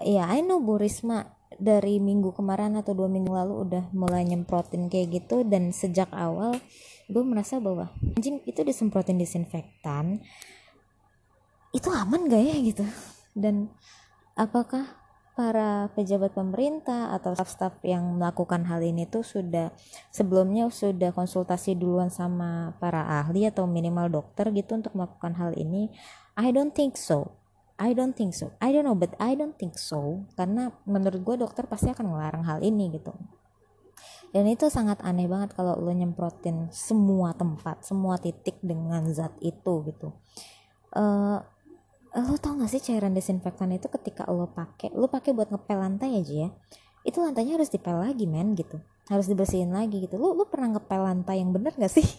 Ya 0.01 0.25
I 0.33 0.41
know 0.41 0.65
Bu 0.65 0.81
Risma 0.81 1.37
dari 1.61 2.01
minggu 2.01 2.33
kemarin 2.33 2.81
atau 2.81 2.97
dua 2.97 3.13
minggu 3.13 3.37
lalu 3.37 3.69
udah 3.69 3.93
mulai 3.93 4.25
nyemprotin 4.25 4.89
kayak 4.89 5.21
gitu. 5.21 5.45
Dan 5.45 5.77
sejak 5.77 6.09
awal 6.17 6.57
gue 7.13 7.23
merasa 7.23 7.61
bahwa 7.61 7.93
anjing 8.17 8.41
itu 8.49 8.65
disemprotin 8.65 9.21
disinfektan 9.21 10.25
itu 11.71 11.87
aman 11.93 12.27
gak 12.27 12.41
ya 12.41 12.57
gitu? 12.59 12.83
Dan 13.37 13.71
apakah 14.35 15.00
para 15.41 15.89
pejabat 15.97 16.37
pemerintah 16.37 17.17
atau 17.17 17.33
staf-staf 17.33 17.81
yang 17.81 18.21
melakukan 18.21 18.69
hal 18.69 18.85
ini 18.85 19.09
tuh 19.09 19.25
sudah 19.25 19.73
sebelumnya 20.13 20.69
sudah 20.69 21.17
konsultasi 21.17 21.81
duluan 21.81 22.13
sama 22.13 22.77
para 22.77 23.25
ahli 23.25 23.49
atau 23.49 23.65
minimal 23.65 24.13
dokter 24.13 24.53
gitu 24.53 24.77
untuk 24.77 24.93
melakukan 24.93 25.33
hal 25.41 25.57
ini. 25.57 25.89
I 26.37 26.53
don't 26.53 26.77
think 26.77 27.01
so. 27.01 27.41
I 27.81 27.97
don't 27.97 28.13
think 28.13 28.37
so. 28.37 28.53
I 28.61 28.69
don't 28.69 28.85
know 28.85 28.93
but 28.93 29.17
I 29.17 29.33
don't 29.33 29.57
think 29.57 29.81
so. 29.81 30.29
Karena 30.37 30.77
menurut 30.85 31.25
gue 31.25 31.37
dokter 31.41 31.65
pasti 31.65 31.89
akan 31.89 32.13
melarang 32.13 32.45
hal 32.45 32.61
ini 32.61 32.93
gitu. 33.01 33.17
Dan 34.37 34.45
itu 34.45 34.69
sangat 34.69 35.01
aneh 35.01 35.25
banget 35.25 35.57
kalau 35.57 35.73
lo 35.81 35.89
nyemprotin 35.89 36.69
semua 36.69 37.33
tempat 37.33 37.81
semua 37.81 38.21
titik 38.21 38.61
dengan 38.61 39.09
zat 39.09 39.33
itu 39.41 39.89
gitu. 39.89 40.13
Uh, 40.93 41.41
lo 42.11 42.35
tau 42.43 42.59
gak 42.59 42.71
sih 42.75 42.83
cairan 42.83 43.15
desinfektan 43.15 43.71
itu 43.71 43.87
ketika 43.87 44.27
lo 44.27 44.51
pakai 44.51 44.91
lo 44.91 45.07
pakai 45.07 45.31
buat 45.31 45.47
ngepel 45.55 45.79
lantai 45.79 46.19
aja 46.19 46.35
ya? 46.47 46.51
Itu 47.07 47.23
lantainya 47.23 47.55
harus 47.57 47.71
dipel 47.71 47.97
lagi 48.03 48.27
men 48.27 48.59
gitu. 48.59 48.83
Harus 49.07 49.31
dibersihin 49.31 49.71
lagi 49.71 50.03
gitu. 50.03 50.19
Lu 50.19 50.35
lu 50.35 50.43
pernah 50.51 50.75
ngepel 50.75 51.01
lantai 51.01 51.39
yang 51.39 51.55
bener 51.55 51.71
gak 51.79 51.93
sih? 51.93 52.03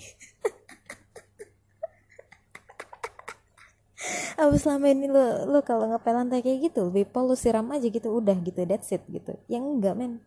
Apa 4.41 4.55
selama 4.57 4.89
ini 4.89 5.11
lu 5.11 5.51
lu 5.51 5.59
kalau 5.61 5.91
ngepel 5.91 6.15
lantai 6.15 6.39
kayak 6.41 6.71
gitu 6.71 6.87
lebih 6.89 7.11
lu 7.11 7.35
siram 7.35 7.67
aja 7.69 7.85
gitu 7.85 8.09
udah 8.09 8.39
gitu 8.41 8.63
that's 8.63 8.95
it 8.95 9.03
gitu. 9.11 9.35
Yang 9.51 9.63
enggak 9.75 9.93
men 9.99 10.23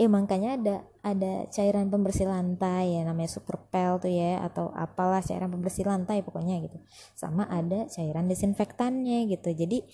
eh 0.00 0.08
makanya 0.08 0.56
ada 0.56 0.76
ada 1.04 1.44
cairan 1.52 1.92
pembersih 1.92 2.24
lantai 2.24 2.96
ya 2.96 3.04
namanya 3.04 3.28
super 3.28 3.60
pel 3.68 4.00
tuh 4.00 4.08
ya 4.08 4.40
atau 4.48 4.72
apalah 4.72 5.20
cairan 5.20 5.52
pembersih 5.52 5.84
lantai 5.84 6.24
pokoknya 6.24 6.56
gitu. 6.64 6.80
Sama 7.12 7.44
ada 7.44 7.84
cairan 7.92 8.24
desinfektannya 8.24 9.28
gitu. 9.28 9.52
Jadi 9.52 9.84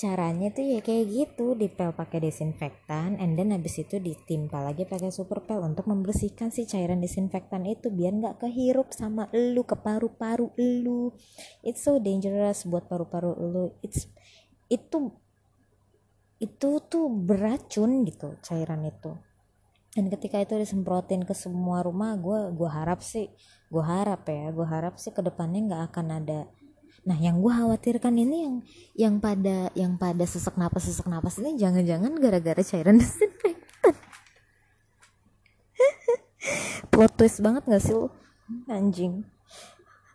caranya 0.00 0.48
tuh 0.48 0.64
ya 0.64 0.80
kayak 0.80 1.12
gitu. 1.12 1.52
Dipel 1.60 1.92
pakai 1.92 2.24
desinfektan 2.24 3.20
and 3.20 3.36
then 3.36 3.52
habis 3.52 3.76
itu 3.76 4.00
ditimpa 4.00 4.64
lagi 4.64 4.88
pakai 4.88 5.12
super 5.12 5.44
pel 5.44 5.60
untuk 5.60 5.84
membersihkan 5.92 6.48
si 6.48 6.64
cairan 6.64 7.04
desinfektan 7.04 7.68
itu 7.68 7.92
biar 7.92 8.16
nggak 8.16 8.40
kehirup 8.40 8.96
sama 8.96 9.28
elu 9.36 9.60
ke 9.68 9.76
paru-paru 9.76 10.56
elu. 10.56 11.12
It's 11.60 11.84
so 11.84 12.00
dangerous 12.00 12.64
buat 12.64 12.88
paru-paru 12.88 13.36
elu. 13.36 13.76
It's 13.84 14.08
itu 14.72 15.12
itu 16.40 16.70
tuh 16.88 17.12
beracun 17.12 18.08
gitu 18.08 18.40
cairan 18.40 18.88
itu 18.88 19.12
dan 19.90 20.06
ketika 20.06 20.38
itu 20.38 20.54
disemprotin 20.54 21.26
ke 21.26 21.34
semua 21.34 21.82
rumah 21.82 22.14
gue 22.14 22.54
gue 22.54 22.70
harap 22.70 23.02
sih 23.02 23.26
gue 23.70 23.84
harap 23.84 24.22
ya 24.30 24.54
gue 24.54 24.66
harap 24.66 25.02
sih 25.02 25.10
ke 25.10 25.18
depannya 25.18 25.66
nggak 25.66 25.82
akan 25.90 26.08
ada 26.22 26.40
Nah, 27.00 27.16
yang 27.16 27.40
gue 27.40 27.48
khawatirkan 27.48 28.12
ini 28.12 28.44
yang 28.44 28.56
yang 28.92 29.14
pada 29.24 29.72
yang 29.72 29.96
pada 29.96 30.20
sesak 30.28 30.60
napas 30.60 30.84
sesak 30.84 31.08
napas 31.08 31.40
ini 31.40 31.56
jangan-jangan 31.56 32.12
gara-gara 32.20 32.60
cairan 32.60 33.00
desinfektan. 33.00 33.96
Plot 36.92 37.12
twist 37.16 37.40
banget 37.40 37.64
gak 37.64 37.80
sih 37.80 37.96
lo? 37.96 38.12
Anjing. 38.68 39.24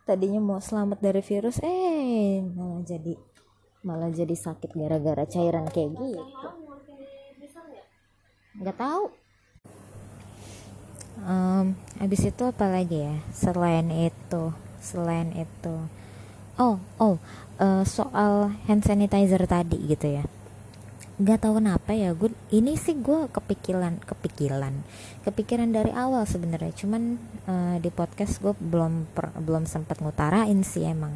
Tadinya 0.05 0.37
mau 0.37 0.61
selamat 0.61 1.01
dari 1.01 1.25
virus, 1.25 1.57
eh 1.65 2.45
malah 2.45 2.85
jadi 2.85 3.17
malah 3.81 4.13
jadi 4.13 4.37
sakit 4.37 4.77
gara-gara 4.77 5.25
cairan 5.25 5.65
kayak 5.65 5.97
gitu. 5.97 6.21
Gak 8.61 8.77
tahu. 8.77 9.24
Um, 11.23 11.79
abis 12.03 12.27
itu 12.27 12.43
apa 12.43 12.67
lagi 12.67 13.07
ya? 13.07 13.15
Selain 13.31 13.87
itu, 13.87 14.51
selain 14.83 15.31
itu. 15.31 15.75
Oh 16.59 16.79
oh 16.99 17.15
uh, 17.59 17.83
soal 17.87 18.51
hand 18.67 18.83
sanitizer 18.83 19.43
tadi 19.47 19.79
gitu 19.87 20.19
ya. 20.19 20.23
Nggak 21.15 21.47
tahu 21.47 21.63
kenapa 21.63 21.95
ya 21.95 22.11
gue 22.11 22.27
ini 22.51 22.75
sih 22.75 22.99
gue 22.99 23.31
kepikiran 23.31 24.03
kepikiran 24.03 24.83
kepikiran 25.23 25.71
dari 25.71 25.95
awal 25.95 26.27
sebenarnya. 26.27 26.75
Cuman 26.75 27.15
uh, 27.47 27.75
di 27.79 27.87
podcast 27.87 28.43
gue 28.43 28.51
belum 28.51 29.07
per, 29.15 29.31
belum 29.39 29.63
sempat 29.63 30.03
ngutarain 30.03 30.59
sih 30.67 30.83
emang. 30.83 31.15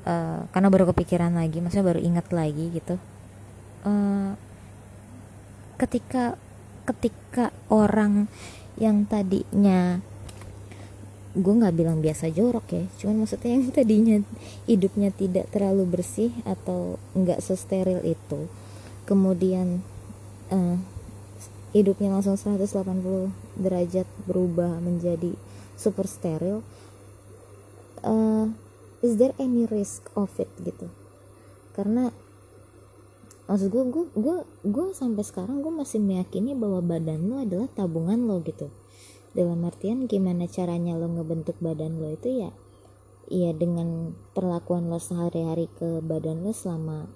Uh, 0.00 0.48
karena 0.56 0.72
baru 0.72 0.88
kepikiran 0.96 1.36
lagi 1.36 1.60
maksudnya 1.60 1.84
baru 1.84 2.00
ingat 2.00 2.32
lagi 2.32 2.72
gitu. 2.72 2.96
Uh, 3.84 4.32
ketika 5.76 6.40
ketika 6.88 7.52
orang 7.68 8.28
yang 8.82 9.04
tadinya 9.06 10.00
gue 11.30 11.54
nggak 11.54 11.76
bilang 11.78 12.02
biasa 12.02 12.26
jorok 12.34 12.66
ya 12.74 12.84
cuman 12.98 13.22
maksudnya 13.22 13.50
yang 13.54 13.70
tadinya 13.70 14.16
hidupnya 14.66 15.14
tidak 15.14 15.46
terlalu 15.54 15.86
bersih 15.86 16.34
atau 16.42 16.98
nggak 17.14 17.38
sesteril 17.38 18.02
itu 18.02 18.50
kemudian 19.06 19.84
uh, 20.50 20.74
hidupnya 21.70 22.10
langsung 22.10 22.34
180 22.34 23.30
derajat 23.54 24.08
berubah 24.26 24.82
menjadi 24.82 25.38
super 25.78 26.10
steril 26.10 26.66
uh, 28.04 28.50
is 29.04 29.16
there 29.16 29.32
any 29.40 29.64
risk 29.68 30.08
of 30.16 30.32
it 30.40 30.48
gitu? 30.60 30.88
Karena 31.76 32.12
maksud 33.50 33.66
gue 33.74 33.82
gue 33.90 34.04
gue 34.14 34.36
gue 34.62 34.86
sampai 34.94 35.26
sekarang 35.26 35.58
gue 35.58 35.74
masih 35.74 35.98
meyakini 35.98 36.54
bahwa 36.54 36.78
badan 36.86 37.26
lo 37.26 37.42
adalah 37.42 37.66
tabungan 37.66 38.30
lo 38.30 38.38
gitu. 38.46 38.70
Dalam 39.34 39.66
artian 39.66 40.06
gimana 40.06 40.46
caranya 40.46 40.94
lo 40.94 41.10
ngebentuk 41.10 41.58
badan 41.58 41.98
lo 41.98 42.14
itu 42.14 42.46
ya 42.46 42.54
ya 43.26 43.50
dengan 43.50 44.14
perlakuan 44.38 44.86
lo 44.86 45.02
sehari-hari 45.02 45.66
ke 45.74 45.98
badan 45.98 46.46
lo 46.46 46.54
selama 46.54 47.10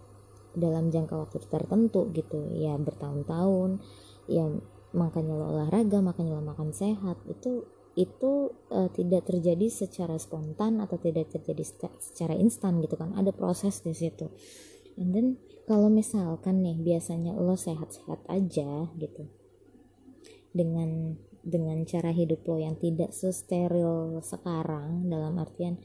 dalam 0.59 0.91
jangka 0.91 1.15
waktu 1.15 1.39
tertentu 1.47 2.11
gitu. 2.11 2.51
Ya 2.51 2.75
bertahun-tahun 2.83 3.79
ya 4.27 4.51
makanya 4.91 5.39
lo 5.39 5.55
olahraga 5.55 6.03
makanya 6.03 6.35
lo 6.35 6.43
makan 6.43 6.75
sehat 6.75 7.15
itu 7.31 7.63
itu 7.95 8.51
uh, 8.75 8.91
tidak 8.91 9.31
terjadi 9.31 9.71
secara 9.71 10.19
spontan 10.19 10.83
atau 10.83 10.99
tidak 10.99 11.31
terjadi 11.31 11.63
secara 12.03 12.35
instan 12.35 12.83
gitu 12.83 12.99
kan. 12.99 13.15
Ada 13.15 13.31
proses 13.31 13.87
di 13.87 13.95
situ. 13.95 14.35
And 14.99 15.15
then 15.15 15.39
kalau 15.65 15.89
misalkan 15.89 16.61
nih 16.61 16.77
biasanya 16.77 17.33
lo 17.33 17.57
sehat-sehat 17.57 18.21
aja 18.29 18.93
gitu 19.01 19.25
dengan 20.53 21.17
dengan 21.45 21.85
cara 21.85 22.13
hidup 22.13 22.45
lo 22.49 22.57
yang 22.57 22.77
tidak 22.81 23.13
sesteril 23.13 24.21
sekarang 24.25 25.09
dalam 25.09 25.37
artian 25.37 25.77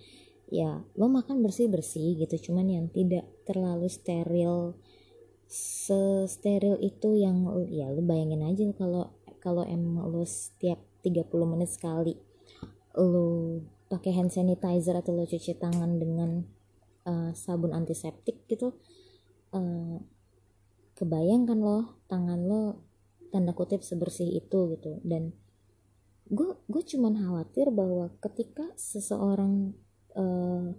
ya 0.47 0.84
lo 0.95 1.11
makan 1.11 1.43
bersih 1.43 1.67
bersih 1.67 2.15
gitu 2.15 2.51
cuman 2.51 2.67
yang 2.67 2.86
tidak 2.89 3.27
terlalu 3.43 3.91
steril 3.91 4.75
sesteril 5.49 6.80
itu 6.80 7.19
yang 7.19 7.47
ya 7.67 7.91
lo 7.91 8.01
bayangin 8.05 8.45
aja 8.45 8.63
kalau 8.77 9.11
kalau 9.39 9.63
emang 9.63 10.07
lo 10.07 10.23
setiap 10.23 10.80
30 11.03 11.27
menit 11.47 11.71
sekali 11.71 12.15
lo 12.95 13.59
pakai 13.89 14.11
hand 14.15 14.32
sanitizer 14.32 14.95
atau 14.95 15.15
lo 15.15 15.25
cuci 15.25 15.57
tangan 15.57 15.97
dengan 15.97 16.45
uh, 17.09 17.32
sabun 17.34 17.73
antiseptik 17.73 18.45
gitu 18.45 18.77
uh, 19.53 19.97
kebayangkan 20.99 21.59
lo 21.59 22.01
tangan 22.11 22.41
lo 22.43 22.83
tanda 23.29 23.53
kutip 23.53 23.85
sebersih 23.85 24.27
itu 24.39 24.59
gitu. 24.75 24.99
Dan 25.05 25.33
gue 26.29 26.57
gue 26.69 26.83
cuman 26.83 27.17
khawatir 27.17 27.73
bahwa 27.73 28.13
ketika 28.21 28.69
seseorang 28.77 29.73
uh, 30.13 30.73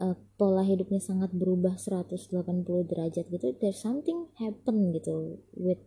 uh, 0.00 0.16
pola 0.40 0.64
hidupnya 0.64 0.98
sangat 0.98 1.30
berubah 1.36 1.76
180 1.76 2.32
derajat 2.64 3.28
gitu 3.28 3.46
there's 3.60 3.78
something 3.78 4.28
happen 4.40 4.90
gitu 4.96 5.40
with 5.56 5.80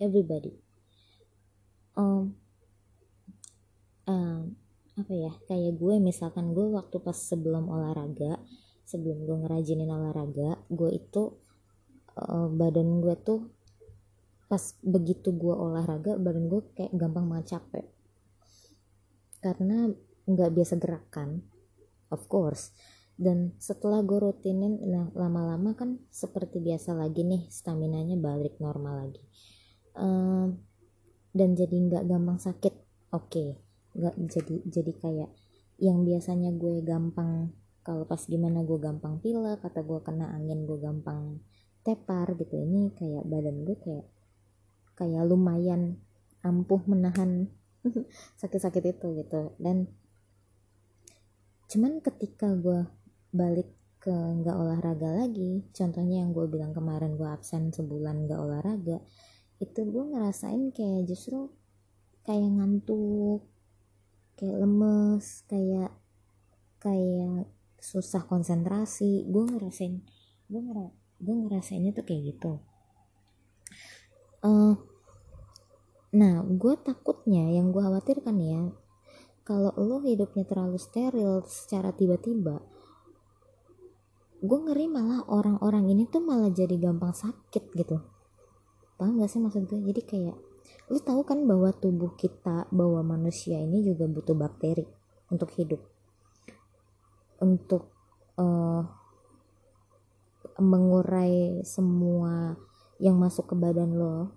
everybody. 0.00 0.56
Um, 1.96 2.36
uh, 4.04 4.44
apa 4.96 5.12
ya 5.12 5.32
kayak 5.44 5.76
gue 5.76 6.00
misalkan 6.00 6.56
gue 6.56 6.72
waktu 6.72 6.96
pas 7.04 7.16
sebelum 7.16 7.68
olahraga 7.68 8.40
sebelum 8.86 9.26
gue 9.26 9.36
ngerajinin 9.42 9.90
olahraga 9.90 10.62
gue 10.70 10.90
itu 10.94 11.34
uh, 12.14 12.46
badan 12.46 13.02
gue 13.02 13.14
tuh 13.18 13.40
pas 14.46 14.62
begitu 14.86 15.34
gue 15.34 15.50
olahraga 15.50 16.14
badan 16.14 16.46
gue 16.46 16.62
kayak 16.78 16.94
gampang 16.94 17.26
banget 17.26 17.58
capek. 17.58 17.86
Karena 19.42 19.90
nggak 20.26 20.50
biasa 20.54 20.74
gerakan 20.78 21.42
of 22.14 22.30
course. 22.30 22.70
Dan 23.16 23.58
setelah 23.58 24.06
gue 24.06 24.22
rutinin 24.22 24.78
nah 24.86 25.10
lama-lama 25.18 25.74
kan 25.74 25.98
seperti 26.12 26.62
biasa 26.62 26.94
lagi 26.94 27.26
nih 27.26 27.50
stamina 27.50 27.98
nya 28.06 28.14
balik 28.14 28.62
normal 28.62 29.08
lagi. 29.08 29.22
Um, 29.98 30.62
dan 31.34 31.58
jadi 31.58 31.74
nggak 31.74 32.04
gampang 32.06 32.38
sakit 32.38 32.74
oke. 33.10 33.28
Okay. 33.34 33.50
nggak 33.96 34.14
jadi 34.28 34.54
jadi 34.68 34.92
kayak 35.00 35.30
yang 35.80 36.04
biasanya 36.04 36.52
gue 36.52 36.84
gampang 36.84 37.52
kalau 37.86 38.02
pas 38.02 38.18
gimana 38.26 38.66
gue 38.66 38.78
gampang 38.82 39.22
pilek 39.22 39.62
atau 39.62 39.82
gue 39.86 40.02
kena 40.02 40.34
angin 40.34 40.66
gue 40.66 40.74
gampang 40.82 41.38
tepar 41.86 42.34
gitu 42.34 42.58
ini 42.58 42.90
kayak 42.98 43.22
badan 43.30 43.62
gue 43.62 43.78
kayak 43.78 44.06
kayak 44.98 45.22
lumayan 45.22 46.02
ampuh 46.42 46.82
menahan 46.90 47.46
sakit-sakit 48.42 48.98
itu 48.98 49.06
gitu. 49.22 49.54
Dan 49.62 49.86
cuman 51.70 52.02
ketika 52.02 52.50
gue 52.58 52.90
balik 53.30 53.70
ke 54.02 54.14
nggak 54.14 54.54
olahraga 54.54 55.18
lagi 55.18 55.66
contohnya 55.74 56.22
yang 56.22 56.30
gue 56.30 56.46
bilang 56.46 56.70
kemarin 56.70 57.18
gue 57.18 57.26
absen 57.26 57.74
sebulan 57.74 58.30
nggak 58.30 58.38
olahraga 58.38 59.02
itu 59.58 59.80
gue 59.82 60.04
ngerasain 60.14 60.70
kayak 60.70 61.10
justru 61.10 61.50
kayak 62.22 62.54
ngantuk 62.54 63.42
kayak 64.38 64.62
lemes 64.62 65.42
kayak 65.50 65.90
kayak 66.78 67.50
susah 67.86 68.26
konsentrasi. 68.26 69.22
Gue 69.30 69.46
ngerasain 69.46 70.02
gue 70.46 70.60
ngera 70.62 70.86
gue 71.22 71.34
ngerasainnya 71.46 71.94
tuh 71.94 72.04
kayak 72.06 72.22
gitu. 72.34 72.52
Uh, 74.42 74.74
nah 76.14 76.42
gue 76.42 76.74
takutnya 76.82 77.50
yang 77.50 77.74
gue 77.74 77.82
khawatirkan 77.82 78.36
ya 78.38 78.62
kalau 79.46 79.74
lo 79.78 80.02
hidupnya 80.02 80.46
terlalu 80.46 80.78
steril 80.78 81.42
secara 81.46 81.94
tiba-tiba 81.94 82.62
gue 84.42 84.58
ngeri 84.68 84.86
malah 84.86 85.24
orang-orang 85.26 85.90
ini 85.90 86.06
tuh 86.06 86.22
malah 86.22 86.52
jadi 86.52 86.76
gampang 86.76 87.14
sakit 87.14 87.64
gitu. 87.74 88.02
Paham 88.96 89.20
gak 89.20 89.30
sih 89.32 89.40
maksud 89.42 89.66
gue 89.66 89.80
jadi 89.92 90.02
kayak 90.04 90.36
lu 90.90 90.98
tahu 91.02 91.26
kan 91.26 91.42
bahwa 91.46 91.74
tubuh 91.74 92.14
kita 92.14 92.70
bahwa 92.70 93.02
manusia 93.02 93.58
ini 93.58 93.82
juga 93.82 94.06
butuh 94.06 94.36
bakteri 94.38 94.86
untuk 95.30 95.50
hidup 95.58 95.95
untuk 97.42 97.92
uh, 98.40 98.82
mengurai 100.56 101.60
semua 101.66 102.56
yang 102.96 103.20
masuk 103.20 103.52
ke 103.52 103.54
badan 103.56 103.92
lo 103.92 104.32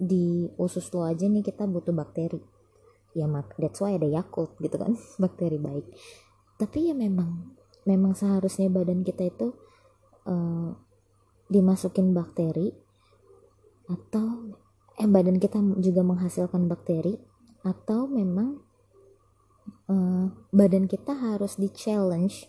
di 0.00 0.48
usus 0.58 0.90
lo 0.90 1.06
aja 1.06 1.28
nih 1.30 1.44
kita 1.44 1.68
butuh 1.68 1.94
bakteri. 1.94 2.40
Ya 3.14 3.26
mak 3.26 3.54
that's 3.58 3.82
why 3.82 3.94
ada 3.94 4.06
Yakult 4.06 4.56
gitu 4.58 4.76
kan 4.80 4.96
bakteri 5.22 5.58
baik. 5.60 5.86
Tapi 6.58 6.90
ya 6.90 6.94
memang 6.96 7.54
memang 7.86 8.12
seharusnya 8.16 8.68
badan 8.68 9.06
kita 9.06 9.30
itu 9.30 9.54
uh, 10.26 10.74
dimasukin 11.50 12.14
bakteri 12.14 12.70
atau 13.90 14.54
eh 14.94 15.08
badan 15.08 15.40
kita 15.42 15.58
juga 15.82 16.06
menghasilkan 16.06 16.70
bakteri 16.70 17.18
atau 17.66 18.06
memang 18.06 18.69
uh, 19.90 20.30
badan 20.54 20.86
kita 20.86 21.12
harus 21.18 21.58
di 21.58 21.66
challenge 21.74 22.46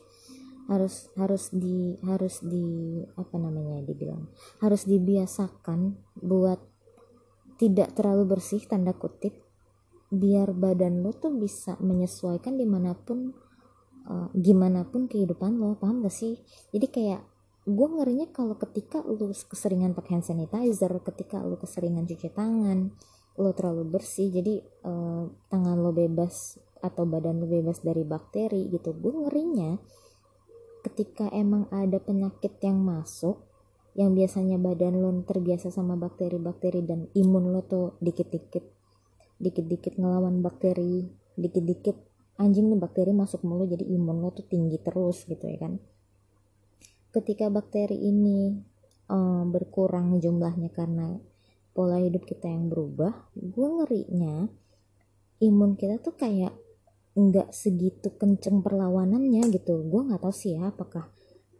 harus 0.69 1.09
harus 1.17 1.49
di 1.51 1.97
harus 2.05 2.39
di 2.45 3.01
apa 3.17 3.35
namanya 3.35 3.81
dibilang 3.83 4.29
harus 4.61 4.85
dibiasakan 4.85 5.97
buat 6.21 6.61
tidak 7.57 7.97
terlalu 7.97 8.37
bersih 8.37 8.61
tanda 8.69 8.93
kutip 8.93 9.35
biar 10.11 10.51
badan 10.51 11.01
lo 11.01 11.15
tuh 11.15 11.31
bisa 11.31 11.79
menyesuaikan 11.79 12.59
di 12.59 12.67
mana 12.67 12.91
pun 12.91 13.31
uh, 14.11 14.27
gimana 14.35 14.83
pun 14.83 15.07
kehidupan 15.07 15.55
lo 15.55 15.79
paham 15.79 16.03
gak 16.03 16.11
sih? 16.11 16.35
Jadi 16.75 16.87
kayak 16.91 17.21
gue 17.63 17.87
ngerinya 17.93 18.27
kalau 18.33 18.57
ketika 18.57 18.99
lo 19.05 19.31
keseringan 19.31 19.93
pakai 19.93 20.19
hand 20.19 20.25
sanitizer 20.25 20.89
ketika 21.05 21.39
lo 21.45 21.61
keseringan 21.61 22.09
cuci 22.09 22.33
tangan 22.33 22.89
lo 23.37 23.53
terlalu 23.53 23.85
bersih 23.85 24.33
jadi 24.33 24.65
uh, 24.81 25.29
tangan 25.47 25.77
lo 25.77 25.93
bebas 25.93 26.57
atau 26.81 27.05
badan 27.05 27.41
lo 27.41 27.47
bebas 27.47 27.81
dari 27.85 28.01
bakteri 28.01 28.69
gitu 28.73 28.93
gue 28.97 29.13
ngerinya 29.13 29.77
ketika 30.81 31.29
emang 31.29 31.69
ada 31.69 32.01
penyakit 32.01 32.57
yang 32.65 32.81
masuk 32.81 33.45
yang 33.93 34.17
biasanya 34.17 34.57
badan 34.57 34.97
lo 34.97 35.13
terbiasa 35.23 35.69
sama 35.69 35.93
bakteri-bakteri 35.99 36.81
dan 36.81 37.07
imun 37.13 37.53
lo 37.53 37.61
tuh 37.61 37.95
dikit-dikit 38.01 38.65
dikit-dikit 39.41 39.97
ngelawan 40.01 40.41
bakteri 40.41 41.05
dikit-dikit 41.37 41.97
anjing 42.41 42.73
nih 42.73 42.79
bakteri 42.81 43.13
masuk 43.13 43.45
mulu 43.45 43.69
jadi 43.69 43.85
imun 43.85 44.23
lo 44.23 44.33
tuh 44.33 44.45
tinggi 44.49 44.81
terus 44.81 45.29
gitu 45.29 45.45
ya 45.45 45.57
kan. 45.61 45.77
Ketika 47.11 47.51
bakteri 47.51 47.99
ini 48.01 48.55
um, 49.11 49.51
berkurang 49.51 50.17
jumlahnya 50.17 50.71
karena 50.71 51.19
pola 51.75 51.99
hidup 51.99 52.23
kita 52.27 52.51
yang 52.51 52.67
berubah 52.67 53.31
gue 53.35 53.67
ngerinya 53.79 54.47
imun 55.39 55.79
kita 55.79 56.03
tuh 56.03 56.15
kayak 56.15 56.51
nggak 57.11 57.51
segitu 57.51 58.15
kenceng 58.15 58.63
perlawanannya 58.63 59.51
gitu. 59.51 59.83
Gue 59.87 60.01
nggak 60.07 60.21
tahu 60.23 60.33
sih 60.33 60.55
ya 60.55 60.71
apakah 60.71 61.11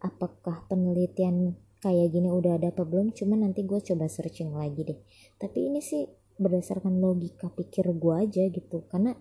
apakah 0.02 0.66
penelitian 0.66 1.56
kayak 1.82 2.14
gini 2.14 2.28
udah 2.32 2.56
ada 2.56 2.72
apa 2.72 2.82
belum. 2.86 3.12
Cuman 3.12 3.44
nanti 3.44 3.62
gue 3.66 3.78
coba 3.80 4.08
searching 4.08 4.52
lagi 4.56 4.82
deh. 4.86 4.98
Tapi 5.36 5.68
ini 5.68 5.80
sih 5.84 6.04
berdasarkan 6.40 6.98
logika 6.98 7.52
pikir 7.52 7.92
gue 7.92 8.14
aja 8.16 8.42
gitu. 8.48 8.84
Karena 8.88 9.12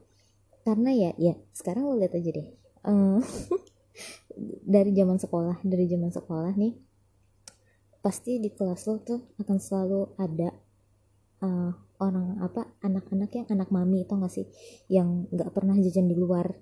karena 0.62 0.94
ya 0.94 1.12
ya 1.18 1.34
sekarang 1.52 1.90
lo 1.90 1.96
lihat 2.00 2.16
aja 2.16 2.32
deh. 2.32 2.48
Uh, 2.82 3.22
dari 4.76 4.92
zaman 4.96 5.20
sekolah 5.20 5.60
dari 5.62 5.86
zaman 5.88 6.12
sekolah 6.12 6.54
nih 6.56 6.74
pasti 8.02 8.42
di 8.42 8.50
kelas 8.50 8.90
lo 8.90 8.98
tuh 9.06 9.22
akan 9.38 9.58
selalu 9.62 10.02
ada 10.18 10.50
uh, 11.46 11.72
orang 12.02 12.42
apa 12.42 12.66
anak-anak 12.82 13.30
yang 13.38 13.48
anak 13.54 13.70
mami 13.70 14.04
itu 14.04 14.14
nggak 14.18 14.34
sih? 14.34 14.50
Yang 14.90 15.30
nggak 15.30 15.50
pernah 15.54 15.78
jajan 15.78 16.10
di 16.10 16.18
luar. 16.18 16.58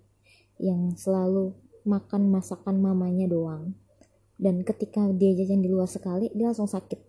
Yang 0.60 1.00
selalu 1.00 1.56
makan 1.88 2.28
masakan 2.28 2.84
mamanya 2.84 3.32
doang. 3.32 3.80
Dan 4.36 4.68
ketika 4.68 5.08
dia 5.16 5.32
jajan 5.32 5.64
di 5.64 5.72
luar 5.72 5.88
sekali 5.88 6.28
dia 6.36 6.52
langsung 6.52 6.68
sakit. 6.68 7.00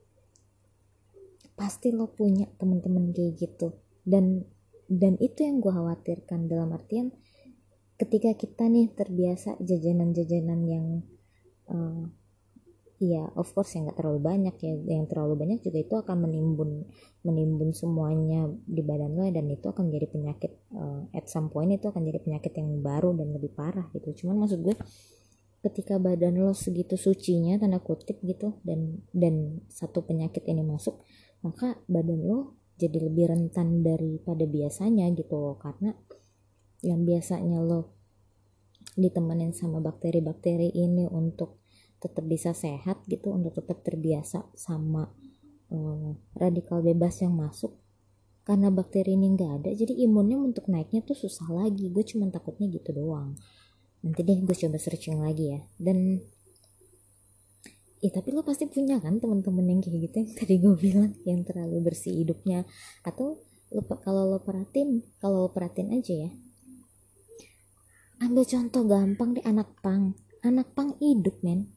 Pasti 1.58 1.90
lo 1.90 2.08
punya 2.14 2.46
temen-temen 2.56 3.10
kayak 3.10 3.34
gitu. 3.36 3.74
Dan 4.06 4.46
dan 4.86 5.18
itu 5.18 5.42
yang 5.42 5.58
gue 5.58 5.74
khawatirkan. 5.74 6.46
Dalam 6.46 6.70
artian 6.70 7.10
ketika 7.98 8.32
kita 8.32 8.64
nih 8.70 8.94
terbiasa 8.96 9.60
jajanan-jajanan 9.60 10.60
yang 10.64 10.86
uh, 11.68 12.08
Iya, 13.00 13.32
of 13.32 13.48
course 13.56 13.80
yang 13.80 13.88
nggak 13.88 13.96
terlalu 13.96 14.20
banyak 14.20 14.54
ya. 14.60 14.76
Yang 14.76 15.16
terlalu 15.16 15.34
banyak 15.40 15.58
juga 15.64 15.78
itu 15.80 15.94
akan 15.96 16.16
menimbun 16.20 16.84
menimbun 17.24 17.72
semuanya 17.72 18.44
di 18.68 18.84
badan 18.84 19.16
lo 19.16 19.24
dan 19.32 19.48
itu 19.48 19.72
akan 19.72 19.88
jadi 19.88 20.04
penyakit 20.04 20.52
uh, 20.76 21.08
at 21.16 21.24
some 21.32 21.48
point 21.48 21.72
itu 21.72 21.88
akan 21.88 22.04
jadi 22.04 22.20
penyakit 22.20 22.52
yang 22.60 22.84
baru 22.84 23.16
dan 23.16 23.32
lebih 23.32 23.56
parah 23.56 23.88
gitu. 23.96 24.12
Cuman 24.24 24.44
maksud 24.44 24.60
gue 24.60 24.76
ketika 25.64 25.96
badan 25.96 26.44
lo 26.44 26.52
segitu 26.52 27.00
sucinya 27.00 27.56
tanda 27.56 27.80
kutip 27.80 28.20
gitu 28.20 28.60
dan 28.68 29.00
dan 29.16 29.64
satu 29.72 30.04
penyakit 30.04 30.44
ini 30.44 30.60
masuk, 30.60 31.00
maka 31.40 31.80
badan 31.88 32.20
lo 32.20 32.60
jadi 32.76 33.00
lebih 33.00 33.32
rentan 33.32 33.80
daripada 33.80 34.44
biasanya 34.44 35.08
gitu 35.16 35.56
karena 35.56 35.96
yang 36.84 37.04
biasanya 37.08 37.64
lo 37.64 37.96
ditemenin 38.96 39.56
sama 39.56 39.80
bakteri-bakteri 39.84 40.72
ini 40.72 41.08
untuk 41.08 41.59
tetap 42.00 42.24
bisa 42.24 42.56
sehat 42.56 43.04
gitu 43.06 43.28
untuk 43.30 43.60
tetap 43.60 43.84
terbiasa 43.84 44.48
sama 44.56 45.12
uh, 45.68 46.10
radikal 46.32 46.80
bebas 46.80 47.20
yang 47.20 47.36
masuk. 47.36 47.76
Karena 48.40 48.72
bakteri 48.72 49.14
ini 49.14 49.36
nggak 49.36 49.52
ada 49.62 49.70
jadi 49.76 49.92
imunnya 50.08 50.40
untuk 50.40 50.66
naiknya 50.72 51.04
tuh 51.04 51.14
susah 51.14 51.46
lagi. 51.52 51.92
Gue 51.92 52.02
cuma 52.08 52.26
takutnya 52.32 52.72
gitu 52.72 52.96
doang. 52.96 53.36
Nanti 54.00 54.20
deh 54.24 54.40
gue 54.40 54.56
coba 54.56 54.80
searching 54.80 55.20
lagi 55.20 55.52
ya. 55.54 55.60
Dan 55.76 56.18
ya 58.00 58.08
tapi 58.08 58.32
lo 58.32 58.40
pasti 58.40 58.64
punya 58.64 58.96
kan 58.96 59.20
temen-temen 59.20 59.60
yang 59.60 59.80
kayak 59.84 60.00
gitu 60.08 60.16
yang 60.24 60.30
tadi 60.32 60.54
gue 60.56 60.74
bilang 60.80 61.12
yang 61.28 61.44
terlalu 61.44 61.92
bersih 61.92 62.16
hidupnya. 62.16 62.64
Atau 63.04 63.44
lo 63.70 63.84
kalau 64.00 64.24
lo 64.24 64.40
perhatiin 64.40 65.20
kalau 65.20 65.46
lo 65.46 65.50
perhatiin 65.52 65.92
aja 65.92 66.14
ya. 66.26 66.30
Ambil 68.24 68.48
contoh 68.48 68.88
gampang 68.88 69.36
deh 69.36 69.44
anak 69.44 69.68
pang. 69.84 70.16
Anak 70.40 70.72
pang 70.72 70.96
hidup 70.96 71.44
men 71.44 71.68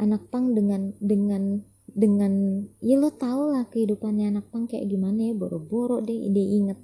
anak 0.00 0.32
pang 0.32 0.56
dengan 0.56 0.96
dengan 0.98 1.60
dengan 1.90 2.64
ya 2.80 2.96
lo 2.96 3.12
tau 3.14 3.50
lah 3.50 3.66
kehidupannya 3.68 4.32
anak 4.32 4.46
pang 4.48 4.64
kayak 4.64 4.86
gimana 4.88 5.30
ya 5.30 5.34
boro-boro 5.36 6.00
deh 6.00 6.16
dia 6.32 6.46
inget. 6.46 6.78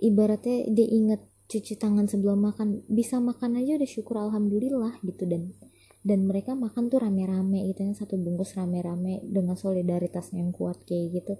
Ibaratnya 0.00 0.68
dia 0.72 0.88
inget 0.88 1.22
cuci 1.50 1.74
tangan 1.80 2.06
sebelum 2.06 2.46
makan 2.46 2.86
bisa 2.86 3.18
makan 3.18 3.58
aja 3.58 3.80
udah 3.80 3.90
syukur 3.90 4.20
alhamdulillah 4.20 5.00
gitu. 5.02 5.24
Dan 5.26 5.56
dan 6.00 6.24
mereka 6.24 6.56
makan 6.56 6.88
tuh 6.88 7.04
rame-rame 7.04 7.68
gitu 7.68 7.84
yang 7.84 7.96
satu 7.96 8.16
bungkus 8.16 8.56
rame-rame 8.56 9.20
dengan 9.24 9.52
solidaritasnya 9.52 10.40
yang 10.40 10.52
kuat 10.52 10.80
kayak 10.88 11.06
gitu. 11.20 11.34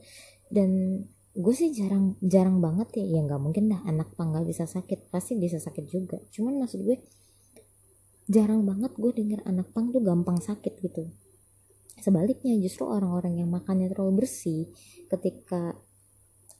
Dan 0.52 1.02
gue 1.30 1.54
sih 1.54 1.70
jarang 1.70 2.18
jarang 2.20 2.58
banget 2.58 3.00
ya 3.00 3.04
ya 3.06 3.20
nggak 3.22 3.40
mungkin 3.40 3.70
dah 3.70 3.80
anak 3.86 4.18
pang 4.18 4.34
nggak 4.34 4.50
bisa 4.50 4.66
sakit 4.66 5.08
pasti 5.08 5.38
bisa 5.40 5.56
sakit 5.56 5.84
juga. 5.88 6.18
Cuman 6.28 6.60
maksud 6.60 6.84
gue 6.84 7.00
jarang 8.30 8.62
banget 8.62 8.94
gue 8.94 9.10
denger 9.10 9.42
anak 9.42 9.74
pang 9.74 9.90
tuh 9.90 9.98
gampang 9.98 10.38
sakit 10.38 10.78
gitu. 10.78 11.10
Sebaliknya 11.98 12.54
justru 12.62 12.86
orang-orang 12.86 13.42
yang 13.42 13.50
makannya 13.50 13.90
terlalu 13.90 14.24
bersih 14.24 14.70
ketika 15.10 15.74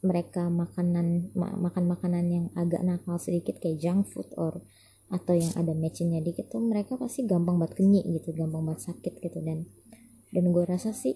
mereka 0.02 0.50
makanan 0.50 1.30
ma 1.38 1.54
makan 1.54 1.84
makanan 1.86 2.24
yang 2.26 2.46
agak 2.58 2.82
nakal 2.82 3.16
sedikit 3.22 3.62
kayak 3.62 3.78
junk 3.78 4.10
food 4.10 4.26
or 4.34 4.64
atau 5.10 5.34
yang 5.34 5.50
ada 5.54 5.74
mecinnya 5.74 6.22
dikit 6.22 6.50
tuh 6.50 6.62
mereka 6.62 6.94
pasti 6.98 7.26
gampang 7.26 7.58
banget 7.58 7.82
kenyik 7.82 8.04
gitu 8.18 8.34
gampang 8.34 8.66
banget 8.66 8.90
sakit 8.90 9.14
gitu. 9.22 9.38
Dan 9.38 9.70
dan 10.34 10.44
gue 10.50 10.64
rasa 10.66 10.90
sih 10.90 11.14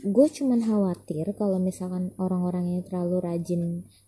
gue 0.00 0.26
cuman 0.30 0.62
khawatir 0.64 1.28
kalau 1.34 1.58
misalkan 1.60 2.14
orang-orang 2.16 2.78
yang 2.78 2.82
terlalu 2.86 3.20
rajin 3.20 3.62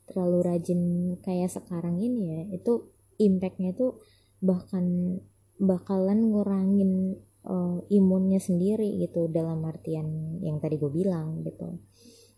terlalu 0.09 0.39
rajin 0.47 0.81
kayak 1.21 1.51
sekarang 1.51 1.99
ini 1.99 2.23
ya 2.33 2.43
itu 2.55 2.87
impactnya 3.19 3.75
tuh 3.75 3.99
bahkan 4.43 5.17
bakalan 5.63 6.35
ngurangin 6.35 7.23
uh, 7.47 7.79
imunnya 7.87 8.43
sendiri 8.43 8.99
gitu 8.99 9.31
dalam 9.31 9.63
artian 9.63 10.39
yang 10.43 10.59
tadi 10.59 10.77
gue 10.77 10.91
bilang 10.91 11.47
gitu. 11.47 11.79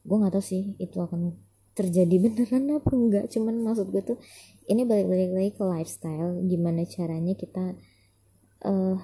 Gue 0.05 0.17
nggak 0.21 0.37
tahu 0.37 0.45
sih 0.45 0.77
itu 0.77 1.01
akan 1.01 1.33
terjadi 1.73 2.17
beneran 2.29 2.77
apa 2.77 2.91
enggak 2.93 3.25
cuman 3.33 3.65
maksud 3.65 3.91
gue 3.91 4.05
tuh 4.05 4.19
ini 4.71 4.87
balik-balik 4.87 5.33
lagi 5.35 5.51
ke 5.57 5.65
lifestyle 5.65 6.39
gimana 6.47 6.87
caranya 6.87 7.35
kita 7.35 7.75
uh, 8.69 8.97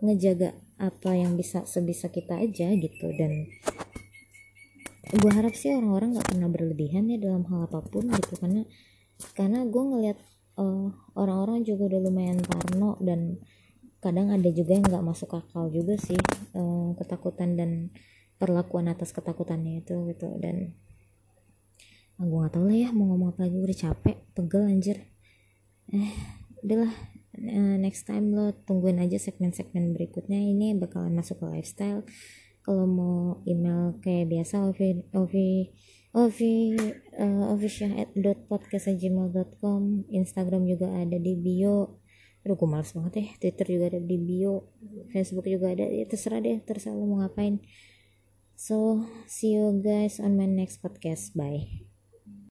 ngejaga 0.00 0.56
apa 0.80 1.12
yang 1.12 1.36
bisa 1.36 1.68
sebisa 1.68 2.08
kita 2.08 2.40
aja 2.40 2.72
gitu. 2.72 3.06
Dan 3.12 3.52
gue 5.10 5.32
harap 5.34 5.52
sih 5.52 5.74
orang-orang 5.76 6.16
nggak 6.16 6.28
pernah 6.32 6.48
berlebihan 6.48 7.10
ya 7.10 7.18
dalam 7.20 7.44
hal 7.50 7.66
apa 7.68 7.82
pun 7.84 8.08
gitu 8.08 8.38
karena 8.38 8.62
karena 9.34 9.66
gue 9.66 9.82
ngeliat 9.82 10.18
eh, 10.58 10.88
orang-orang 11.14 11.62
juga 11.62 11.94
udah 11.94 12.00
lumayan 12.02 12.40
parno 12.42 12.98
dan 12.98 13.38
kadang 14.00 14.32
ada 14.32 14.48
juga 14.48 14.72
yang 14.80 14.84
nggak 14.88 15.04
masuk 15.04 15.36
akal 15.36 15.68
juga 15.68 16.00
sih 16.00 16.16
uh, 16.56 16.96
ketakutan 16.96 17.52
dan 17.52 17.92
perlakuan 18.40 18.88
atas 18.88 19.12
ketakutannya 19.12 19.84
itu 19.84 20.08
gitu. 20.08 20.32
Dan 20.40 20.72
ah, 22.16 22.24
gue 22.24 22.38
gak 22.40 22.56
tau 22.56 22.64
lah 22.64 22.76
ya 22.76 22.88
mau 22.96 23.12
ngomong 23.12 23.36
apa 23.36 23.44
lagi 23.44 23.60
udah 23.60 23.76
capek 23.76 24.16
pegel 24.32 24.64
anjir. 24.64 24.98
Eh 25.92 26.10
udahlah 26.64 26.92
uh, 27.36 27.76
next 27.76 28.08
time 28.08 28.32
lo 28.32 28.56
tungguin 28.64 29.04
aja 29.04 29.20
segmen-segmen 29.20 29.92
berikutnya 29.92 30.40
ini 30.40 30.72
bakalan 30.80 31.12
masuk 31.12 31.44
ke 31.44 31.60
lifestyle. 31.60 32.00
Kalau 32.64 32.88
mau 32.88 33.44
email 33.44 34.00
kayak 34.00 34.32
biasa 34.32 34.64
ovi 34.64 35.04
ovi 35.12 35.76
ovi 36.10 36.74
uh, 37.18 37.54
Instagram 40.10 40.66
juga 40.66 40.90
ada 40.90 41.16
di 41.16 41.34
bio. 41.38 42.02
Aduh 42.40 42.56
gue 42.56 42.68
males 42.68 42.90
banget 42.96 43.12
ya 43.20 43.26
Twitter 43.36 43.66
juga 43.76 43.84
ada 43.94 44.00
di 44.00 44.16
bio 44.16 44.72
Facebook 45.12 45.46
juga 45.46 45.76
ada. 45.76 45.86
Ya 45.86 46.08
terserah 46.08 46.40
deh 46.42 46.58
terserah 46.64 46.96
lo 46.96 47.06
mau 47.06 47.18
ngapain. 47.22 47.62
So 48.56 49.06
see 49.30 49.56
you 49.56 49.80
guys 49.80 50.18
on 50.18 50.36
my 50.36 50.48
next 50.48 50.82
podcast. 50.82 51.36
Bye 51.36 51.89